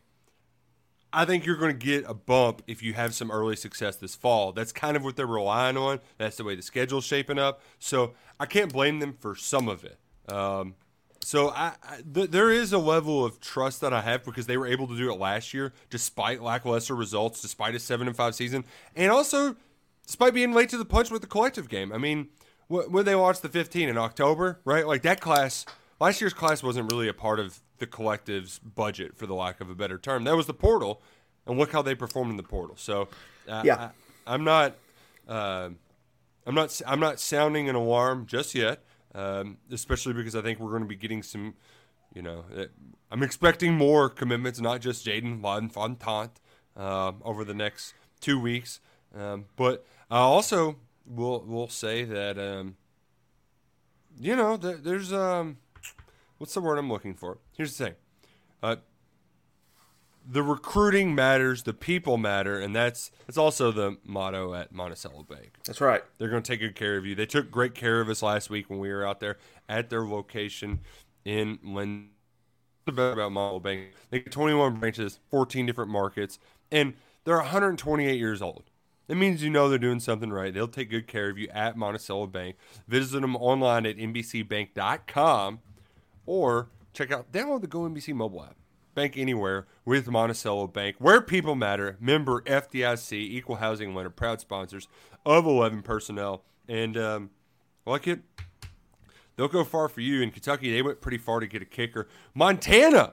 I 1.13 1.25
think 1.25 1.47
you're 1.47 1.57
going 1.57 1.79
to 1.79 1.87
get 1.87 2.05
a 2.07 2.15
bump 2.15 2.63
if 2.67 2.83
you 2.83 2.93
have 2.95 3.15
some 3.15 3.31
early 3.31 3.57
success 3.57 3.97
this 3.97 4.15
fall. 4.15 4.53
That's 4.53 4.73
kind 4.73 4.97
of 4.97 5.05
what 5.05 5.17
they're 5.17 5.27
relying 5.27 5.77
on. 5.77 6.01
That's 6.19 6.37
the 6.37 6.45
way 6.45 6.57
the 6.57 6.63
schedule's 6.63 7.05
shaping 7.05 7.39
up. 7.39 7.63
So 7.79 8.15
I 8.39 8.47
can't 8.47 8.73
blame 8.73 8.99
them 8.99 9.15
for 9.19 9.35
some 9.35 9.69
of 9.69 9.85
it. 9.85 9.99
Um, 10.29 10.75
so 11.27 11.51
I, 11.51 11.73
I 11.83 11.99
th- 12.15 12.31
there 12.31 12.53
is 12.53 12.73
a 12.73 12.79
level 12.79 13.25
of 13.25 13.41
trust 13.41 13.81
that 13.81 13.93
I 13.93 14.01
have 14.03 14.23
because 14.25 14.47
they 14.47 14.57
were 14.57 14.67
able 14.69 14.87
to 14.87 14.97
do 14.97 15.11
it 15.13 15.19
last 15.19 15.53
year 15.53 15.73
despite 15.91 16.41
lackluster 16.41 16.95
results, 16.95 17.43
despite 17.43 17.75
a 17.75 17.81
seven 17.81 18.07
and 18.07 18.17
five 18.17 18.37
season, 18.37 18.65
and 18.95 19.11
also 19.11 19.57
despite 20.07 20.35
being 20.35 20.53
late 20.53 20.69
to 20.69 20.79
the 20.79 20.85
punch 20.85 21.11
with 21.11 21.23
the 21.23 21.27
collective 21.27 21.69
game. 21.69 21.93
I 21.93 21.99
mean, 21.99 22.29
wh- 22.69 22.89
when 22.89 23.05
they 23.05 23.17
launched 23.17 23.43
the 23.43 23.49
15 23.49 23.89
in 23.89 23.99
October, 23.99 24.61
right? 24.65 24.87
Like 24.87 25.03
that 25.03 25.21
class, 25.21 25.67
last 25.99 26.21
year's 26.21 26.33
class 26.33 26.63
wasn't 26.63 26.93
really 26.93 27.09
a 27.09 27.13
part 27.13 27.41
of 27.41 27.61
the 27.79 27.87
collective's 27.89 28.61
budget, 28.61 29.17
for 29.17 29.27
the 29.27 29.35
lack 29.35 29.61
of 29.61 29.69
a 29.69 29.75
better 29.75 29.99
term. 29.99 30.23
That 30.25 30.37
was 30.37 30.47
the 30.47 30.55
portal, 30.55 31.03
and 31.45 31.59
look 31.59 31.73
how 31.73 31.83
they 31.83 31.97
performed 31.97 32.31
in 32.31 32.37
the 32.37 32.45
portal. 32.45 32.77
So, 32.79 33.09
uh, 33.49 33.63
Yeah. 33.65 33.91
I, 34.27 34.35
I'm 34.35 34.45
not. 34.45 34.77
Uh, 35.27 35.71
I'm 36.47 36.55
not. 36.55 36.81
I'm 36.87 37.01
not 37.01 37.19
sounding 37.19 37.69
an 37.69 37.75
alarm 37.75 38.27
just 38.27 38.55
yet, 38.55 38.85
um, 39.17 39.57
especially 39.73 40.13
because 40.13 40.37
I 40.37 40.43
think 40.43 40.61
we're 40.61 40.71
going 40.71 40.83
to 40.83 40.89
be 40.89 40.97
getting 40.97 41.23
some. 41.23 41.55
You 42.15 42.23
know, 42.23 42.45
uh, 42.57 42.67
I'm 43.11 43.23
expecting 43.23 43.75
more 43.75 44.09
commitments, 44.09 44.61
not 44.61 44.81
just 44.81 45.05
Jaden 45.05 45.43
Fontant, 45.73 46.41
uh, 46.77 47.13
over 47.23 47.45
the 47.45 47.53
next 47.53 47.95
two 48.21 48.41
weeks. 48.41 48.81
Um, 49.15 49.47
but 49.57 49.85
I 50.11 50.19
also 50.19 50.77
will 51.05 51.41
will 51.41 51.69
say 51.69 52.05
that 52.05 52.39
um, 52.39 52.77
you 54.19 54.37
know 54.37 54.57
there, 54.57 54.77
there's 54.77 55.13
um, 55.13 55.59
what's 56.39 56.55
the 56.55 56.61
word 56.61 56.79
I'm 56.79 56.91
looking 56.91 57.15
for? 57.15 57.39
Here's 57.57 57.77
the 57.77 57.87
thing. 57.87 57.95
Uh, 58.63 58.77
the 60.29 60.43
recruiting 60.43 61.15
matters, 61.15 61.63
the 61.63 61.73
people 61.73 62.19
matter, 62.19 62.59
and 62.59 62.75
that's 62.75 63.11
that's 63.27 63.39
also 63.39 63.71
the 63.71 63.97
motto 64.05 64.55
at 64.55 64.73
Monticello 64.73 65.23
Bank. 65.23 65.53
That's 65.65 65.81
right. 65.81 66.03
They're 66.19 66.29
going 66.29 66.43
to 66.43 66.53
take 66.53 66.61
good 66.61 66.75
care 66.75 66.97
of 66.97 67.07
you. 67.07 67.15
They 67.15 67.27
took 67.27 67.51
great 67.51 67.75
care 67.75 68.01
of 68.01 68.09
us 68.09 68.23
last 68.23 68.51
week 68.51 68.69
when 68.69 68.79
we 68.79 68.89
were 68.89 69.07
out 69.07 69.21
there 69.21 69.37
at 69.69 69.91
their 69.91 70.05
location 70.05 70.81
in 71.25 71.59
Lynn. 71.63 72.11
The 72.87 72.93
best 72.93 73.15
about 73.15 73.33
Monticello 73.33 73.61
Bank, 73.61 73.95
they 74.11 74.21
got 74.21 74.31
21 74.31 74.77
branches, 74.77 75.19
14 75.33 75.67
different 75.67 75.91
markets, 75.91 76.39
and 76.71 76.95
they're 77.25 77.37
128 77.37 78.17
years 78.17 78.41
old. 78.41 78.71
It 79.09 79.17
means 79.17 79.43
you 79.43 79.51
know 79.51 79.69
they're 79.69 79.79
doing 79.79 79.99
something 79.99 80.33
right. 80.33 80.55
They'll 80.55 80.69
take 80.69 80.91
good 80.91 81.09
care 81.09 81.29
of 81.29 81.37
you 81.37 81.49
at 81.49 81.77
Monticello 81.77 82.29
Bank. 82.29 82.57
Visit 82.87 83.21
them 83.21 83.35
online 83.37 83.87
at 83.87 83.97
mbcbank.com 83.97 85.61
or 86.27 86.69
check 86.93 87.13
out 87.13 87.33
download 87.33 87.61
the 87.61 87.67
Go 87.67 87.81
MBC 87.81 88.15
mobile 88.15 88.45
app. 88.45 88.57
Bank 88.97 89.17
anywhere 89.17 89.67
with 89.85 90.09
Monticello 90.09 90.67
Bank, 90.67 90.97
where 90.99 91.21
people 91.21 91.55
matter. 91.55 91.97
Member 92.01 92.41
FDIC, 92.41 93.13
equal 93.13 93.57
housing 93.57 93.95
lender, 93.95 94.11
proud 94.11 94.41
sponsors 94.41 94.89
of 95.25 95.45
11 95.47 95.83
personnel. 95.83 96.43
And 96.67 96.97
um, 96.97 97.31
like 97.85 98.09
it, 98.09 98.21
they'll 99.37 99.49
go 99.49 99.65
far 99.65 99.89
for 99.89 100.01
you. 100.01 100.23
In 100.23 100.31
Kentucky, 100.31 100.73
they 100.73 100.81
went 100.81 101.03
pretty 101.03 101.19
far 101.19 101.41
to 101.41 101.47
get 101.47 101.61
a 101.61 101.67
kicker. 101.67 102.09
Montana, 102.35 103.13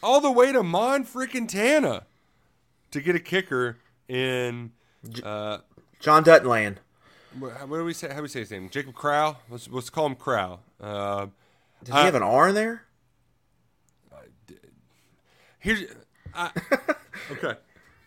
all 0.00 0.20
the 0.20 0.30
way 0.30 0.52
to 0.52 0.62
Mon 0.62 1.04
freaking 1.04 1.48
Tana 1.48 2.06
to 2.92 3.00
get 3.00 3.16
a 3.16 3.20
kicker 3.20 3.78
in. 4.08 4.70
Uh, 5.24 5.58
John 5.98 6.22
Duttonland. 6.24 6.76
what 7.38 7.68
what 7.68 7.78
do 7.78 7.84
we 7.84 7.92
say? 7.92 8.08
How 8.08 8.16
do 8.16 8.22
we 8.22 8.28
say 8.28 8.40
his 8.40 8.50
name? 8.52 8.70
Jacob 8.70 8.94
Crow. 8.94 9.38
Let's, 9.50 9.68
let's 9.68 9.90
call 9.90 10.06
him 10.06 10.14
Crow. 10.14 10.60
Uh, 10.80 11.26
Does 11.82 11.94
he 11.94 12.00
have 12.00 12.14
an 12.14 12.22
R 12.22 12.48
in 12.50 12.54
there? 12.54 12.84
Here's. 15.60 15.84
I, 16.34 16.50
okay. 17.30 17.54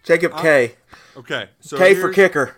Jacob 0.04 0.38
K. 0.38 0.76
Okay. 1.16 1.50
So 1.62 1.78
K 1.78 1.96
for 1.96 2.12
kicker. 2.12 2.58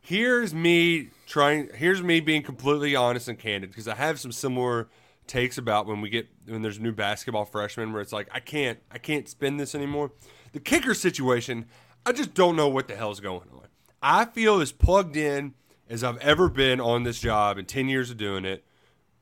here's 0.00 0.52
me 0.52 1.10
trying 1.26 1.68
here's 1.74 2.02
me 2.02 2.20
being 2.20 2.42
completely 2.42 2.94
honest 2.96 3.28
and 3.28 3.38
candid 3.38 3.70
because 3.70 3.86
I 3.88 3.94
have 3.94 4.18
some 4.18 4.32
similar 4.32 4.88
takes 5.26 5.56
about 5.56 5.86
when 5.86 6.00
we 6.00 6.10
get 6.10 6.28
when 6.46 6.62
there's 6.62 6.80
new 6.80 6.92
basketball 6.92 7.44
freshmen 7.44 7.92
where 7.92 8.02
it's 8.02 8.12
like 8.12 8.28
I 8.32 8.40
can't 8.40 8.80
I 8.90 8.98
can't 8.98 9.28
spin 9.28 9.56
this 9.56 9.74
anymore. 9.74 10.10
The 10.52 10.60
kicker 10.60 10.94
situation, 10.94 11.66
I 12.04 12.12
just 12.12 12.34
don't 12.34 12.56
know 12.56 12.68
what 12.68 12.88
the 12.88 12.96
hell's 12.96 13.20
going 13.20 13.48
on. 13.52 13.68
I 14.02 14.24
feel 14.24 14.60
as 14.60 14.72
plugged 14.72 15.16
in 15.16 15.54
as 15.88 16.02
I've 16.02 16.18
ever 16.18 16.48
been 16.48 16.80
on 16.80 17.04
this 17.04 17.20
job 17.20 17.58
in 17.58 17.64
10 17.64 17.88
years 17.88 18.10
of 18.10 18.16
doing 18.16 18.44
it 18.44 18.64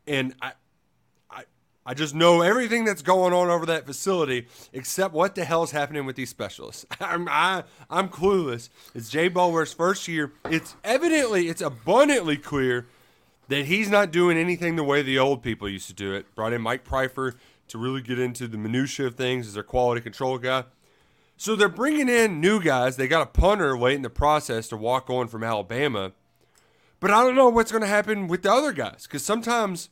and 0.07 0.35
I 0.41 0.53
I 1.91 1.93
I 1.93 1.95
just 1.95 2.15
know 2.15 2.41
everything 2.41 2.85
that's 2.85 3.03
going 3.03 3.33
on 3.33 3.51
over 3.51 3.67
that 3.67 3.85
facility, 3.85 4.47
except 4.73 5.13
what 5.13 5.35
the 5.35 5.45
hell 5.45 5.65
is 5.65 5.73
happening 5.73 6.07
with 6.07 6.15
these 6.15 6.31
specialists. 6.31 6.87
I'm 7.01 7.29
I, 7.29 7.65
I'm 7.91 8.09
clueless. 8.09 8.69
It's 8.95 9.09
Jay 9.09 9.29
Boulware's 9.29 9.73
first 9.73 10.07
year. 10.07 10.33
It's 10.49 10.77
evidently, 10.85 11.49
it's 11.49 11.61
abundantly 11.61 12.37
clear 12.37 12.87
that 13.49 13.65
he's 13.65 13.91
not 13.91 14.13
doing 14.13 14.39
anything 14.39 14.77
the 14.77 14.85
way 14.85 15.03
the 15.03 15.19
old 15.19 15.43
people 15.43 15.69
used 15.69 15.89
to 15.89 15.93
do 15.93 16.15
it. 16.15 16.33
Brought 16.37 16.53
in 16.53 16.63
Mike 16.63 16.85
Pryfor 16.85 17.35
to 17.67 17.79
really 17.79 18.03
get 18.03 18.21
into 18.21 18.47
the 18.47 18.57
minutia 18.57 19.09
of 19.09 19.17
things 19.17 19.49
as 19.49 19.55
their 19.55 19.65
quality 19.65 20.01
control 20.01 20.39
guy. 20.39 20.67
So 21.37 21.57
they're 21.57 21.69
bringing 21.69 22.09
in 22.09 22.41
new 22.41 22.63
guys. 22.63 22.99
They 22.99 23.09
got 23.09 23.23
a 23.23 23.27
punter 23.27 23.77
late 23.77 23.97
in 23.97 24.03
the 24.03 24.11
process 24.11 24.69
to 24.69 24.77
walk 24.77 25.11
on 25.11 25.27
from 25.27 25.43
Alabama. 25.43 26.13
But 27.01 27.11
I 27.11 27.25
don't 27.25 27.35
know 27.35 27.49
what's 27.49 27.73
going 27.73 27.83
to 27.83 27.89
happen 27.89 28.29
with 28.29 28.43
the 28.43 28.53
other 28.53 28.73
guys 28.73 29.09
because 29.09 29.25
sometimes 29.25 29.89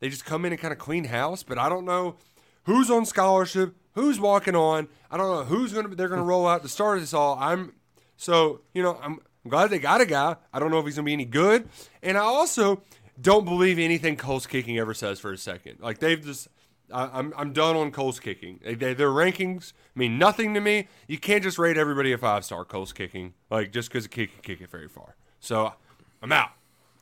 they 0.00 0.08
just 0.08 0.24
come 0.24 0.44
in 0.44 0.52
and 0.52 0.60
kind 0.60 0.72
of 0.72 0.78
clean 0.78 1.04
house. 1.04 1.42
But 1.42 1.58
I 1.58 1.68
don't 1.68 1.84
know 1.84 2.16
who's 2.64 2.90
on 2.90 3.06
scholarship, 3.06 3.74
who's 3.92 4.20
walking 4.20 4.54
on. 4.54 4.88
I 5.10 5.16
don't 5.16 5.30
know 5.30 5.44
who's 5.44 5.72
going 5.72 5.88
to. 5.88 5.94
They're 5.94 6.08
going 6.08 6.20
to 6.20 6.26
roll 6.26 6.46
out 6.46 6.62
to 6.62 6.68
start 6.68 7.00
this 7.00 7.14
all. 7.14 7.36
I'm 7.40 7.72
so 8.16 8.60
you 8.74 8.82
know 8.82 8.98
I'm, 9.02 9.20
glad 9.48 9.70
they 9.70 9.78
got 9.78 10.00
a 10.00 10.06
guy. 10.06 10.36
I 10.52 10.58
don't 10.58 10.70
know 10.70 10.78
if 10.78 10.86
he's 10.86 10.96
going 10.96 11.04
to 11.04 11.08
be 11.08 11.12
any 11.12 11.24
good, 11.24 11.68
and 12.02 12.16
I 12.16 12.22
also 12.22 12.82
don't 13.20 13.44
believe 13.44 13.78
anything 13.78 14.16
Kohl's 14.16 14.46
Kicking 14.46 14.78
ever 14.78 14.92
says 14.92 15.20
for 15.20 15.32
a 15.32 15.38
second. 15.38 15.78
Like 15.80 15.98
they've 15.98 16.22
just. 16.22 16.48
I, 16.92 17.10
I'm 17.12 17.34
I'm 17.36 17.52
done 17.52 17.74
on 17.74 17.90
Kohl's 17.90 18.20
Kicking. 18.20 18.60
They, 18.62 18.74
they, 18.74 18.94
their 18.94 19.10
rankings 19.10 19.72
mean 19.96 20.18
nothing 20.18 20.54
to 20.54 20.60
me. 20.60 20.86
You 21.08 21.18
can't 21.18 21.42
just 21.42 21.58
rate 21.58 21.76
everybody 21.76 22.12
a 22.12 22.18
five 22.18 22.44
star 22.44 22.64
Kohl's 22.64 22.92
Kicking 22.92 23.34
like 23.50 23.72
just 23.72 23.88
because 23.88 24.04
a 24.04 24.08
kick 24.08 24.32
can 24.32 24.42
kick 24.42 24.60
it 24.60 24.70
very 24.70 24.88
far. 24.88 25.16
So 25.40 25.74
I'm 26.22 26.30
out. 26.30 26.50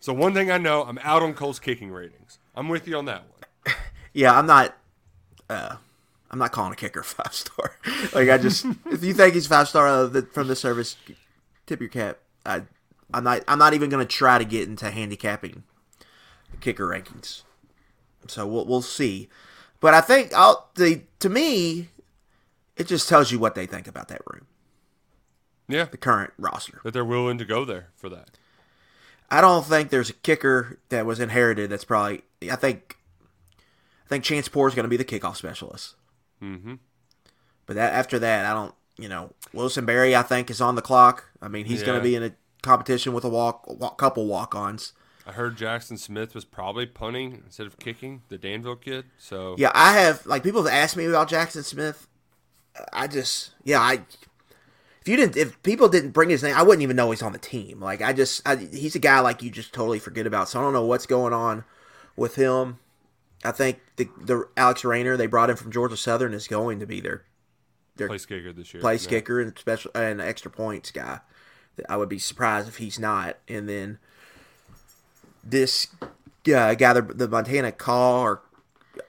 So 0.00 0.12
one 0.12 0.32
thing 0.34 0.50
I 0.50 0.58
know, 0.58 0.84
I'm 0.84 0.98
out 1.02 1.22
on 1.22 1.34
Kohl's 1.34 1.58
Kicking 1.58 1.90
ratings. 1.90 2.38
I'm 2.54 2.68
with 2.68 2.86
you 2.88 2.96
on 2.96 3.04
that 3.06 3.22
one. 3.22 3.74
Yeah, 4.16 4.38
I'm 4.38 4.46
not. 4.46 4.76
Uh, 5.50 5.74
I'm 6.30 6.38
not 6.38 6.52
calling 6.52 6.72
a 6.72 6.76
kicker 6.76 7.02
five 7.02 7.34
star. 7.34 7.78
like 8.14 8.28
I 8.28 8.38
just, 8.38 8.64
if 8.86 9.02
you 9.02 9.12
think 9.12 9.34
he's 9.34 9.48
five 9.48 9.68
star 9.68 9.88
uh, 9.88 10.06
the, 10.06 10.22
from 10.22 10.46
the 10.46 10.54
service, 10.54 10.96
tip 11.66 11.80
your 11.80 11.88
cap. 11.88 12.18
I, 12.46 12.62
I'm 13.12 13.24
not. 13.24 13.42
I'm 13.48 13.58
not 13.58 13.74
even 13.74 13.90
going 13.90 14.06
to 14.06 14.12
try 14.12 14.38
to 14.38 14.44
get 14.44 14.68
into 14.68 14.88
handicapping 14.90 15.64
kicker 16.60 16.86
rankings. 16.86 17.42
So 18.28 18.46
we'll 18.46 18.66
we'll 18.66 18.82
see. 18.82 19.28
But 19.80 19.94
I 19.94 20.00
think 20.00 20.32
I'll 20.32 20.70
the 20.76 21.02
to 21.18 21.28
me, 21.28 21.88
it 22.76 22.86
just 22.86 23.08
tells 23.08 23.32
you 23.32 23.40
what 23.40 23.56
they 23.56 23.66
think 23.66 23.88
about 23.88 24.06
that 24.08 24.22
room, 24.32 24.46
Yeah, 25.68 25.86
the 25.86 25.96
current 25.96 26.32
roster. 26.38 26.80
that 26.84 26.92
they're 26.92 27.04
willing 27.04 27.38
to 27.38 27.44
go 27.44 27.64
there 27.64 27.88
for 27.96 28.08
that. 28.10 28.30
I 29.30 29.40
don't 29.40 29.64
think 29.64 29.90
there's 29.90 30.10
a 30.10 30.14
kicker 30.14 30.78
that 30.90 31.06
was 31.06 31.20
inherited. 31.20 31.70
That's 31.70 31.84
probably. 31.84 32.22
I 32.50 32.56
think. 32.56 32.98
I 33.58 34.08
think 34.08 34.24
Chance 34.24 34.48
Poore 34.48 34.68
is 34.68 34.74
going 34.74 34.84
to 34.84 34.90
be 34.90 34.98
the 34.98 35.04
kickoff 35.04 35.36
specialist. 35.36 35.94
Mm-hmm. 36.42 36.74
But 37.66 37.76
that 37.76 37.94
after 37.94 38.18
that, 38.18 38.44
I 38.46 38.52
don't. 38.52 38.74
You 38.96 39.08
know, 39.08 39.32
Wilson 39.52 39.86
Berry, 39.86 40.14
I 40.14 40.22
think, 40.22 40.50
is 40.50 40.60
on 40.60 40.76
the 40.76 40.82
clock. 40.82 41.30
I 41.42 41.48
mean, 41.48 41.64
he's 41.64 41.82
going 41.82 41.98
to 41.98 42.02
be 42.02 42.14
in 42.14 42.22
a 42.22 42.32
competition 42.62 43.12
with 43.12 43.24
a 43.24 43.28
walk, 43.28 43.66
walk 43.66 43.98
couple 43.98 44.26
walk-ons. 44.26 44.92
I 45.26 45.32
heard 45.32 45.56
Jackson 45.56 45.96
Smith 45.96 46.34
was 46.34 46.44
probably 46.44 46.86
punting 46.86 47.42
instead 47.44 47.66
of 47.66 47.78
kicking 47.78 48.22
the 48.28 48.38
Danville 48.38 48.76
kid. 48.76 49.06
So 49.18 49.54
Yeah, 49.58 49.72
I 49.74 49.98
have 49.98 50.24
like 50.26 50.42
people 50.42 50.62
have 50.62 50.72
asked 50.72 50.96
me 50.96 51.06
about 51.06 51.28
Jackson 51.28 51.62
Smith. 51.62 52.06
I 52.92 53.06
just, 53.06 53.52
yeah, 53.64 53.80
I. 53.80 54.02
If 55.04 55.08
you 55.10 55.16
didn't, 55.16 55.36
if 55.36 55.62
people 55.62 55.90
didn't 55.90 56.12
bring 56.12 56.30
his 56.30 56.42
name, 56.42 56.56
I 56.56 56.62
wouldn't 56.62 56.82
even 56.82 56.96
know 56.96 57.10
he's 57.10 57.20
on 57.20 57.32
the 57.32 57.38
team. 57.38 57.78
Like 57.78 58.00
I 58.00 58.14
just, 58.14 58.40
I, 58.48 58.56
he's 58.56 58.94
a 58.94 58.98
guy 58.98 59.20
like 59.20 59.42
you 59.42 59.50
just 59.50 59.74
totally 59.74 59.98
forget 59.98 60.26
about. 60.26 60.48
So 60.48 60.58
I 60.58 60.62
don't 60.62 60.72
know 60.72 60.86
what's 60.86 61.04
going 61.04 61.34
on 61.34 61.64
with 62.16 62.36
him. 62.36 62.78
I 63.44 63.50
think 63.52 63.80
the 63.96 64.08
the 64.18 64.48
Alex 64.56 64.82
Raynor 64.82 65.18
they 65.18 65.26
brought 65.26 65.50
in 65.50 65.56
from 65.56 65.70
Georgia 65.70 65.98
Southern 65.98 66.32
is 66.32 66.48
going 66.48 66.80
to 66.80 66.86
be 66.86 67.00
their 67.00 67.24
their 67.96 68.08
place 68.08 68.24
kicker 68.24 68.50
this 68.50 68.72
year. 68.72 68.80
place 68.80 69.04
Yeah. 69.04 69.10
kicker 69.10 69.42
and 69.42 69.58
special 69.58 69.90
and 69.94 70.22
extra 70.22 70.50
points 70.50 70.90
guy. 70.90 71.20
I 71.86 71.98
would 71.98 72.08
be 72.08 72.18
surprised 72.18 72.68
if 72.68 72.78
he's 72.78 72.98
not. 72.98 73.36
And 73.46 73.68
then 73.68 73.98
this 75.42 75.88
uh, 76.02 76.74
guy, 76.74 76.94
the, 76.94 77.02
the 77.02 77.28
Montana 77.28 77.72
Call 77.72 78.22
or 78.22 78.40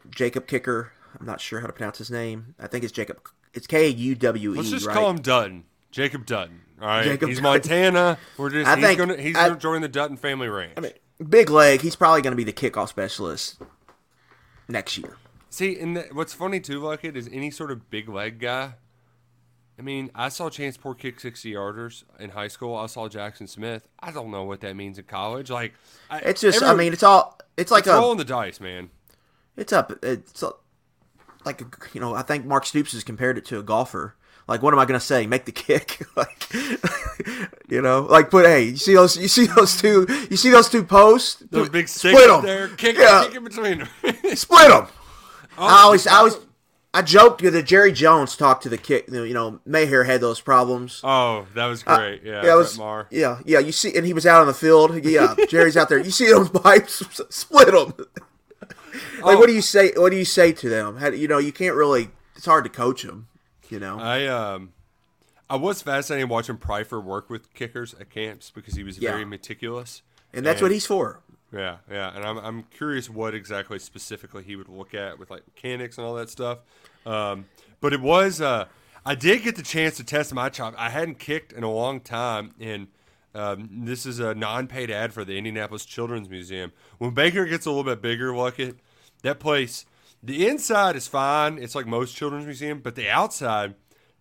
Jacob 0.10 0.46
Kicker. 0.46 0.92
I'm 1.18 1.26
not 1.26 1.40
sure 1.40 1.62
how 1.62 1.68
to 1.68 1.74
pronounce 1.74 2.00
his 2.00 2.12
name. 2.12 2.56
I 2.60 2.68
think 2.68 2.84
it's 2.84 2.92
Jacob. 2.92 3.22
It's 3.54 3.68
K 3.68 3.88
U 3.88 4.16
W 4.16 4.54
E. 4.54 4.58
Let's 4.58 4.70
just 4.70 4.86
right? 4.86 4.94
call 4.94 5.10
him 5.10 5.22
Dutton. 5.22 5.64
Jacob 5.96 6.26
Dutton. 6.26 6.60
All 6.82 6.88
right. 6.88 7.06
Jacob 7.06 7.30
he's 7.30 7.40
Dutton. 7.40 7.52
Montana. 7.52 8.18
We're 8.38 8.50
just 8.50 8.68
I 8.70 8.76
he's 8.76 8.86
think- 8.86 8.98
gonna 9.00 9.16
he's 9.18 9.36
I- 9.38 9.48
gonna 9.48 9.60
join 9.60 9.82
the 9.82 9.88
Dutton 9.88 10.18
family 10.18 10.50
ranch. 10.50 10.74
I 10.76 10.82
mean, 10.82 10.92
big 11.30 11.50
leg. 11.50 11.80
He's 11.82 11.96
probably 11.96 12.22
going 12.22 12.34
to 12.34 12.38
be 12.38 12.44
the 12.44 12.52
kickoff 12.54 12.90
specialist 12.90 13.62
next 14.68 14.98
year. 14.98 15.16
See, 15.50 15.80
and 15.80 15.96
the, 15.96 16.02
what's 16.12 16.34
funny 16.34 16.60
too, 16.60 16.82
Luckett, 16.82 17.16
is 17.16 17.30
any 17.32 17.50
sort 17.50 17.72
of 17.72 17.90
big 17.90 18.10
leg 18.10 18.40
guy. 18.40 18.74
I 19.80 19.82
mean, 19.82 20.12
I 20.14 20.28
saw 20.30 20.50
Chance 20.50 20.76
Poore 20.78 20.96
kick 20.96 21.20
sixty 21.22 21.54
yarders 21.54 22.04
in 22.20 22.32
high 22.32 22.50
school. 22.50 22.76
I 22.76 22.88
saw 22.88 23.08
Jackson 23.08 23.48
Smith. 23.48 23.88
I 24.00 24.12
don't 24.12 24.32
know 24.32 24.44
what 24.44 24.60
that 24.62 24.76
means 24.76 24.98
in 25.00 25.06
college. 25.06 25.50
Like, 25.50 25.74
I, 26.10 26.20
It's 26.20 26.42
just. 26.42 26.62
I 26.62 26.74
mean, 26.74 26.92
it's 26.94 27.04
all. 27.04 27.40
It's 27.56 27.72
like 27.72 27.82
it's 27.86 27.90
a. 27.90 27.94
rolling 27.94 28.18
the 28.18 28.26
dice, 28.26 28.60
man. 28.60 28.90
It's 29.56 29.72
up. 29.72 29.94
It's 30.04 30.44
like 31.46 31.62
you 31.94 32.02
know. 32.02 32.14
I 32.16 32.22
think 32.22 32.46
Mark 32.46 32.66
Stoops 32.66 32.94
has 32.94 33.04
compared 33.04 33.38
it 33.38 33.46
to 33.46 33.60
a 33.60 33.64
golfer. 33.64 34.16
Like, 34.48 34.62
what 34.62 34.76
am 34.76 34.80
I 34.80 34.86
going 34.86 35.00
to 35.00 35.04
say? 35.04 35.26
Make 35.26 35.46
the 35.46 35.52
kick, 35.52 36.06
like, 36.16 36.54
you 37.68 37.82
know, 37.82 38.02
like 38.02 38.30
put. 38.30 38.46
Hey, 38.46 38.66
you 38.66 38.78
see 38.78 38.94
those? 38.94 39.18
You 39.18 39.28
see 39.28 39.48
those 39.48 39.76
two? 39.82 40.06
You 40.30 40.38
see 40.38 40.52
those 40.52 40.70
two 40.70 40.84
posts? 40.84 41.44
Those 41.50 41.70
big 41.70 41.88
split 41.88 42.28
them. 42.28 42.44
there, 42.44 42.68
kick, 42.68 42.96
Yeah. 42.98 43.24
kick 43.26 43.36
in 43.38 43.44
between 43.44 43.80
them. 43.80 43.88
Split 44.36 44.68
them. 44.70 44.88
Oh, 45.58 45.66
I 45.66 45.82
always, 45.84 46.06
I 46.06 46.18
always, 46.18 46.38
I 46.94 47.02
joked 47.02 47.42
that 47.42 47.64
Jerry 47.66 47.92
Jones 47.92 48.38
talked 48.38 48.62
to 48.64 48.70
the 48.70 48.78
kick. 48.78 49.06
You 49.10 49.34
know, 49.34 49.62
Maher 49.66 50.04
had 50.04 50.22
those 50.22 50.42
problems. 50.42 51.02
oh, 51.04 51.48
that 51.56 51.66
was 51.66 51.82
great. 51.82 52.22
yeah, 52.24 52.46
yeah, 52.46 52.54
was, 52.56 52.78
yeah, 53.10 53.40
yeah. 53.46 53.60
You 53.60 53.72
see, 53.72 53.96
and 53.98 54.06
he 54.06 54.14
was 54.14 54.28
out 54.28 54.42
on 54.42 54.48
the 54.48 54.54
field. 54.54 55.04
Yeah, 55.04 55.34
Jerry's 55.50 55.76
out 55.76 55.90
there. 55.90 55.98
You 55.98 56.12
see 56.12 56.28
those 56.30 56.50
pipes? 56.64 57.02
Split 57.32 57.72
them. 57.72 57.94
Like, 59.22 59.36
Oh. 59.36 59.40
what 59.40 59.48
do 59.48 59.54
you 59.54 59.62
say? 59.62 59.92
What 59.96 60.12
do 60.12 60.18
you 60.18 60.26
say 60.26 60.52
to 60.54 60.70
them? 60.70 60.98
How, 60.98 61.10
you 61.10 61.28
know, 61.28 61.38
you 61.38 61.52
can't 61.52 61.76
really. 61.76 62.10
It's 62.36 62.46
hard 62.46 62.64
to 62.66 62.70
coach 62.70 63.04
them. 63.04 63.28
You 63.70 63.80
know. 63.80 64.00
I 64.00 64.26
um, 64.28 64.74
I 65.50 65.56
was 65.56 65.82
fascinated 65.82 66.30
watching 66.30 66.58
Pryfor 66.58 67.04
work 67.04 67.30
with 67.30 67.54
kickers 67.54 67.94
at 68.00 68.10
camps 68.10 68.52
because 68.54 68.76
he 68.76 68.84
was 68.84 68.98
Yeah. 69.00 69.12
very 69.12 69.26
meticulous. 69.26 70.02
and 70.34 70.46
that's 70.46 70.62
what 70.62 70.72
he's 70.72 70.86
for. 70.86 71.22
Yeah, 71.54 71.78
yeah, 71.90 72.12
and 72.14 72.26
I'm 72.26 72.38
I'm 72.38 72.64
curious 72.64 73.10
what 73.10 73.34
exactly 73.34 73.80
specifically 73.80 74.44
he 74.44 74.56
would 74.56 74.68
look 74.68 74.94
at 74.94 75.18
with 75.18 75.30
like 75.32 75.44
mechanics 75.48 75.98
and 75.98 76.06
all 76.06 76.16
that 76.16 76.30
stuff. 76.30 76.60
Um, 77.06 77.46
but 77.80 77.94
it 77.94 78.02
was 78.02 78.42
uh, 78.42 78.66
I 79.06 79.16
did 79.16 79.44
get 79.44 79.56
the 79.56 79.62
chance 79.64 79.96
to 79.98 80.04
test 80.04 80.34
my 80.34 80.50
chop. 80.50 80.74
I 80.78 80.90
hadn't 80.90 81.20
kicked 81.20 81.54
in 81.54 81.64
a 81.64 81.72
long 81.72 82.02
time, 82.02 82.54
and 82.60 82.88
um, 83.34 83.70
this 83.72 84.06
is 84.06 84.20
a 84.20 84.34
non-paid 84.36 84.90
ad 84.92 85.14
for 85.14 85.24
the 85.24 85.38
Indianapolis 85.38 85.86
Children's 85.86 86.30
Museum. 86.30 86.72
When 86.98 87.12
Baker 87.12 87.46
gets 87.46 87.66
a 87.66 87.70
little 87.70 87.84
bit 87.84 88.02
bigger, 88.02 88.34
it 88.58 88.76
that 89.26 89.40
place. 89.40 89.86
The 90.24 90.48
inside 90.48 90.96
is 90.96 91.08
fine; 91.08 91.58
it's 91.58 91.76
like 91.76 91.86
most 91.86 92.16
children's 92.16 92.46
museum, 92.46 92.80
but 92.80 92.96
the 92.96 93.10
outside 93.10 93.76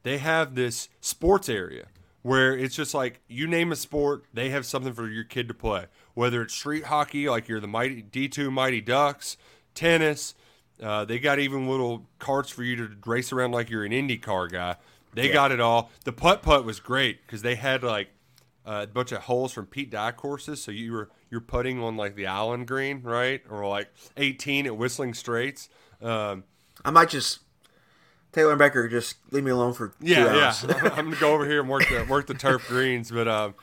they 0.04 0.18
have 0.18 0.54
this 0.54 0.88
sports 1.00 1.48
area 1.48 1.86
where 2.22 2.56
it's 2.56 2.76
just 2.76 2.94
like 2.94 3.20
you 3.26 3.46
name 3.46 3.72
a 3.72 3.76
sport, 3.76 4.24
they 4.32 4.50
have 4.50 4.64
something 4.64 4.92
for 4.92 5.08
your 5.08 5.24
kid 5.24 5.48
to 5.48 5.54
play. 5.54 5.86
Whether 6.14 6.42
it's 6.42 6.54
street 6.54 6.84
hockey, 6.84 7.28
like 7.28 7.48
you're 7.48 7.60
the 7.60 7.66
mighty 7.66 8.02
D2 8.02 8.52
Mighty 8.52 8.80
Ducks, 8.80 9.36
tennis, 9.74 10.34
uh, 10.82 11.04
they 11.04 11.18
got 11.18 11.38
even 11.38 11.68
little 11.68 12.06
carts 12.18 12.50
for 12.50 12.62
you 12.62 12.76
to 12.76 12.90
race 13.04 13.32
around 13.32 13.52
like 13.52 13.68
you're 13.68 13.84
an 13.84 13.92
Indy 13.92 14.16
car 14.16 14.48
guy. 14.48 14.76
They 15.12 15.28
got 15.28 15.52
it 15.52 15.60
all. 15.60 15.90
The 16.04 16.12
putt 16.12 16.42
putt 16.42 16.64
was 16.64 16.80
great 16.80 17.24
because 17.26 17.42
they 17.42 17.54
had 17.54 17.82
like 17.82 18.08
a 18.64 18.86
bunch 18.86 19.12
of 19.12 19.22
holes 19.22 19.52
from 19.52 19.66
Pete 19.66 19.90
Dye 19.90 20.12
courses, 20.12 20.62
so 20.62 20.70
you 20.72 20.92
were 20.92 21.10
you're 21.34 21.40
putting 21.40 21.82
on 21.82 21.96
like 21.96 22.14
the 22.14 22.28
Island 22.28 22.68
Green, 22.68 23.02
right, 23.02 23.42
or 23.50 23.66
like 23.66 23.92
18 24.16 24.66
at 24.66 24.76
Whistling 24.76 25.14
Straits. 25.14 25.68
Um, 26.00 26.44
I 26.84 26.92
might 26.92 27.08
just 27.08 27.40
Taylor 28.30 28.50
and 28.52 28.58
Becker 28.60 28.86
just 28.88 29.16
leave 29.32 29.42
me 29.42 29.50
alone 29.50 29.72
for 29.74 29.88
two 29.88 29.94
Yeah, 30.00 30.26
hours. 30.28 30.64
yeah. 30.68 30.90
I'm 30.96 31.06
gonna 31.06 31.16
go 31.16 31.34
over 31.34 31.44
here 31.44 31.58
and 31.60 31.68
work 31.68 31.88
the 31.88 32.06
work 32.08 32.28
the 32.28 32.34
turf 32.34 32.68
greens. 32.68 33.10
But 33.10 33.26
um, 33.26 33.56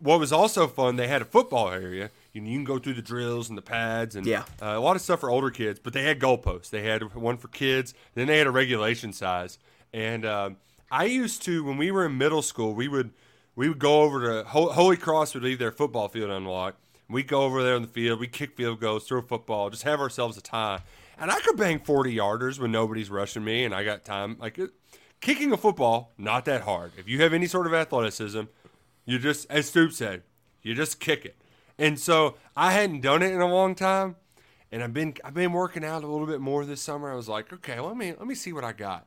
what 0.00 0.18
was 0.18 0.32
also 0.32 0.66
fun, 0.66 0.96
they 0.96 1.06
had 1.06 1.20
a 1.20 1.26
football 1.26 1.68
area. 1.70 2.10
You, 2.32 2.40
you 2.42 2.56
can 2.56 2.64
go 2.64 2.78
through 2.78 2.94
the 2.94 3.02
drills 3.02 3.50
and 3.50 3.58
the 3.58 3.62
pads 3.62 4.16
and 4.16 4.26
Yeah. 4.26 4.44
uh, 4.62 4.68
a 4.76 4.80
lot 4.80 4.96
of 4.96 5.02
stuff 5.02 5.20
for 5.20 5.30
older 5.30 5.50
kids. 5.50 5.78
But 5.82 5.92
they 5.92 6.02
had 6.04 6.18
goalposts. 6.18 6.70
They 6.70 6.82
had 6.82 7.14
one 7.14 7.36
for 7.36 7.48
kids. 7.48 7.92
Then 8.14 8.26
they 8.26 8.38
had 8.38 8.46
a 8.46 8.50
regulation 8.50 9.12
size. 9.12 9.58
And 9.92 10.24
um, 10.24 10.56
I 10.90 11.04
used 11.04 11.42
to 11.42 11.62
when 11.62 11.76
we 11.76 11.90
were 11.90 12.06
in 12.06 12.16
middle 12.16 12.40
school, 12.42 12.74
we 12.74 12.88
would 12.88 13.10
we 13.54 13.68
would 13.70 13.78
go 13.78 14.02
over 14.02 14.42
to 14.42 14.48
Ho- 14.48 14.68
Holy 14.72 14.98
Cross 14.98 15.32
would 15.34 15.42
leave 15.42 15.58
their 15.58 15.72
football 15.72 16.08
field 16.08 16.30
unlocked. 16.30 16.78
We'd 17.08 17.28
go 17.28 17.42
over 17.42 17.62
there 17.62 17.76
in 17.76 17.82
the 17.82 17.88
field. 17.88 18.18
We'd 18.20 18.32
kick 18.32 18.56
field 18.56 18.80
goals, 18.80 19.06
throw 19.06 19.22
football, 19.22 19.70
just 19.70 19.84
have 19.84 20.00
ourselves 20.00 20.36
a 20.36 20.40
time. 20.42 20.80
And 21.18 21.30
I 21.30 21.40
could 21.40 21.56
bang 21.56 21.78
40 21.78 22.14
yarders 22.14 22.58
when 22.58 22.72
nobody's 22.72 23.10
rushing 23.10 23.44
me 23.44 23.64
and 23.64 23.74
I 23.74 23.84
got 23.84 24.04
time. 24.04 24.36
Like 24.38 24.58
kicking 25.20 25.52
a 25.52 25.56
football, 25.56 26.12
not 26.18 26.44
that 26.46 26.62
hard. 26.62 26.92
If 26.98 27.08
you 27.08 27.22
have 27.22 27.32
any 27.32 27.46
sort 27.46 27.66
of 27.66 27.74
athleticism, 27.74 28.42
you 29.04 29.18
just, 29.18 29.46
as 29.50 29.66
Stoop 29.66 29.92
said, 29.92 30.22
you 30.62 30.74
just 30.74 30.98
kick 31.00 31.24
it. 31.24 31.36
And 31.78 31.98
so 31.98 32.34
I 32.56 32.72
hadn't 32.72 33.02
done 33.02 33.22
it 33.22 33.32
in 33.32 33.40
a 33.40 33.46
long 33.48 33.74
time. 33.74 34.16
and 34.72 34.82
I've 34.82 34.92
been 34.92 35.14
I've 35.24 35.34
been 35.34 35.52
working 35.52 35.84
out 35.84 36.02
a 36.02 36.06
little 36.06 36.26
bit 36.26 36.40
more 36.40 36.64
this 36.64 36.82
summer. 36.82 37.10
I 37.10 37.14
was 37.14 37.28
like, 37.28 37.52
okay, 37.52 37.78
let 37.80 37.96
me 37.96 38.12
let 38.18 38.26
me 38.26 38.34
see 38.34 38.52
what 38.52 38.64
I 38.64 38.72
got. 38.72 39.06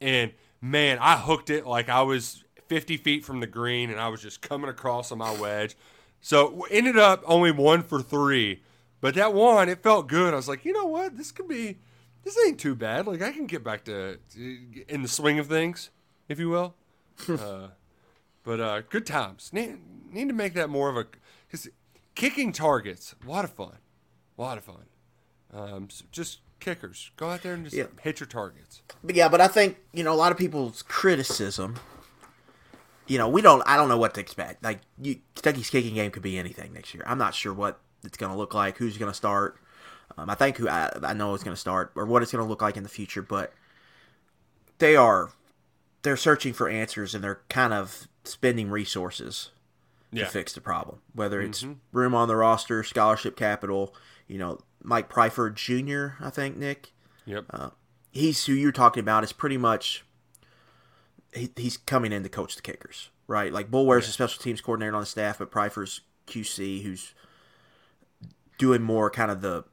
And 0.00 0.32
man, 0.60 0.98
I 1.00 1.16
hooked 1.16 1.50
it 1.50 1.66
like 1.66 1.88
I 1.88 2.02
was 2.02 2.44
50 2.68 2.96
feet 2.96 3.24
from 3.24 3.40
the 3.40 3.46
green, 3.46 3.90
and 3.90 4.00
I 4.00 4.08
was 4.08 4.22
just 4.22 4.40
coming 4.42 4.68
across 4.70 5.12
on 5.12 5.18
my 5.18 5.32
wedge. 5.38 5.76
So 6.20 6.66
ended 6.70 6.98
up 6.98 7.22
only 7.26 7.52
one 7.52 7.82
for 7.82 8.02
three, 8.02 8.62
but 9.00 9.14
that 9.14 9.32
one 9.32 9.68
it 9.68 9.82
felt 9.82 10.08
good. 10.08 10.32
I 10.32 10.36
was 10.36 10.48
like, 10.48 10.64
you 10.64 10.72
know 10.72 10.86
what, 10.86 11.16
this 11.16 11.30
could 11.30 11.48
be 11.48 11.78
this 12.24 12.36
ain't 12.44 12.58
too 12.58 12.74
bad. 12.74 13.06
Like 13.06 13.22
I 13.22 13.30
can 13.30 13.46
get 13.46 13.62
back 13.62 13.84
to, 13.84 14.18
in 14.88 15.02
the 15.02 15.08
swing 15.08 15.38
of 15.38 15.46
things, 15.46 15.90
if 16.28 16.40
you 16.40 16.48
will. 16.48 16.74
uh, 17.28 17.68
but 18.42 18.60
uh, 18.60 18.80
good 18.90 19.06
times. 19.06 19.50
Need, 19.52 19.78
need 20.12 20.28
to 20.28 20.34
make 20.34 20.54
that 20.54 20.68
more 20.68 20.88
of 20.90 20.96
a 20.96 21.06
because 21.46 21.68
kicking 22.16 22.52
targets, 22.52 23.14
a 23.24 23.30
lot 23.30 23.44
of 23.44 23.52
fun, 23.52 23.76
a 24.36 24.42
lot 24.42 24.58
of 24.58 24.64
fun. 24.64 24.86
Um, 25.54 25.88
so 25.88 26.04
just 26.10 26.40
kickers, 26.58 27.12
go 27.16 27.30
out 27.30 27.42
there 27.42 27.54
and 27.54 27.64
just 27.64 27.76
Yeah. 27.76 27.86
hit 28.02 28.18
your 28.18 28.26
targets. 28.26 28.82
But 29.04 29.14
yeah, 29.14 29.28
but 29.28 29.40
I 29.40 29.46
think 29.46 29.76
you 29.92 30.02
know 30.02 30.12
a 30.12 30.16
lot 30.16 30.32
of 30.32 30.38
people's 30.38 30.82
criticism. 30.82 31.76
You 33.06 33.18
know, 33.18 33.28
we 33.28 33.42
don't. 33.42 33.62
I 33.66 33.76
don't 33.76 33.88
know 33.88 33.98
what 33.98 34.14
to 34.14 34.20
expect. 34.20 34.64
Like, 34.64 34.80
you, 35.00 35.16
Kentucky's 35.34 35.70
kicking 35.70 35.94
game 35.94 36.10
could 36.10 36.22
be 36.22 36.38
anything 36.38 36.72
next 36.72 36.94
year. 36.94 37.04
I'm 37.06 37.18
not 37.18 37.34
sure 37.34 37.52
what 37.54 37.80
it's 38.04 38.16
going 38.16 38.32
to 38.32 38.38
look 38.38 38.54
like. 38.54 38.78
Who's 38.78 38.98
going 38.98 39.10
to 39.10 39.16
start? 39.16 39.58
Um, 40.16 40.30
I 40.30 40.34
think 40.34 40.56
who 40.56 40.68
I, 40.68 40.90
I 41.02 41.12
know 41.12 41.34
is 41.34 41.42
going 41.42 41.54
to 41.54 41.60
start, 41.60 41.92
or 41.94 42.04
what 42.06 42.22
it's 42.22 42.32
going 42.32 42.44
to 42.44 42.48
look 42.48 42.62
like 42.62 42.76
in 42.76 42.82
the 42.82 42.88
future. 42.88 43.22
But 43.22 43.52
they 44.78 44.96
are 44.96 45.30
they're 46.02 46.16
searching 46.16 46.52
for 46.52 46.68
answers, 46.68 47.14
and 47.14 47.22
they're 47.22 47.40
kind 47.48 47.72
of 47.72 48.08
spending 48.24 48.70
resources 48.70 49.50
Yeah, 50.10 50.24
to 50.24 50.30
fix 50.30 50.52
the 50.52 50.60
problem. 50.60 50.98
Whether 51.14 51.40
it's 51.40 51.64
room 51.92 52.14
on 52.14 52.28
the 52.28 52.36
roster, 52.36 52.82
scholarship 52.82 53.36
capital. 53.36 53.94
You 54.26 54.38
know, 54.38 54.58
Mike 54.82 55.08
Pryford 55.08 55.54
Jr. 55.54 56.22
I 56.24 56.30
think 56.30 56.56
Nick 56.56 56.92
yep. 57.24 57.44
Uh, 57.50 57.70
he's 58.10 58.46
who 58.46 58.52
you're 58.52 58.72
talking 58.72 59.00
about 59.00 59.22
is 59.24 59.32
pretty 59.32 59.56
much 59.56 60.04
he, 61.36 61.50
he's 61.56 61.76
coming 61.76 62.12
in 62.12 62.22
to 62.22 62.28
coach 62.28 62.56
the 62.56 62.62
kickers, 62.62 63.10
right? 63.26 63.52
Like 63.52 63.70
Boulware's 63.70 64.08
a 64.08 64.12
special 64.12 64.42
teams 64.42 64.60
coordinator 64.60 64.94
on 64.94 65.00
the 65.00 65.06
staff, 65.06 65.38
but 65.38 65.50
Pryfer's 65.50 66.00
QC, 66.26 66.82
who's 66.82 67.14
doing 68.58 68.82
more 68.82 69.10
kind 69.10 69.30
of 69.30 69.42
the 69.42 69.64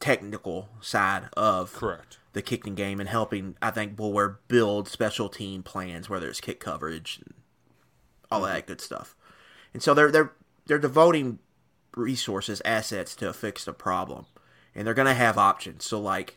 technical 0.00 0.68
side 0.80 1.28
of 1.36 1.72
Correct. 1.72 2.18
the 2.32 2.42
kicking 2.42 2.74
game 2.74 3.00
and 3.00 3.08
helping, 3.08 3.56
I 3.62 3.70
think, 3.70 3.96
Bullware 3.96 4.36
build 4.48 4.88
special 4.88 5.28
team 5.28 5.62
plans, 5.62 6.10
whether 6.10 6.28
it's 6.28 6.40
kick 6.40 6.60
coverage 6.60 7.20
and 7.24 7.34
all 8.30 8.42
mm-hmm. 8.42 8.54
that 8.54 8.66
good 8.66 8.80
stuff. 8.80 9.14
And 9.72 9.82
so 9.82 9.94
they're 9.94 10.10
they're 10.10 10.32
they're 10.66 10.78
devoting 10.78 11.38
resources, 11.96 12.60
assets 12.64 13.14
to 13.16 13.32
fix 13.32 13.64
the 13.64 13.72
problem, 13.72 14.26
and 14.74 14.86
they're 14.86 14.94
gonna 14.94 15.14
have 15.14 15.38
options. 15.38 15.84
So 15.84 16.00
like, 16.00 16.36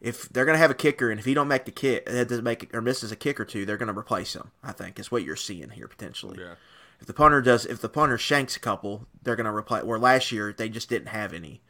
if 0.00 0.28
they're 0.28 0.44
gonna 0.44 0.58
have 0.58 0.70
a 0.70 0.74
kicker, 0.74 1.10
and 1.10 1.18
if 1.18 1.26
he 1.26 1.34
don't 1.34 1.48
make 1.48 1.64
the 1.64 1.70
kick, 1.72 2.08
uh, 2.08 2.24
doesn't 2.24 2.44
make 2.44 2.72
or 2.74 2.80
misses 2.80 3.10
a 3.12 3.16
kick 3.16 3.38
or 3.40 3.44
two, 3.44 3.64
they're 3.66 3.76
gonna 3.76 3.96
replace 3.98 4.34
him. 4.34 4.50
I 4.62 4.72
think 4.72 4.98
is 4.98 5.10
what 5.10 5.22
you're 5.24 5.36
seeing 5.36 5.70
here 5.70 5.88
potentially. 5.88 6.38
Yeah. 6.40 6.54
If 7.00 7.06
the 7.06 7.12
punter 7.14 7.40
does, 7.40 7.64
if 7.66 7.80
the 7.80 7.88
punter 7.88 8.18
shanks 8.18 8.56
a 8.56 8.60
couple, 8.60 9.06
they're 9.22 9.36
gonna 9.36 9.54
replace. 9.54 9.84
Where 9.84 9.98
last 9.98 10.30
year 10.32 10.52
they 10.56 10.68
just 10.68 10.88
didn't 10.88 11.08
have 11.08 11.32
any. 11.32 11.62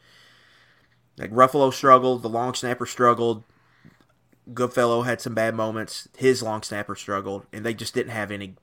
Like 1.16 1.32
Ruffalo 1.32 1.72
struggled, 1.72 2.22
the 2.22 2.28
long 2.28 2.54
snapper 2.54 2.86
struggled. 2.86 3.44
Goodfellow 4.54 5.02
had 5.02 5.20
some 5.20 5.34
bad 5.34 5.54
moments. 5.54 6.08
His 6.16 6.42
long 6.42 6.62
snapper 6.62 6.94
struggled, 6.96 7.44
and 7.52 7.66
they 7.66 7.74
just 7.74 7.92
didn't 7.92 8.12
have 8.12 8.30
any 8.30 8.54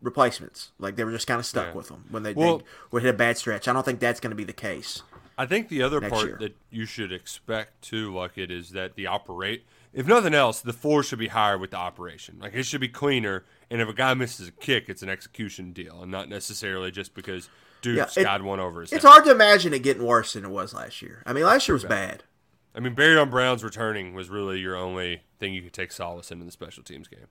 replacements. 0.00 0.70
Like 0.78 0.96
they 0.96 1.04
were 1.04 1.10
just 1.10 1.26
kind 1.26 1.40
of 1.40 1.46
stuck 1.46 1.68
Yeah. 1.68 1.72
with 1.74 1.88
them 1.88 2.04
when 2.10 2.22
they, 2.22 2.34
Well- 2.34 2.58
they 2.58 2.64
would 2.90 3.02
hit 3.02 3.14
a 3.14 3.18
bad 3.18 3.38
stretch. 3.38 3.66
I 3.66 3.72
don't 3.72 3.84
think 3.84 3.98
that's 3.98 4.20
going 4.20 4.30
to 4.30 4.36
be 4.36 4.44
the 4.44 4.52
case. 4.52 5.02
I 5.38 5.46
think 5.46 5.68
the 5.68 5.82
other 5.82 6.00
part 6.00 6.26
year. 6.26 6.36
that 6.40 6.56
you 6.70 6.84
should 6.86 7.12
expect 7.12 7.82
too, 7.82 8.14
like 8.14 8.36
it 8.38 8.50
is 8.50 8.70
that 8.70 8.94
the 8.96 9.06
operate. 9.06 9.64
If 9.92 10.06
nothing 10.06 10.32
else, 10.34 10.60
the 10.60 10.72
floor 10.72 11.02
should 11.02 11.18
be 11.18 11.28
higher 11.28 11.58
with 11.58 11.70
the 11.72 11.76
operation. 11.76 12.38
Like 12.40 12.54
it 12.54 12.62
should 12.64 12.80
be 12.80 12.88
cleaner. 12.88 13.44
And 13.70 13.80
if 13.80 13.88
a 13.88 13.92
guy 13.94 14.14
misses 14.14 14.48
a 14.48 14.52
kick, 14.52 14.88
it's 14.88 15.02
an 15.02 15.08
execution 15.08 15.72
deal, 15.72 16.02
and 16.02 16.10
not 16.10 16.28
necessarily 16.28 16.90
just 16.90 17.14
because 17.14 17.48
dude 17.82 17.96
Yeah, 17.98 18.06
skied 18.06 18.42
one 18.42 18.60
over 18.60 18.80
his 18.82 18.92
It's 18.92 19.02
head. 19.02 19.08
hard 19.10 19.24
to 19.24 19.30
imagine 19.32 19.72
it 19.74 19.82
getting 19.82 20.04
worse 20.04 20.32
than 20.34 20.44
it 20.44 20.50
was 20.50 20.72
last 20.74 21.02
year. 21.02 21.22
I 21.26 21.32
mean, 21.32 21.44
last 21.44 21.68
year 21.68 21.74
was 21.74 21.84
bad. 21.84 22.22
I 22.74 22.80
mean, 22.80 22.94
Barion 22.94 23.30
Brown's 23.30 23.62
returning 23.62 24.14
was 24.14 24.30
really 24.30 24.58
your 24.58 24.76
only 24.76 25.22
thing 25.38 25.52
you 25.52 25.60
could 25.62 25.74
take 25.74 25.92
solace 25.92 26.30
in 26.30 26.40
in 26.40 26.46
the 26.46 26.52
special 26.52 26.82
teams 26.82 27.06
game. 27.08 27.26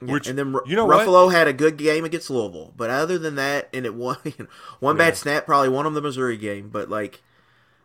Which 0.00 0.26
and 0.26 0.36
then 0.38 0.54
you 0.66 0.74
know 0.76 0.84
what? 0.84 1.06
Ruffalo 1.06 1.32
had 1.32 1.46
a 1.46 1.52
good 1.52 1.76
game 1.78 2.04
against 2.04 2.28
Louisville, 2.28 2.74
but 2.76 2.90
other 2.90 3.18
than 3.18 3.36
that, 3.36 3.68
and 3.72 3.86
it 3.86 3.94
won 3.94 4.16
you 4.24 4.32
know, 4.40 4.46
one 4.80 4.96
Yeah. 4.96 5.04
bad 5.10 5.16
snap 5.16 5.46
probably 5.46 5.68
won 5.70 5.84
them 5.84 5.94
the 5.94 6.02
Missouri 6.02 6.36
game. 6.36 6.68
But 6.70 6.90
like, 6.90 7.22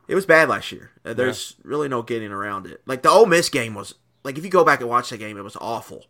it 0.08 0.16
was 0.16 0.26
bad 0.26 0.50
last 0.50 0.72
year. 0.72 0.92
Uh, 1.06 1.14
There's 1.14 1.56
really 1.64 1.88
no 1.88 2.02
getting 2.02 2.32
around 2.32 2.66
it. 2.68 2.82
Like 2.86 3.02
the 3.04 3.10
Ole 3.10 3.26
Miss 3.26 3.50
game 3.50 3.74
was 3.74 3.96
like 4.24 4.38
if 4.38 4.44
you 4.44 4.50
go 4.50 4.64
back 4.64 4.80
and 4.82 4.90
watch 4.90 5.10
that 5.10 5.18
game, 5.18 5.38
it 5.38 5.44
was 5.44 5.58
awful. 5.60 6.06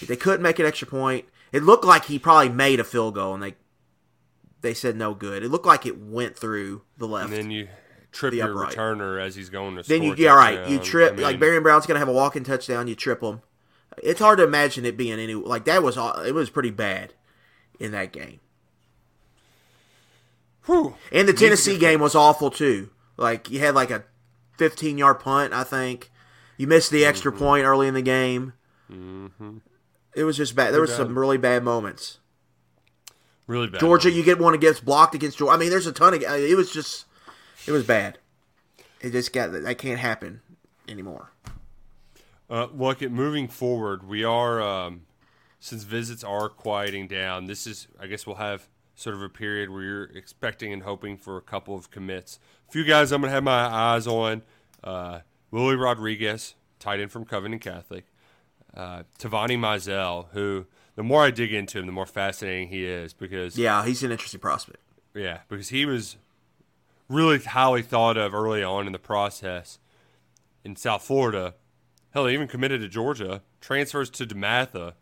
Like, 0.00 0.08
they 0.08 0.16
couldn't 0.16 0.42
make 0.42 0.58
an 0.58 0.66
extra 0.66 0.88
point. 0.88 1.26
It 1.52 1.62
looked 1.62 1.84
like 1.84 2.06
he 2.06 2.18
probably 2.18 2.48
made 2.48 2.80
a 2.80 2.84
field 2.84 3.14
goal, 3.14 3.34
and 3.34 3.42
they 3.42 3.54
they 4.62 4.74
said 4.74 4.96
no 4.96 5.14
good. 5.14 5.42
It 5.42 5.50
looked 5.50 5.66
like 5.66 5.84
it 5.86 5.98
went 5.98 6.36
through 6.36 6.82
the 6.98 7.06
left. 7.06 7.28
And 7.30 7.36
then 7.36 7.50
you 7.50 7.68
trip 8.10 8.30
The 8.32 8.38
your 8.38 8.50
upright. 8.52 8.76
returner 8.76 9.20
as 9.20 9.34
he's 9.34 9.50
going 9.50 9.76
to. 9.76 9.82
Then 9.82 10.02
you 10.02 10.14
yeah 10.16 10.34
right. 10.34 10.68
You 10.68 10.78
trip 10.78 11.12
I 11.12 11.16
mean, 11.16 11.22
like 11.24 11.40
Barry 11.40 11.60
Brown's 11.60 11.86
gonna 11.86 11.98
have 11.98 12.08
a 12.08 12.12
walking 12.12 12.44
touchdown. 12.44 12.88
You 12.88 12.94
trip 12.94 13.20
him. 13.22 13.42
It's 14.02 14.20
hard 14.20 14.38
to 14.38 14.44
imagine 14.44 14.84
it 14.86 14.96
being 14.96 15.18
any 15.20 15.34
like 15.34 15.64
that 15.66 15.82
was 15.82 15.98
aw- 15.98 16.22
it 16.22 16.32
was 16.32 16.48
pretty 16.48 16.70
bad 16.70 17.12
in 17.78 17.90
that 17.92 18.12
game. 18.12 18.40
whew. 20.66 20.94
And 21.10 21.28
the 21.28 21.32
Tennessee 21.32 21.78
game 21.78 22.00
was 22.00 22.14
awful 22.14 22.50
too. 22.50 22.90
Like 23.22 23.50
you 23.50 23.60
had 23.60 23.74
like 23.74 23.90
a 23.90 24.04
15 24.58 24.98
yard 24.98 25.20
punt, 25.20 25.52
I 25.54 25.64
think. 25.64 26.10
You 26.58 26.66
missed 26.66 26.90
the 26.90 27.04
extra 27.04 27.32
Mm-hmm. 27.32 27.38
point 27.42 27.64
early 27.64 27.88
in 27.88 27.94
the 27.94 28.02
game. 28.02 28.52
It 30.14 30.24
was 30.24 30.36
just 30.36 30.54
bad. 30.54 30.74
There 30.74 30.80
was 30.82 30.94
some 30.94 31.18
really 31.18 31.38
bad 31.38 31.64
moments. 31.64 32.18
really 33.46 33.68
bad. 33.68 33.80
Georgia, 33.80 34.10
you 34.10 34.22
get 34.22 34.38
one 34.38 34.52
against 34.54 34.84
blocked 34.84 35.14
against 35.14 35.38
Georgia. 35.38 35.54
I 35.54 35.58
mean, 35.58 35.70
there's 35.70 35.86
a 35.86 35.92
ton 35.92 36.12
of. 36.14 36.22
It 36.22 36.56
was 36.56 36.70
just, 36.70 37.06
it 37.66 37.72
was 37.72 37.84
bad. 37.84 38.18
It 39.00 39.10
just 39.12 39.32
got 39.32 39.52
that 39.52 39.78
can't 39.78 39.98
happen 39.98 40.42
anymore. 40.88 41.32
Uh, 42.50 42.66
look 42.74 43.02
at 43.02 43.10
moving 43.10 43.48
forward. 43.48 44.06
We 44.06 44.22
are 44.24 44.60
um, 44.60 45.02
since 45.58 45.84
visits 45.84 46.22
are 46.22 46.50
quieting 46.50 47.08
down. 47.08 47.46
This 47.46 47.66
is, 47.66 47.88
I 47.98 48.06
guess, 48.06 48.26
we'll 48.26 48.36
have 48.36 48.68
sort 48.94 49.14
of 49.16 49.22
a 49.22 49.28
period 49.28 49.70
where 49.70 49.82
you're 49.82 50.04
expecting 50.16 50.72
and 50.72 50.82
hoping 50.82 51.16
for 51.16 51.36
a 51.36 51.42
couple 51.42 51.74
of 51.74 51.90
commits. 51.90 52.38
A 52.68 52.72
few 52.72 52.84
guys 52.84 53.10
I'm 53.12 53.20
gonna 53.20 53.32
have 53.32 53.44
my 53.44 53.64
eyes 53.66 54.06
on. 54.06 54.42
Uh, 54.84 55.20
Willie 55.50 55.76
Rodriguez, 55.76 56.54
tight 56.78 57.00
end 57.00 57.10
from 57.12 57.24
Covington 57.24 57.58
Catholic. 57.60 58.06
Uh, 58.74 59.02
Tavani 59.18 59.58
Mizell, 59.58 60.26
who 60.32 60.66
the 60.96 61.02
more 61.02 61.22
I 61.24 61.30
dig 61.30 61.52
into 61.52 61.78
him, 61.78 61.86
the 61.86 61.92
more 61.92 62.06
fascinating 62.06 62.68
he 62.68 62.84
is 62.84 63.12
because 63.12 63.58
Yeah, 63.58 63.84
he's 63.84 64.02
an 64.02 64.10
interesting 64.12 64.40
prospect. 64.40 64.78
yeah, 65.14 65.40
because 65.48 65.68
he 65.68 65.84
was 65.86 66.16
really 67.08 67.38
highly 67.38 67.82
thought 67.82 68.16
of 68.16 68.34
early 68.34 68.62
on 68.62 68.86
in 68.86 68.92
the 68.92 68.98
process 68.98 69.78
in 70.64 70.74
South 70.76 71.02
Florida. 71.02 71.54
Hell, 72.12 72.26
he 72.26 72.34
even 72.34 72.48
committed 72.48 72.80
to 72.80 72.88
Georgia, 72.88 73.42
transfers 73.60 74.08
to 74.10 74.24
DeMatha, 74.26 74.94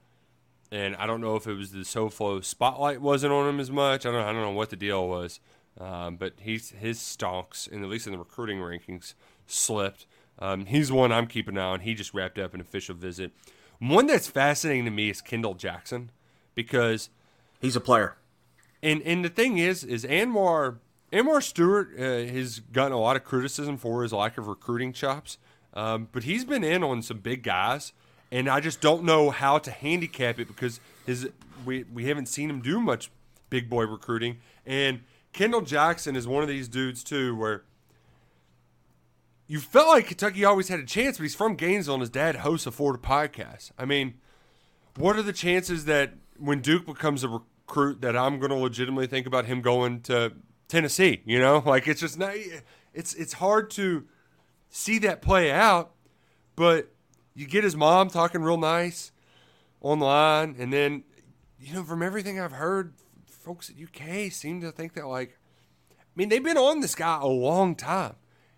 and 0.73 0.95
I 0.97 1.07
don't 1.07 1.21
know 1.21 1.37
if 1.37 1.47
it 1.47 1.55
was 1.55 1.73
the 1.73 1.81
SoFlo 1.81 2.45
spotlight 2.45 3.01
wasn't 3.01 3.33
on 3.33 3.49
him 3.49 3.61
as 3.61 3.71
much. 3.71 4.07
I 4.07 4.13
don't, 4.13 4.23
I 4.23 4.33
don't 4.33 4.43
know 4.43 4.51
what 4.53 4.71
the 4.71 4.77
deal 4.77 5.09
was, 5.09 5.41
um, 5.81 6.17
but 6.17 6.35
he's 6.41 6.71
his 6.71 6.99
stonks, 6.99 7.71
and 7.71 7.83
at 7.83 7.89
least 7.91 8.07
in 8.07 8.13
the 8.13 8.19
recruiting 8.19 8.59
rankings, 8.59 9.15
slipped. 9.47 10.07
Um, 10.39 10.67
he's 10.67 10.91
one 10.91 11.13
I'm 11.13 11.27
keeping 11.27 11.57
an 11.57 11.63
eye 11.63 11.67
on. 11.67 11.81
He 11.81 11.95
just 11.95 12.15
wrapped 12.15 12.39
up 12.39 12.55
an 12.55 12.61
official 12.61 12.95
visit. 12.95 13.33
One 13.79 14.07
that's 14.07 14.29
fascinating 14.29 14.85
to 14.87 14.91
me 14.91 15.11
is 15.11 15.21
Kendall 15.21 15.55
Jackson 15.55 16.11
because 16.55 17.11
He's 17.61 17.77
a 17.77 17.81
player. 17.81 18.17
and 18.83 19.03
and 19.03 19.23
the 19.25 19.29
thing 19.29 19.59
is, 19.59 19.85
is 19.85 20.05
Anwar 20.05 20.79
Anwar 21.13 21.43
Stewart 21.43 21.91
uh, 21.99 22.03
has 22.03 22.61
gotten 22.61 22.93
a 22.93 22.99
lot 23.01 23.17
of 23.17 23.25
criticism 23.25 23.77
for 23.77 24.03
his 24.03 24.13
lack 24.15 24.39
of 24.39 24.47
recruiting 24.47 24.93
chops, 24.95 25.37
um, 25.75 26.09
but 26.13 26.23
he's 26.23 26.45
been 26.47 26.65
in 26.65 26.83
on 26.83 27.03
some 27.03 27.19
big 27.19 27.43
guys, 27.43 27.93
and 28.33 28.49
I 28.49 28.61
just 28.61 28.81
don't 28.81 29.05
know 29.05 29.31
how 29.31 29.59
to 29.59 29.71
handicap 29.71 30.39
it 30.39 30.49
because 30.49 30.81
his 31.07 31.29
we 31.65 31.85
we 31.93 32.07
haven't 32.07 32.27
seen 32.27 32.51
him 32.51 32.61
do 32.61 32.81
much 32.81 33.11
big 33.49 33.69
boy 33.69 33.85
recruiting, 33.85 34.39
and 34.65 35.01
Kendall 35.33 35.63
Jackson 35.63 36.17
is 36.17 36.27
one 36.27 36.43
of 36.43 36.49
these 36.49 36.69
dudes 36.69 37.03
too 37.05 37.35
where. 37.37 37.65
You 39.47 39.59
felt 39.59 39.89
like 39.89 40.07
Kentucky 40.07 40.45
always 40.45 40.69
had 40.69 40.79
a 40.79 40.85
chance, 40.85 41.17
but 41.17 41.25
he's 41.25 41.35
from 41.35 41.57
Gainesville 41.57 41.95
and 41.95 42.03
his 42.03 42.09
dad 42.09 42.37
hosts 42.37 42.69
a 42.69 42.71
Florida 42.71 43.03
podcast. 43.03 43.73
I 43.77 43.85
mean, 43.85 44.15
what 44.97 45.17
are 45.17 45.23
the 45.23 45.33
chances 45.33 45.87
that 45.87 46.13
when 46.39 46.61
Duke 46.61 46.87
becomes 46.87 47.25
a 47.25 47.29
recruit 47.29 48.01
that 48.01 48.17
I'm 48.17 48.39
going 48.39 48.51
to 48.51 48.57
legitimately 48.57 49.09
think 49.09 49.27
about 49.27 49.47
him 49.47 49.61
going 49.61 50.03
to 50.03 50.35
Tennessee? 50.69 51.23
You 51.25 51.41
know, 51.41 51.63
like 51.67 51.89
it's 51.89 52.01
just 52.01 52.17
not. 52.17 52.35
It's 52.95 53.13
it's 53.15 53.35
hard 53.35 53.71
to 53.73 54.05
see 54.69 54.99
that 55.01 55.21
play 55.21 55.51
out, 55.51 55.95
but 56.55 56.93
you 57.35 57.47
get 57.47 57.65
his 57.65 57.77
mom 57.77 58.09
talking 58.11 58.43
real 58.43 58.57
nice 58.57 59.13
online, 59.81 60.57
and 60.59 60.73
then 60.73 61.05
you 61.59 61.75
know 61.75 61.83
from 61.85 62.03
everything 62.03 62.39
I've 62.41 62.53
heard, 62.53 62.95
folks 63.27 63.71
at 63.71 63.77
UK 63.83 64.31
seem 64.33 64.61
to 64.61 64.71
think 64.73 64.95
that 64.95 65.07
like, 65.07 65.39
I 65.91 65.95
mean 66.17 66.29
they've 66.29 66.43
been 66.43 66.59
on 66.59 66.81
this 66.81 66.95
guy 66.95 67.19
a 67.21 67.27
long 67.27 67.75
time. 67.75 68.15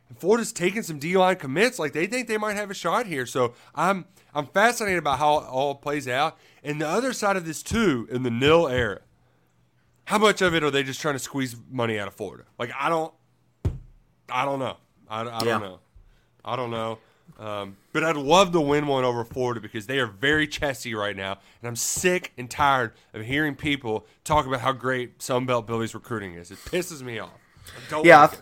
And 0.09 0.18
Florida's 0.18 0.53
taking 0.53 0.83
some 0.83 0.99
D 0.99 1.16
line 1.16 1.37
commits. 1.37 1.79
Like 1.79 1.93
they 1.93 2.07
think 2.07 2.29
they 2.29 2.37
might 2.39 2.57
have 2.57 2.70
a 2.70 2.75
shot 2.75 3.07
here. 3.07 3.25
So 3.27 3.55
I'm 3.75 4.07
I'm 4.35 4.47
fascinated 4.47 4.99
about 4.99 5.18
how 5.18 5.39
it 5.39 5.45
all 5.47 5.75
plays 5.75 6.07
out. 6.09 6.37
And 6.62 6.81
the 6.81 6.89
other 6.89 7.12
side 7.12 7.37
of 7.37 7.45
this 7.47 7.62
too, 7.62 8.07
in 8.11 8.23
the 8.23 8.31
nil 8.31 8.68
era, 8.68 9.01
how 10.05 10.18
much 10.18 10.43
of 10.43 10.55
it 10.55 10.62
are 10.64 10.70
they 10.70 10.83
just 10.83 11.01
trying 11.01 11.14
to 11.14 11.18
squeeze 11.18 11.57
money 11.70 11.99
out 11.99 12.09
of 12.09 12.14
Florida? 12.14 12.45
Like 12.59 12.70
I 12.79 12.89
don't, 12.89 13.12
I 14.31 14.45
don't 14.45 14.59
know. 14.59 14.77
I, 15.09 15.20
I 15.20 15.25
don't 15.25 15.47
Yeah. 15.47 15.59
know. 15.59 15.79
I 16.45 16.57
don't 16.57 16.70
know. 16.70 16.99
Um, 17.39 17.77
but 17.93 18.05
I'd 18.05 18.16
love 18.16 18.53
to 18.53 18.61
win 18.61 18.87
one 18.87 19.05
over 19.05 19.25
Florida 19.25 19.61
because 19.61 19.87
they 19.87 19.99
are 19.99 20.07
very 20.07 20.47
chessy 20.47 20.95
right 20.95 21.16
now, 21.16 21.39
and 21.61 21.68
I'm 21.68 21.77
sick 21.77 22.33
and 22.39 22.49
tired 22.49 22.93
of 23.14 23.23
hearing 23.25 23.57
people 23.57 24.07
talk 24.23 24.47
about 24.47 24.61
how 24.61 24.73
great 24.73 25.18
Sunbelt 25.18 25.66
Billy's 25.66 25.95
recruiting 25.95 26.35
is. 26.35 26.51
It 26.51 26.59
pisses 26.59 27.03
me 27.03 27.18
off. 27.18 27.31
Yeah, 28.05 28.23
like 28.23 28.33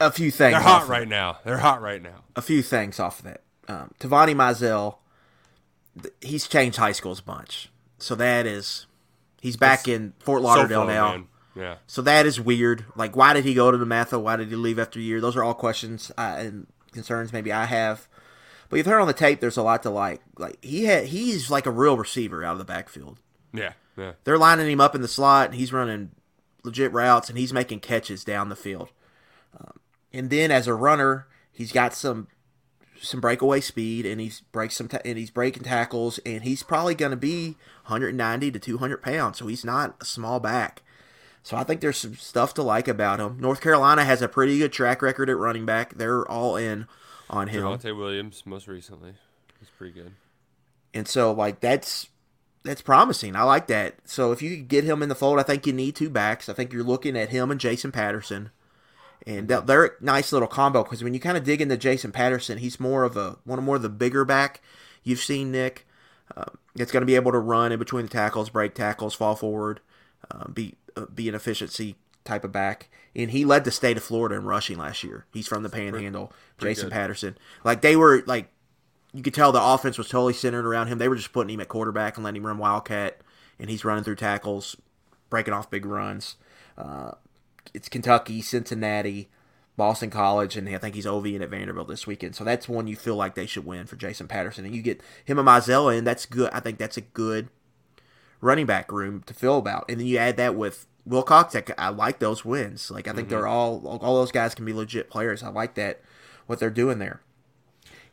a, 0.00 0.06
a 0.06 0.10
few 0.10 0.30
things. 0.30 0.54
They're 0.54 0.60
hot 0.60 0.88
right 0.88 1.06
now. 1.06 1.38
They're 1.44 1.58
hot 1.58 1.80
right 1.82 2.02
now. 2.02 2.24
a 2.34 2.42
few 2.42 2.62
things 2.62 2.98
off 2.98 3.20
of 3.20 3.26
that. 3.26 3.42
Um, 3.68 3.92
Tavani 4.00 4.34
Mizell, 4.34 4.96
th- 6.00 6.14
he's 6.20 6.48
changed 6.48 6.78
high 6.78 6.92
schools 6.92 7.20
a 7.20 7.22
bunch, 7.22 7.70
so 7.98 8.14
that 8.16 8.46
is 8.46 8.86
he's 9.40 9.56
back 9.56 9.86
in 9.86 10.14
Fort 10.18 10.42
Lauderdale 10.42 10.82
SoFlo, 10.82 10.86
now. 10.88 11.10
man. 11.12 11.26
Yeah. 11.54 11.76
So 11.86 12.02
that 12.02 12.24
is 12.24 12.40
weird. 12.40 12.84
Like, 12.96 13.14
why 13.14 13.34
did 13.34 13.44
he 13.44 13.52
go 13.52 13.70
to 13.70 13.78
DeMatha? 13.78 14.20
Why 14.20 14.36
did 14.36 14.48
he 14.48 14.56
leave 14.56 14.78
after 14.78 14.98
a 14.98 15.02
year? 15.02 15.20
Those 15.20 15.36
are 15.36 15.44
all 15.44 15.54
questions 15.54 16.10
I, 16.16 16.40
and 16.40 16.66
concerns 16.92 17.32
maybe 17.32 17.52
I 17.52 17.66
have. 17.66 18.07
But 18.68 18.76
you've 18.76 18.86
heard 18.86 19.00
on 19.00 19.06
the 19.06 19.14
tape, 19.14 19.40
there's 19.40 19.56
a 19.56 19.62
lot 19.62 19.82
to 19.84 19.90
like. 19.90 20.20
Like 20.36 20.62
he 20.62 20.84
had, 20.84 21.06
he's 21.06 21.50
like 21.50 21.66
a 21.66 21.70
real 21.70 21.96
receiver 21.96 22.44
out 22.44 22.52
of 22.52 22.58
the 22.58 22.64
backfield. 22.64 23.18
Yeah. 23.52 23.72
Yeah. 23.96 24.12
They're 24.24 24.38
lining 24.38 24.70
him 24.70 24.80
up 24.80 24.94
in 24.94 25.02
the 25.02 25.08
slot, 25.08 25.46
and 25.46 25.54
he's 25.54 25.72
running 25.72 26.10
legit 26.62 26.92
routes, 26.92 27.28
and 27.28 27.38
he's 27.38 27.52
making 27.52 27.80
catches 27.80 28.24
down 28.24 28.48
the 28.48 28.56
field. 28.56 28.90
Um, 29.58 29.80
and 30.12 30.30
then 30.30 30.50
as 30.50 30.66
a 30.66 30.74
runner, 30.74 31.26
he's 31.52 31.72
got 31.72 31.94
some 31.94 32.28
some 33.00 33.20
breakaway 33.20 33.60
speed, 33.60 34.06
and 34.06 34.20
he's 34.20 34.40
breaks 34.52 34.76
some 34.76 34.88
ta- 34.88 34.98
and 35.04 35.18
he's 35.18 35.30
breaking 35.30 35.64
tackles, 35.64 36.18
and 36.26 36.42
he's 36.42 36.62
probably 36.62 36.94
going 36.94 37.10
to 37.10 37.16
be 37.16 37.56
190 37.86 38.50
to 38.50 38.58
200 38.58 39.02
pounds, 39.02 39.38
so 39.38 39.46
he's 39.46 39.64
not 39.64 39.96
a 40.00 40.04
small 40.04 40.40
back. 40.40 40.82
So 41.42 41.56
I 41.56 41.64
think 41.64 41.80
there's 41.80 41.96
some 41.96 42.14
stuff 42.16 42.52
to 42.54 42.62
like 42.62 42.88
about 42.88 43.20
him. 43.20 43.38
North 43.40 43.60
Carolina 43.60 44.04
has 44.04 44.20
a 44.20 44.28
pretty 44.28 44.58
good 44.58 44.72
track 44.72 45.00
record 45.00 45.30
at 45.30 45.38
running 45.38 45.64
back. 45.64 45.94
They're 45.94 46.28
all 46.28 46.56
in 46.56 46.86
on 47.30 47.48
him. 47.48 47.62
Javonte 47.62 47.96
Williams 47.96 48.42
most 48.46 48.66
recently. 48.68 49.14
He's 49.58 49.70
pretty 49.70 49.92
good. 49.92 50.12
And 50.94 51.06
so 51.06 51.32
like 51.32 51.60
that's 51.60 52.08
that's 52.64 52.82
promising. 52.82 53.36
I 53.36 53.42
like 53.44 53.66
that. 53.68 53.96
So 54.04 54.32
if 54.32 54.42
you 54.42 54.56
could 54.56 54.68
get 54.68 54.84
him 54.84 55.02
in 55.02 55.08
the 55.08 55.14
fold, 55.14 55.38
I 55.38 55.42
think 55.42 55.66
you 55.66 55.72
need 55.72 55.96
two 55.96 56.10
backs. 56.10 56.48
I 56.48 56.52
think 56.52 56.72
you're 56.72 56.82
looking 56.82 57.16
at 57.16 57.30
him 57.30 57.50
and 57.50 57.60
Jason 57.60 57.92
Patterson. 57.92 58.50
And 59.26 59.48
that- 59.48 59.66
they're 59.66 59.84
a 59.84 59.90
nice 60.00 60.32
little 60.32 60.48
combo 60.48 60.82
because 60.82 61.02
when 61.04 61.14
you 61.14 61.20
kind 61.20 61.36
of 61.36 61.44
dig 61.44 61.60
into 61.60 61.76
Jason 61.76 62.12
Patterson, 62.12 62.58
he's 62.58 62.80
more 62.80 63.04
of 63.04 63.16
a 63.16 63.36
one 63.44 63.58
of 63.58 63.64
more 63.64 63.76
of 63.76 63.82
the 63.82 63.88
bigger 63.88 64.24
back 64.24 64.60
you've 65.02 65.20
seen 65.20 65.50
Nick. 65.52 65.86
Um, 66.36 66.58
it's 66.76 66.92
going 66.92 67.00
to 67.02 67.06
be 67.06 67.14
able 67.16 67.32
to 67.32 67.38
run 67.38 67.72
in 67.72 67.78
between 67.78 68.04
the 68.04 68.10
tackles, 68.10 68.50
break 68.50 68.74
tackles, 68.74 69.14
fall 69.14 69.34
forward, 69.34 69.80
uh, 70.30 70.48
be 70.48 70.74
uh, 70.96 71.06
be 71.06 71.28
an 71.28 71.34
efficiency 71.34 71.96
type 72.28 72.44
of 72.44 72.52
back. 72.52 72.88
And 73.16 73.32
he 73.32 73.44
led 73.44 73.64
the 73.64 73.70
state 73.70 73.96
of 73.96 74.04
Florida 74.04 74.36
in 74.36 74.44
rushing 74.44 74.78
last 74.78 75.02
year. 75.02 75.26
He's 75.32 75.48
from 75.48 75.62
the 75.64 75.68
Panhandle. 75.68 76.32
pretty 76.56 76.74
Jason 76.74 76.88
good. 76.88 76.94
Patterson, 76.94 77.38
like 77.64 77.80
they 77.80 77.96
were 77.96 78.22
like 78.26 78.50
you 79.12 79.22
could 79.22 79.34
tell 79.34 79.52
the 79.52 79.62
offense 79.62 79.98
was 79.98 80.08
totally 80.08 80.34
centered 80.34 80.66
around 80.66 80.88
him. 80.88 80.98
They 80.98 81.08
were 81.08 81.16
just 81.16 81.32
putting 81.32 81.54
him 81.54 81.60
at 81.60 81.68
quarterback 81.68 82.16
and 82.16 82.24
letting 82.24 82.42
him 82.42 82.46
run 82.46 82.58
wildcat, 82.58 83.20
and 83.58 83.70
he's 83.70 83.84
running 83.84 84.04
through 84.04 84.16
tackles, 84.16 84.76
breaking 85.30 85.54
off 85.54 85.70
big 85.70 85.86
runs. 85.86 86.36
Uh, 86.76 87.12
it's 87.74 87.88
Kentucky, 87.88 88.42
Cincinnati, 88.42 89.28
Boston 89.76 90.10
College, 90.10 90.56
and 90.56 90.68
I 90.68 90.78
think 90.78 90.94
he's 90.94 91.06
OVing 91.06 91.40
at 91.40 91.48
Vanderbilt 91.48 91.88
this 91.88 92.06
weekend. 92.06 92.36
So 92.36 92.44
that's 92.44 92.68
one 92.68 92.86
you 92.86 92.96
feel 92.96 93.16
like 93.16 93.34
they 93.34 93.46
should 93.46 93.64
win 93.64 93.86
for 93.86 93.96
Jason 93.96 94.28
Patterson, 94.28 94.64
and 94.64 94.74
you 94.74 94.82
get 94.82 95.00
him 95.24 95.38
and 95.38 95.48
Mizell 95.48 95.96
in. 95.96 96.04
That's 96.04 96.26
good. 96.26 96.50
I 96.52 96.60
think 96.60 96.78
that's 96.78 96.96
a 96.96 97.02
good 97.02 97.48
running 98.40 98.66
back 98.66 98.92
room 98.92 99.22
to 99.26 99.34
feel 99.34 99.58
about, 99.58 99.86
and 99.88 99.98
then 99.98 100.06
you 100.06 100.18
add 100.18 100.36
that 100.36 100.54
with 100.54 100.86
Wilcox. 101.08 101.56
I, 101.56 101.62
I 101.76 101.88
like 101.88 102.18
those 102.18 102.44
wins. 102.44 102.90
Like 102.90 103.08
I 103.08 103.12
think 103.12 103.28
they're 103.28 103.46
all 103.46 103.98
all 104.02 104.16
those 104.16 104.32
guys 104.32 104.54
can 104.54 104.64
be 104.64 104.72
legit 104.72 105.10
players. 105.10 105.42
I 105.42 105.48
like 105.48 105.74
that 105.74 106.00
what 106.46 106.58
they're 106.58 106.70
doing 106.70 106.98
there. 106.98 107.20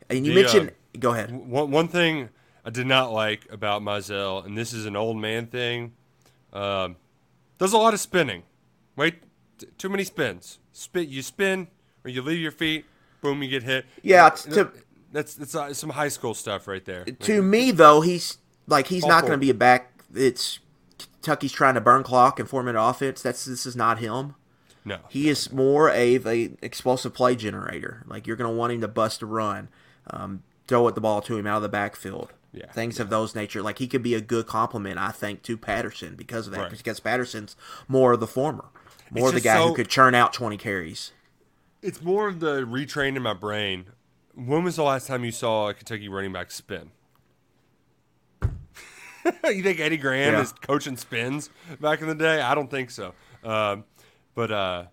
And 0.08 0.26
you 0.26 0.32
The, 0.34 0.40
uh, 0.40 0.42
mentioned, 0.42 0.72
go 0.98 1.12
ahead. 1.12 1.30
One 1.32 1.70
one 1.70 1.88
thing 1.88 2.30
I 2.64 2.70
did 2.70 2.86
not 2.86 3.12
like 3.12 3.46
about 3.50 3.82
Mizell, 3.82 4.44
and 4.44 4.56
this 4.56 4.72
is 4.72 4.86
an 4.86 4.96
old 4.96 5.18
man 5.18 5.46
thing, 5.46 5.92
um, 6.52 6.96
does 7.58 7.72
a 7.72 7.78
lot 7.78 7.94
of 7.94 8.00
spinning. 8.00 8.42
Wait, 8.96 9.22
t- 9.58 9.66
too 9.78 9.88
many 9.88 10.04
spins. 10.04 10.58
Spit, 10.72 11.08
you 11.08 11.22
spin 11.22 11.68
or 12.04 12.10
you 12.10 12.22
leave 12.22 12.40
your 12.40 12.52
feet. 12.52 12.84
Boom, 13.20 13.42
you 13.42 13.48
get 13.48 13.62
hit. 13.62 13.86
Yeah, 14.02 14.28
it's 14.28 14.42
to- 14.44 14.72
that's 15.12 15.34
that's 15.34 15.54
uh, 15.54 15.72
some 15.74 15.90
high 15.90 16.08
school 16.08 16.34
stuff 16.34 16.66
right 16.68 16.84
there. 16.84 17.04
To 17.04 17.42
me, 17.42 17.70
though, 17.70 18.00
he's 18.00 18.38
like 18.66 18.86
he's 18.88 19.06
not 19.06 19.22
going 19.22 19.32
to 19.32 19.38
be 19.38 19.50
a 19.50 19.54
back. 19.54 19.92
It's 20.14 20.58
Kentucky's 21.22 21.52
trying 21.52 21.74
to 21.74 21.80
burn 21.80 22.02
clock 22.02 22.38
and 22.38 22.48
form 22.48 22.68
an 22.68 22.76
offense. 22.76 23.22
That's 23.22 23.44
this 23.44 23.66
is 23.66 23.74
not 23.76 23.98
him. 23.98 24.34
no, 24.84 24.98
He 25.08 25.28
is 25.28 25.50
more 25.52 25.88
of 25.88 26.26
a 26.26 26.50
explosive 26.62 27.14
play 27.14 27.34
generator. 27.36 28.04
Like 28.06 28.26
you're 28.26 28.36
going 28.36 28.50
to 28.50 28.56
want 28.56 28.72
him 28.72 28.80
to 28.82 28.88
bust 28.88 29.22
a 29.22 29.26
run, 29.26 29.68
um, 30.10 30.42
throw 30.68 30.86
it 30.88 30.94
the 30.94 31.00
ball 31.00 31.20
to 31.22 31.36
him 31.36 31.46
out 31.46 31.56
of 31.56 31.62
the 31.62 31.68
backfield. 31.68 32.32
Yeah, 32.52 32.70
things 32.72 32.98
of 33.00 33.10
those 33.10 33.34
nature. 33.34 33.60
Like 33.60 33.78
he 33.78 33.86
could 33.86 34.02
be 34.02 34.14
a 34.14 34.20
good 34.20 34.46
complement, 34.46 34.98
I 34.98 35.10
think, 35.10 35.42
to 35.42 35.56
Patterson 35.58 36.14
because 36.14 36.46
of 36.46 36.52
that. 36.54 36.60
Right. 36.60 36.70
Because 36.70 37.00
Patterson's 37.00 37.54
more 37.86 38.12
of 38.12 38.20
the 38.20 38.26
former, 38.26 38.66
more 39.10 39.28
of 39.28 39.34
the 39.34 39.40
guy 39.40 39.56
so- 39.56 39.68
who 39.68 39.74
could 39.74 39.88
churn 39.88 40.14
out 40.14 40.32
20 40.32 40.56
carries. 40.56 41.12
it's 41.82 42.00
more 42.02 42.28
of 42.28 42.40
the 42.40 42.62
retrain 42.62 43.14
in 43.16 43.22
my 43.22 43.34
brain. 43.34 43.86
When 44.34 44.64
was 44.64 44.76
the 44.76 44.82
last 44.84 45.06
time 45.06 45.24
you 45.24 45.32
saw 45.32 45.68
a 45.68 45.74
Kentucky 45.74 46.08
running 46.08 46.32
back 46.32 46.50
spin? 46.50 46.90
you 49.44 49.62
think 49.62 49.80
Eddie 49.80 49.96
Gran 49.96 50.32
Yeah. 50.32 50.40
is 50.40 50.52
coaching 50.52 50.96
spins 50.96 51.50
back 51.80 52.00
in 52.00 52.08
the 52.08 52.14
day? 52.14 52.40
I 52.40 52.54
don't 52.54 52.70
think 52.70 52.90
so. 52.90 53.14
Um, 53.42 53.84
but 54.34 54.50
uh, 54.50 54.84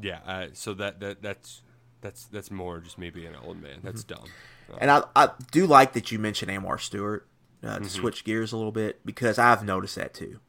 yeah, 0.00 0.20
I, 0.26 0.48
so 0.52 0.74
that 0.74 1.00
that 1.00 1.22
that's 1.22 1.62
that's 2.00 2.24
that's 2.26 2.50
more 2.50 2.80
just 2.80 2.98
me 2.98 3.10
being 3.10 3.28
an 3.28 3.36
old 3.36 3.60
man. 3.60 3.80
That's 3.82 4.04
Mm-hmm. 4.04 4.14
dumb. 4.14 4.34
Uh, 4.72 4.78
And 4.78 4.90
I, 4.90 5.02
I 5.14 5.30
do 5.50 5.66
like 5.66 5.92
that 5.92 6.10
you 6.10 6.18
mentioned 6.18 6.50
Anwar 6.50 6.80
Stewart 6.80 7.26
uh, 7.62 7.78
Mm-hmm. 7.78 7.86
to 7.86 7.90
switch 7.90 8.24
gears 8.24 8.52
a 8.52 8.56
little 8.56 8.72
bit 8.72 9.04
because 9.04 9.38
I've 9.38 9.64
noticed 9.64 9.96
that 9.96 10.14
too. 10.14 10.40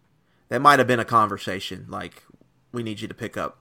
That 0.49 0.61
might 0.61 0.79
have 0.79 0.87
been 0.87 0.99
a 0.99 1.05
conversation 1.05 1.87
like 1.89 2.23
we 2.71 2.83
need 2.83 3.01
you 3.01 3.07
to 3.07 3.13
pick 3.13 3.37
up 3.37 3.59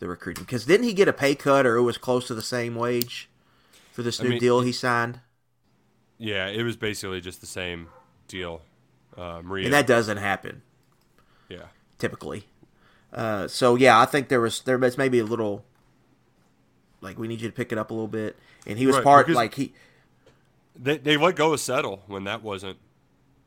the 0.00 0.08
recruiting 0.08 0.44
because 0.44 0.66
didn't 0.66 0.86
he 0.86 0.94
get 0.94 1.08
a 1.08 1.12
pay 1.12 1.34
cut 1.34 1.66
or 1.66 1.76
it 1.76 1.82
was 1.82 1.98
close 1.98 2.26
to 2.28 2.34
the 2.34 2.42
same 2.42 2.74
wage 2.74 3.30
for 3.92 4.02
this 4.02 4.20
I 4.20 4.24
new 4.24 4.34
mean, 4.34 4.40
deal 4.40 4.62
he 4.62 4.72
signed? 4.72 5.20
yeah, 6.18 6.48
it 6.48 6.62
was 6.62 6.76
basically 6.76 7.20
just 7.20 7.40
the 7.40 7.46
same 7.46 7.88
deal. 8.30 8.62
Uh, 9.16 9.40
Maria, 9.42 9.64
And 9.66 9.74
that 9.74 9.86
doesn't 9.86 10.16
happen 10.18 10.62
yeah, 11.48 11.64
typically. 11.98 12.44
Uh, 13.12 13.48
so 13.48 13.74
yeah, 13.74 13.98
I 14.00 14.06
think 14.06 14.28
there 14.28 14.40
was 14.40 14.60
there 14.62 14.78
was 14.78 14.96
maybe 14.96 15.18
a 15.18 15.24
little 15.24 15.64
like 17.00 17.18
we 17.18 17.26
need 17.28 17.40
you 17.40 17.48
to 17.48 17.54
pick 17.54 17.72
it 17.72 17.78
up 17.78 17.90
a 17.90 17.94
little 17.94 18.08
bit, 18.08 18.38
and 18.66 18.78
he 18.78 18.86
was 18.86 18.96
Right, 18.96 19.04
part 19.04 19.28
like 19.30 19.54
he 19.54 19.72
they 20.78 20.96
they 20.96 21.16
let 21.16 21.34
go 21.36 21.52
of 21.52 21.60
Settle 21.60 22.02
when 22.06 22.24
that 22.24 22.42
wasn't. 22.42 22.78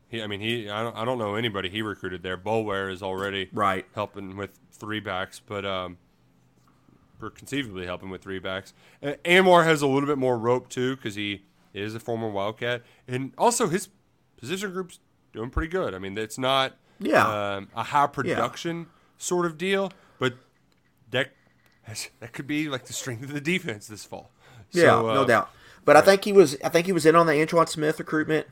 He, 0.10 0.22
I 0.22 0.28
mean, 0.28 0.42
he 0.42 0.70
I 0.70 0.84
don't, 0.84 0.96
I 0.98 1.06
don't 1.06 1.18
know 1.18 1.36
anybody 1.36 1.70
he 1.70 1.82
recruited 1.82 2.22
there. 2.24 2.38
Boulware 2.38 2.92
is 2.92 3.02
already 3.02 3.50
Right. 3.54 3.86
helping 3.96 4.36
with 4.36 4.52
three 4.74 5.00
backs, 5.00 5.40
but 5.40 5.66
um, 5.66 5.98
or 7.22 7.30
conceivably 7.30 7.86
helping 7.86 8.10
with 8.10 8.22
three 8.22 8.40
backs. 8.40 8.74
Anwar 9.02 9.64
has 9.64 9.82
a 9.82 9.88
little 9.88 10.08
bit 10.08 10.18
more 10.18 10.38
rope 10.38 10.68
too 10.70 10.98
because 10.98 11.16
he 11.16 11.44
is 11.74 11.96
a 11.96 12.00
former 12.02 12.30
Wildcat, 12.30 12.84
and 13.08 13.32
also 13.38 13.68
his 13.70 13.88
position 14.44 14.72
group's 14.74 15.00
doing 15.32 15.50
pretty 15.50 15.70
good. 15.70 15.94
I 15.94 16.00
mean, 16.00 16.18
it's 16.18 16.38
not 16.38 16.76
Yeah. 17.00 17.56
um, 17.56 17.70
a 17.76 17.84
high 17.84 18.08
production 18.08 18.88
sort 19.18 19.46
of 19.46 19.58
deal, 19.58 19.92
but 20.20 20.34
that 21.12 21.32
that 22.20 22.34
could 22.34 22.46
be 22.48 22.68
like 22.70 22.86
the 22.86 22.94
strength 22.94 23.24
of 23.24 23.34
the 23.34 23.42
defense 23.42 23.88
this 23.88 24.04
fall. 24.04 24.32
Yeah, 24.72 24.84
So, 24.84 25.02
no 25.14 25.22
uh, 25.22 25.26
doubt. 25.26 25.50
But 25.86 25.96
I 25.98 26.02
think 26.02 26.24
he 26.26 26.34
was. 26.34 26.58
I 26.64 26.70
think 26.70 26.86
he 26.88 26.92
was 26.94 27.06
in 27.06 27.16
on 27.16 27.26
the 27.28 27.40
Antoine 27.40 27.68
Smith 27.68 28.00
recruitment. 28.00 28.48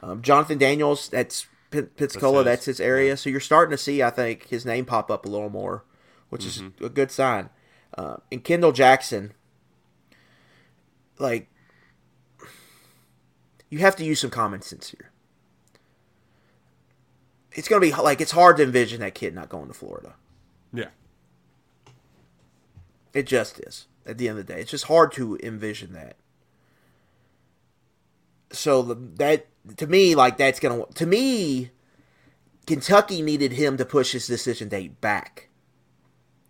Um, 0.00 0.22
Jonathan 0.22 0.58
Daniels, 0.58 1.08
that's 1.08 1.46
P- 1.70 1.82
Pensacola, 1.82 2.44
That's 2.44 2.58
that's 2.60 2.66
his, 2.66 2.78
his, 2.78 2.86
area. 2.86 3.16
So 3.16 3.30
you're 3.30 3.40
starting 3.40 3.72
to 3.72 3.76
see, 3.78 4.00
I 4.02 4.10
think, 4.10 4.46
his 4.48 4.64
name 4.64 4.84
pop 4.84 5.10
up 5.10 5.26
a 5.26 5.28
little 5.28 5.50
more, 5.50 5.84
which 6.30 6.44
Mm-hmm. 6.44 6.66
is 6.78 6.86
a 6.86 6.88
good 6.88 7.10
sign. 7.10 7.50
Uh, 7.96 8.18
and 8.30 8.44
Kendall 8.44 8.70
Jackson, 8.72 9.32
like, 11.18 11.48
you 13.70 13.78
have 13.80 13.96
to 13.96 14.04
use 14.04 14.20
some 14.20 14.30
common 14.30 14.62
sense 14.62 14.90
here. 14.90 15.10
It's 17.52 17.68
gonna 17.68 17.80
be 17.80 17.92
like 17.92 18.20
it's 18.20 18.32
hard 18.32 18.56
to 18.58 18.62
envision 18.62 19.00
that 19.00 19.14
kid 19.14 19.34
not 19.34 19.48
going 19.48 19.68
to 19.68 19.74
Florida. 19.74 20.14
Yeah. 20.72 20.88
It 23.12 23.26
just 23.26 23.58
is. 23.60 23.86
At 24.06 24.18
the 24.18 24.28
end 24.28 24.38
of 24.38 24.46
the 24.46 24.52
day, 24.54 24.60
it's 24.60 24.70
just 24.70 24.84
hard 24.84 25.12
to 25.12 25.38
envision 25.42 25.92
that. 25.92 26.16
So 28.50 28.82
the, 28.82 28.94
that 29.16 29.46
to 29.76 29.86
me, 29.86 30.14
like 30.14 30.36
that's 30.36 30.60
gonna 30.60 30.84
to 30.94 31.06
me, 31.06 31.70
Kentucky 32.66 33.22
needed 33.22 33.52
him 33.52 33.76
to 33.76 33.84
push 33.84 34.12
his 34.12 34.26
decision 34.26 34.68
date 34.68 35.00
back. 35.00 35.48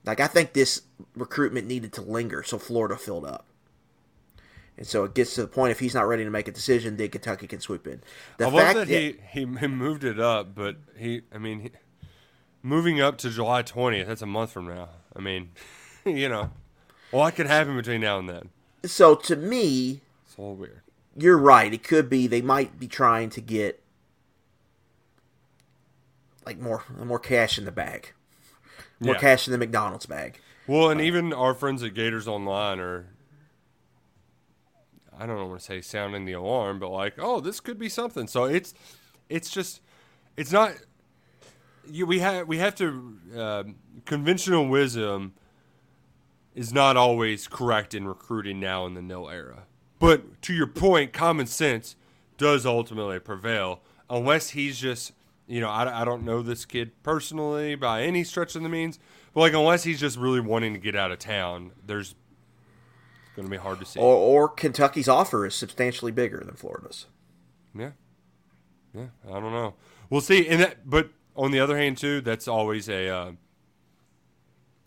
Like 0.05 0.21
I 0.21 0.27
think 0.27 0.53
this 0.53 0.83
recruitment 1.15 1.67
needed 1.67 1.93
to 1.95 2.03
linger, 2.03 2.43
so 2.43 2.59
Florida 2.59 2.97
filled 2.97 3.25
up. 3.25 3.48
And 4.79 4.87
so 4.87 5.03
it 5.05 5.12
gets 5.14 5.35
to 5.35 5.43
the 5.43 5.49
point 5.49 5.72
if 5.72 5.81
he's 5.81 5.95
not 5.95 6.07
ready 6.07 6.22
to 6.24 6.31
make 6.31 6.47
a 6.49 6.53
decision, 6.53 6.97
then 6.97 7.09
Kentucky 7.11 7.47
can 7.49 7.59
swoop 7.61 7.87
in. 7.87 8.01
The 8.39 8.47
I 8.47 8.51
love 8.51 8.74
that 8.76 8.87
he, 8.89 9.16
he 9.33 9.41
he 9.41 9.66
moved 9.66 10.05
it 10.05 10.20
up, 10.20 10.55
but 10.55 10.76
he 10.97 11.22
I 11.35 11.39
mean 11.39 11.61
he, 11.61 11.70
moving 12.62 13.01
up 13.01 13.18
to 13.18 13.31
July 13.31 13.62
20th, 13.64 14.07
that's 14.07 14.22
a 14.22 14.26
month 14.26 14.53
from 14.53 14.68
now. 14.68 14.89
I 15.16 15.20
mean, 15.20 15.51
you 16.07 16.29
know, 16.29 16.53
well, 17.12 17.22
what 17.22 17.35
could 17.35 17.47
happen 17.49 17.76
between 17.76 18.01
now 18.01 18.20
and 18.20 18.29
then? 18.29 18.51
So 18.85 19.16
to 19.16 19.35
me, 19.35 20.01
It's 20.24 20.37
a 20.39 20.41
little 20.43 20.55
weird. 20.57 20.81
you're 21.16 21.37
right. 21.39 21.74
It 21.74 21.83
could 21.83 22.09
be 22.09 22.29
they 22.29 22.41
might 22.43 22.79
be 22.79 22.87
trying 22.87 23.31
to 23.31 23.41
get 23.41 23.83
like 26.47 26.59
more 26.61 26.85
more 27.05 27.18
cash 27.18 27.59
in 27.59 27.64
the 27.64 27.72
bag, 27.72 28.12
more 29.01 29.14
Yeah. 29.14 29.20
cash 29.20 29.47
in 29.49 29.53
the 29.53 29.59
McDonald's 29.59 30.07
bag. 30.07 30.39
Well, 30.66 30.89
and 30.91 31.01
even 31.01 31.33
our 31.33 31.55
friends 31.55 31.83
at 31.83 31.95
Gators 31.95 32.29
Online 32.29 32.79
are, 32.79 33.07
I 35.19 35.27
don't 35.27 35.49
want 35.49 35.59
to 35.59 35.64
say 35.64 35.81
sounding 35.81 36.25
the 36.25 36.33
alarm, 36.33 36.79
but 36.79 36.91
like, 36.91 37.14
oh, 37.19 37.41
this 37.41 37.61
could 37.61 37.79
be 37.79 37.89
something. 37.89 38.27
So 38.27 38.45
it's, 38.45 38.73
it's 39.29 39.51
just, 39.51 39.81
it's 40.37 40.53
not. 40.53 40.73
You, 41.91 42.07
we 42.07 42.19
have 42.19 42.47
we 42.47 42.59
have 42.59 42.75
to 42.77 43.19
um 43.35 43.77
conventional 44.05 44.69
wisdom 44.69 45.33
is 46.55 46.73
not 46.73 46.97
always 46.97 47.49
correct 47.49 47.95
in 47.95 48.07
recruiting 48.07 48.61
now 48.61 48.85
in 48.85 48.95
the 48.95 49.01
nil 49.01 49.31
era. 49.31 49.64
But 49.99 50.43
to 50.43 50.55
your 50.55 50.66
point, 50.66 51.12
common 51.12 51.47
sense 51.47 51.97
does 52.37 52.66
ultimately 52.66 53.19
prevail 53.21 53.81
unless 54.11 54.51
he's 54.51 54.79
just, 54.79 55.12
you 55.47 55.61
know, 55.61 55.69
I, 55.69 56.03
I 56.03 56.05
don't 56.05 56.25
know 56.25 56.43
this 56.43 56.64
kid 56.64 56.93
personally 57.03 57.75
by 57.75 58.03
any 58.03 58.25
stretch 58.25 58.55
of 58.55 58.62
the 58.62 58.69
means, 58.69 58.99
but 59.33 59.41
like 59.41 59.53
unless 59.53 59.85
he's 59.85 60.01
just 60.01 60.16
really 60.16 60.41
wanting 60.41 60.73
to 60.75 60.81
get 60.81 60.97
out 60.97 61.11
of 61.11 61.19
town, 61.19 61.73
there's 61.85 62.14
going 63.39 63.47
to 63.47 63.51
be 63.57 63.62
hard 63.62 63.78
to 63.78 63.84
see. 63.86 64.01
Or, 64.01 64.14
or 64.14 64.49
Kentucky's 64.49 65.09
offer 65.09 65.47
is 65.47 65.55
substantially 65.55 66.11
bigger 66.11 66.43
than 66.45 66.57
Florida's. 66.57 67.07
Yeah, 67.74 67.91
yeah, 68.95 69.07
I 69.28 69.32
don't 69.41 69.53
know. 69.53 69.74
We'll 70.11 70.20
see. 70.20 70.49
And 70.49 70.61
that, 70.61 70.89
but 70.91 71.11
on 71.36 71.53
the 71.53 71.61
other 71.61 71.78
hand, 71.78 71.99
too, 71.99 72.20
that's 72.20 72.49
always 72.49 72.89
a 72.89 73.09
uh, 73.09 73.32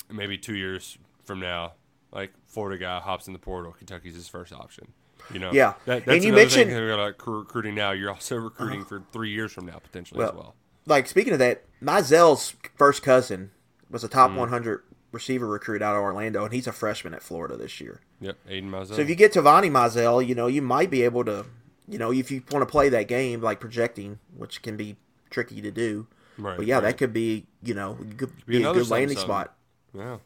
maybe 0.10 0.38
two 0.38 0.56
years 0.56 0.98
from 1.24 1.40
now, 1.40 1.74
like 2.12 2.32
Florida 2.48 2.78
guy 2.84 3.00
hops 3.00 3.28
in 3.28 3.34
the 3.34 3.40
portal, 3.40 3.72
Kentucky's 3.72 4.16
his 4.16 4.28
first 4.28 4.52
option. 4.52 4.92
You 5.32 5.40
know, 5.40 5.52
Yeah. 5.54 5.76
That, 5.86 6.08
And 6.08 6.24
you 6.24 6.34
mentioned- 6.34 6.72
thing 6.72 6.90
about 6.90 7.16
recruiting 7.26 7.76
now. 7.76 7.92
You're 7.92 8.10
also 8.12 8.36
recruiting 8.38 8.84
for 8.84 9.04
three 9.14 9.30
years 9.30 9.52
from 9.54 9.66
now 9.68 9.78
potentially 9.80 10.24
as 10.26 10.34
well. 10.34 10.56
Like 10.86 11.08
speaking 11.08 11.32
of 11.32 11.40
that, 11.40 11.64
Mizell's 11.82 12.56
first 12.76 13.04
cousin 13.04 13.52
was 13.90 14.04
a 14.04 14.10
Mm. 14.10 14.12
top 14.12 14.32
100 14.32 14.84
receiver 15.12 15.48
recruit 15.48 15.82
out 15.82 15.96
of 15.96 16.02
Orlando, 16.02 16.44
and 16.44 16.54
he's 16.54 16.68
a 16.68 16.72
freshman 16.72 17.14
at 17.14 17.22
Florida 17.24 17.58
this 17.58 17.82
year. 17.82 18.02
Yep, 18.20 18.38
Aiden 18.50 18.70
Mizell. 18.70 18.96
So 18.96 19.02
if 19.02 19.10
you 19.10 19.16
get 19.16 19.34
Tavani 19.34 19.72
Mizell, 19.72 20.26
you 20.26 20.36
know 20.36 20.48
you 20.48 20.62
might 20.62 20.90
be 20.90 21.04
able 21.04 21.26
to, 21.26 21.46
you 21.88 21.98
know, 21.98 22.12
if 22.12 22.32
you 22.32 22.44
want 22.52 22.62
to 22.62 22.72
play 22.72 22.90
that 22.90 23.08
game 23.08 23.42
like 23.42 23.60
projecting, 23.60 24.20
which 24.36 24.62
can 24.62 24.78
be 24.78 24.96
tricky 25.30 25.62
to 25.62 25.72
do. 25.72 26.08
Right, 26.38 26.58
but 26.58 26.66
yeah, 26.66 26.76
right. 26.76 26.84
that 26.84 26.98
could 26.98 27.14
be, 27.14 27.46
you 27.62 27.74
know, 27.74 27.98
could 28.18 28.32
be 28.46 28.60
be, 28.60 28.64
a 28.64 28.74
good 28.74 28.90
landing 28.90 29.18
something, 29.18 29.28
spot. 29.28 29.56
Yeah. 29.94 30.18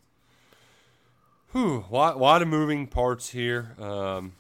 Whew, 1.52 1.86
lot, 1.90 2.20
lot 2.20 2.42
of 2.42 2.48
moving 2.48 2.86
parts 2.88 3.30
here. 3.30 3.76
Um, 3.80 4.34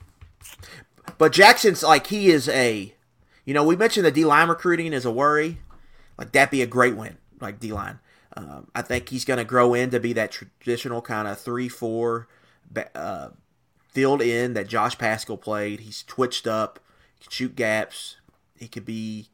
But 1.18 1.32
Jackson's 1.32 1.84
like 1.84 2.08
he 2.08 2.30
is 2.30 2.50
a, 2.50 2.94
you 3.46 3.54
know, 3.54 3.64
we 3.64 3.76
mentioned 3.76 4.06
the 4.06 4.12
D 4.12 4.26
line 4.26 4.50
recruiting 4.50 4.94
is 4.94 5.06
a 5.06 5.12
worry. 5.12 5.60
Like 6.18 6.32
that'd 6.32 6.52
be 6.52 6.62
a 6.62 6.68
great 6.68 6.96
win, 6.96 7.18
like 7.40 7.60
D 7.60 7.72
line. 7.72 8.00
Um, 8.36 8.68
I 8.76 8.82
think 8.82 9.10
he's 9.10 9.26
going 9.26 9.38
to 9.38 9.46
grow 9.46 9.74
into 9.74 10.00
be 10.00 10.14
that 10.14 10.32
traditional 10.32 11.02
kind 11.02 11.28
of 11.28 11.40
three 11.40 11.70
four, 11.70 12.28
ba- 12.70 12.96
uh, 12.98 13.30
field 13.92 14.22
in 14.22 14.54
that 14.54 14.68
Josh 14.68 14.98
Paschal 14.98 15.38
played. 15.38 15.82
He's 15.82 16.04
twitched 16.04 16.46
up, 16.46 16.80
can 17.22 17.32
shoot 17.32 17.56
gaps. 17.56 18.18
He 18.58 18.68
could 18.68 18.86
be 18.86 19.30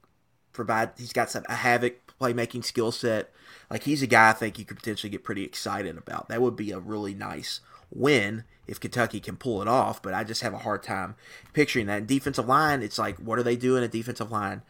provide. 0.54 0.92
He's 0.98 1.14
got 1.14 1.30
some 1.32 1.44
a 1.50 1.56
havoc 1.56 2.14
playmaking 2.20 2.64
skill 2.64 2.92
set. 2.92 3.32
Like 3.70 3.84
he's 3.84 4.04
a 4.04 4.08
guy 4.08 4.30
I 4.30 4.34
think 4.34 4.60
you 4.60 4.66
could 4.66 4.78
potentially 4.78 5.10
get 5.10 5.24
pretty 5.24 5.44
excited 5.44 5.98
about. 5.98 6.30
That 6.30 6.42
would 6.42 6.56
be 6.56 6.72
a 6.72 6.80
really 6.80 7.14
nice 7.14 7.62
win 7.90 8.44
if 8.68 8.80
Kentucky 8.80 9.20
can 9.20 9.36
pull 9.36 9.62
it 9.62 9.68
off. 9.68 10.02
But 10.02 10.14
I 10.14 10.24
just 10.24 10.42
have 10.44 10.54
a 10.54 10.60
hard 10.60 10.84
time 10.84 11.16
picturing 11.54 11.88
that. 11.88 12.06
Defensive 12.06 12.48
line, 12.48 12.84
it's 12.84 13.00
like 13.00 13.18
what 13.18 13.40
are 13.40 13.44
they 13.44 13.56
doing 13.56 13.84
at 13.84 13.92
defensive 13.92 14.32
line? 14.32 14.62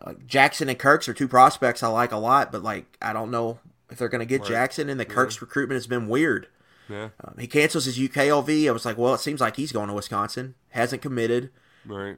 Uh, 0.00 0.14
Jackson 0.26 0.68
and 0.68 0.78
Kirks 0.78 1.08
are 1.08 1.14
two 1.14 1.28
prospects 1.28 1.82
I 1.82 1.88
like 1.88 2.12
a 2.12 2.16
lot, 2.16 2.50
but 2.52 2.62
like 2.62 2.96
I 3.02 3.12
don't 3.12 3.30
know 3.30 3.58
if 3.90 3.98
they're 3.98 4.08
going 4.08 4.20
to 4.20 4.26
get 4.26 4.40
Right. 4.42 4.48
Jackson. 4.50 4.88
And 4.88 4.98
the 4.98 5.04
Kirks 5.04 5.40
recruitment 5.40 5.76
has 5.76 5.86
been 5.86 6.08
weird. 6.08 6.48
yeah, 6.88 7.10
Um, 7.22 7.34
he 7.38 7.46
cancels 7.46 7.84
his 7.86 7.98
UKLV. 7.98 8.68
I 8.68 8.72
was 8.72 8.84
like, 8.84 8.98
well, 8.98 9.14
it 9.14 9.20
seems 9.20 9.40
like 9.40 9.56
he's 9.56 9.72
going 9.72 9.88
to 9.88 9.94
Wisconsin. 9.94 10.54
Hasn't 10.70 11.02
committed. 11.02 11.50
right. 11.86 12.16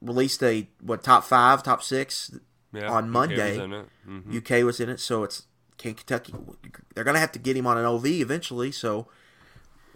Released 0.00 0.40
a 0.44 0.68
what 0.80 1.02
top 1.02 1.24
five, 1.24 1.62
top 1.64 1.82
six 1.82 2.30
Yeah, 2.72 2.88
on 2.88 3.04
UK 3.06 3.10
Monday. 3.10 3.50
was 3.56 3.58
in 3.58 3.72
it. 3.72 3.86
Mhm. 4.08 4.34
UK 4.60 4.64
was 4.64 4.78
in 4.78 4.88
it, 4.88 5.00
so 5.00 5.24
it's 5.24 5.46
can 5.78 5.94
Kentucky. 5.94 6.32
They're 6.94 7.02
gonna 7.02 7.18
have 7.18 7.32
to 7.32 7.40
get 7.40 7.56
him 7.56 7.66
on 7.66 7.76
an 7.76 7.84
OV 7.84 8.06
eventually. 8.20 8.70
So, 8.70 9.08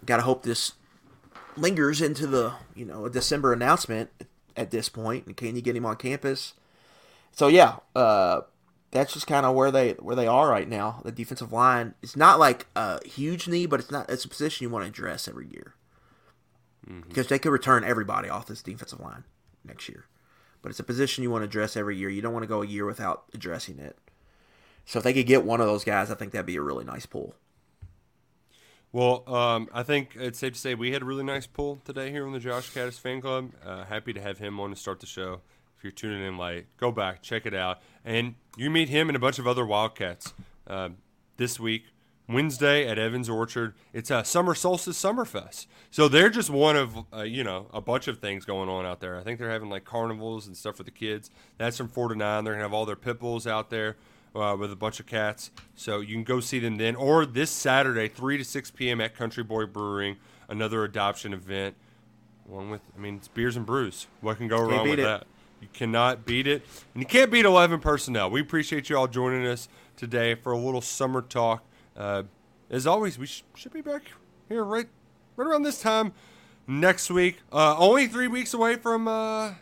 gotta 0.05 0.23
hope 0.23 0.43
this 0.43 0.73
lingers 1.55 2.01
into 2.01 2.27
the 2.27 2.53
you 2.75 2.83
know 2.85 3.05
a 3.05 3.09
December 3.09 3.53
announcement 3.53 4.09
at 4.57 4.71
this 4.71 4.89
point. 4.89 5.25
And 5.27 5.37
can 5.37 5.55
you 5.55 5.61
get 5.61 5.77
him 5.77 5.85
on 5.85 5.95
campus? 5.95 6.53
So 7.31 7.47
yeah, 7.47 7.77
uh, 7.95 8.41
that's 8.91 9.13
just 9.13 9.27
kind 9.27 9.45
of 9.45 9.55
where 9.55 9.71
they 9.71 9.91
where 9.93 10.15
they 10.15 10.27
are 10.27 10.49
right 10.49 10.67
now. 10.67 11.01
The 11.03 11.11
defensive 11.11 11.53
line 11.53 11.93
it's 12.01 12.15
not 12.15 12.39
like 12.39 12.67
a 12.75 13.05
huge 13.07 13.47
need, 13.47 13.67
but 13.67 13.79
it's 13.79 13.91
not 13.91 14.09
it's 14.09 14.25
a 14.25 14.29
position 14.29 14.63
you 14.63 14.69
want 14.69 14.83
to 14.83 14.89
address 14.89 15.27
every 15.27 15.47
year 15.47 15.75
because 17.07 17.27
they 17.27 17.39
could 17.39 17.51
return 17.51 17.83
everybody 17.83 18.29
off 18.29 18.47
this 18.47 18.63
defensive 18.63 18.99
line 18.99 19.23
next 19.63 19.87
year. 19.89 20.05
But 20.61 20.69
it's 20.69 20.79
a 20.79 20.83
position 20.83 21.23
you 21.23 21.31
want 21.31 21.43
to 21.43 21.45
address 21.45 21.77
every 21.77 21.95
year. 21.95 22.09
You 22.09 22.21
don't 22.21 22.33
want 22.33 22.43
to 22.43 22.47
go 22.47 22.61
a 22.61 22.67
year 22.67 22.85
without 22.85 23.25
addressing 23.33 23.79
it. 23.79 23.97
So 24.85 24.97
if 24.97 25.03
they 25.03 25.13
could 25.13 25.27
get 25.27 25.45
one 25.45 25.61
of 25.61 25.67
those 25.67 25.83
guys, 25.83 26.09
I 26.11 26.15
think 26.15 26.31
that'd 26.31 26.45
be 26.45 26.57
a 26.57 26.61
really 26.61 26.83
nice 26.83 27.05
pull. 27.05 27.35
Well, 28.91 29.23
um, 29.31 29.69
I 29.71 29.83
think 29.83 30.15
it's 30.15 30.39
safe 30.39 30.53
to 30.53 30.59
say 30.59 30.73
we 30.73 30.91
had 30.91 31.03
a 31.03 31.05
really 31.05 31.23
nice 31.23 31.45
pull 31.45 31.79
today 31.85 32.09
here 32.09 32.25
on 32.25 32.33
the 32.33 32.39
Josh 32.39 32.71
Kattus 32.71 32.99
fan 32.99 33.21
club. 33.21 33.51
Uh, 33.63 33.85
happy 33.85 34.13
to 34.13 34.21
have 34.21 34.39
him 34.39 34.59
on 34.59 34.71
to 34.71 34.75
start 34.75 34.99
the 34.99 35.05
show. 35.05 35.41
If 35.79 35.85
you're 35.85 35.91
tuning 35.91 36.21
in 36.21 36.37
late, 36.37 36.65
go 36.75 36.91
back, 36.91 37.21
check 37.21 37.45
it 37.45 37.53
out. 37.53 37.79
And 38.03 38.35
you 38.57 38.69
meet 38.69 38.89
him 38.89 39.07
and 39.07 39.15
a 39.15 39.19
bunch 39.19 39.39
of 39.39 39.47
other 39.47 39.65
Wildcats 39.65 40.33
uh, 40.67 40.89
this 41.37 41.57
week, 41.57 41.85
Wednesday 42.27 42.85
at 42.85 42.99
Evans 42.99 43.29
Orchard. 43.29 43.75
It's 43.93 44.11
a 44.11 44.25
Summer 44.25 44.53
Solstice 44.53 45.01
Summerfest. 45.01 45.67
So 45.89 46.09
they're 46.09 46.29
just 46.29 46.49
one 46.49 46.75
of, 46.75 46.97
uh, 47.13 47.21
you 47.21 47.45
know, 47.45 47.67
a 47.71 47.79
bunch 47.79 48.09
of 48.09 48.19
things 48.19 48.43
going 48.43 48.67
on 48.67 48.85
out 48.85 48.99
there. 48.99 49.17
I 49.17 49.23
think 49.23 49.39
they're 49.39 49.49
having 49.49 49.69
like 49.69 49.85
carnivals 49.85 50.47
and 50.47 50.57
stuff 50.57 50.75
for 50.75 50.83
the 50.83 50.91
kids. 50.91 51.31
That's 51.57 51.77
from 51.77 51.87
4 51.87 52.09
to 52.09 52.15
9. 52.15 52.43
They're 52.43 52.55
going 52.55 52.59
to 52.59 52.65
have 52.65 52.73
all 52.73 52.85
their 52.85 52.97
pit 52.97 53.17
bulls 53.17 53.47
out 53.47 53.69
there 53.69 53.95
uh, 54.35 54.57
with 54.59 54.73
a 54.73 54.75
bunch 54.75 54.99
of 54.99 55.05
cats. 55.05 55.49
So 55.75 56.01
you 56.01 56.13
can 56.13 56.25
go 56.25 56.41
see 56.41 56.59
them 56.59 56.75
then. 56.75 56.97
Or 56.97 57.25
this 57.25 57.51
Saturday, 57.51 58.09
3 58.09 58.37
to 58.37 58.43
6 58.43 58.71
p.m. 58.71 58.99
at 58.99 59.15
Country 59.15 59.43
Boy 59.43 59.65
Brewing, 59.65 60.17
another 60.49 60.83
adoption 60.83 61.31
event. 61.31 61.75
One 62.43 62.69
with, 62.69 62.81
I 62.97 62.99
mean, 62.99 63.15
it's 63.15 63.29
beers 63.29 63.55
and 63.55 63.65
brews. 63.65 64.07
What 64.19 64.35
can 64.35 64.49
go 64.49 64.59
wrong 64.59 64.89
with 64.89 64.99
it. 64.99 65.03
that? 65.03 65.25
You 65.61 65.67
cannot 65.73 66.25
beat 66.25 66.47
it. 66.47 66.63
And 66.93 67.01
you 67.01 67.07
can't 67.07 67.31
beat 67.31 67.45
11 67.45 67.79
personnel. 67.79 68.29
We 68.29 68.41
appreciate 68.41 68.89
you 68.89 68.97
all 68.97 69.07
joining 69.07 69.45
us 69.45 69.67
today 69.97 70.35
for 70.35 70.51
a 70.51 70.57
little 70.57 70.81
summer 70.81 71.21
talk. 71.21 71.63
Uh, 71.95 72.23
as 72.69 72.87
always, 72.87 73.17
we 73.17 73.25
sh- 73.25 73.43
should 73.55 73.73
be 73.73 73.81
back 73.81 74.03
here 74.47 74.63
right, 74.63 74.87
right 75.35 75.47
around 75.47 75.63
this 75.63 75.81
time 75.81 76.13
next 76.67 77.09
week. 77.11 77.39
Uh, 77.51 77.75
only 77.77 78.07
three 78.07 78.27
weeks 78.27 78.53
away 78.53 78.75
from 78.75 79.07
uh, 79.07 79.53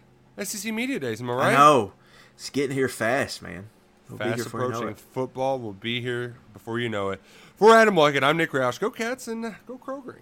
SEC 0.42 0.74
Media 0.74 1.00
Days. 1.00 1.22
Am 1.22 1.30
I 1.30 1.34
right? 1.34 1.54
I 1.54 1.58
know 1.58 1.94
it's 2.36 2.50
getting 2.50 2.76
here 2.76 2.90
fast, 2.90 3.42
man. 3.42 3.70
We'll 4.10 4.20
be 4.20 4.24
Fast 4.26 4.36
here 4.36 4.44
before 4.46 4.62
you 4.62 4.70
know 4.70 4.78
approaching 4.78 4.96
football 4.96 5.60
will 5.60 5.74
be 5.74 6.00
here 6.00 6.38
before 6.54 6.80
you 6.80 6.88
know 6.88 7.10
it. 7.10 7.22
For 7.58 7.76
Adam 7.76 7.96
Luckett, 7.96 8.24
I'm 8.24 8.38
Nick 8.38 8.52
Roush. 8.52 8.80
Go 8.80 8.90
Cats 8.90 9.28
and 9.28 9.56
go 9.66 9.78
Kroger. 9.78 10.20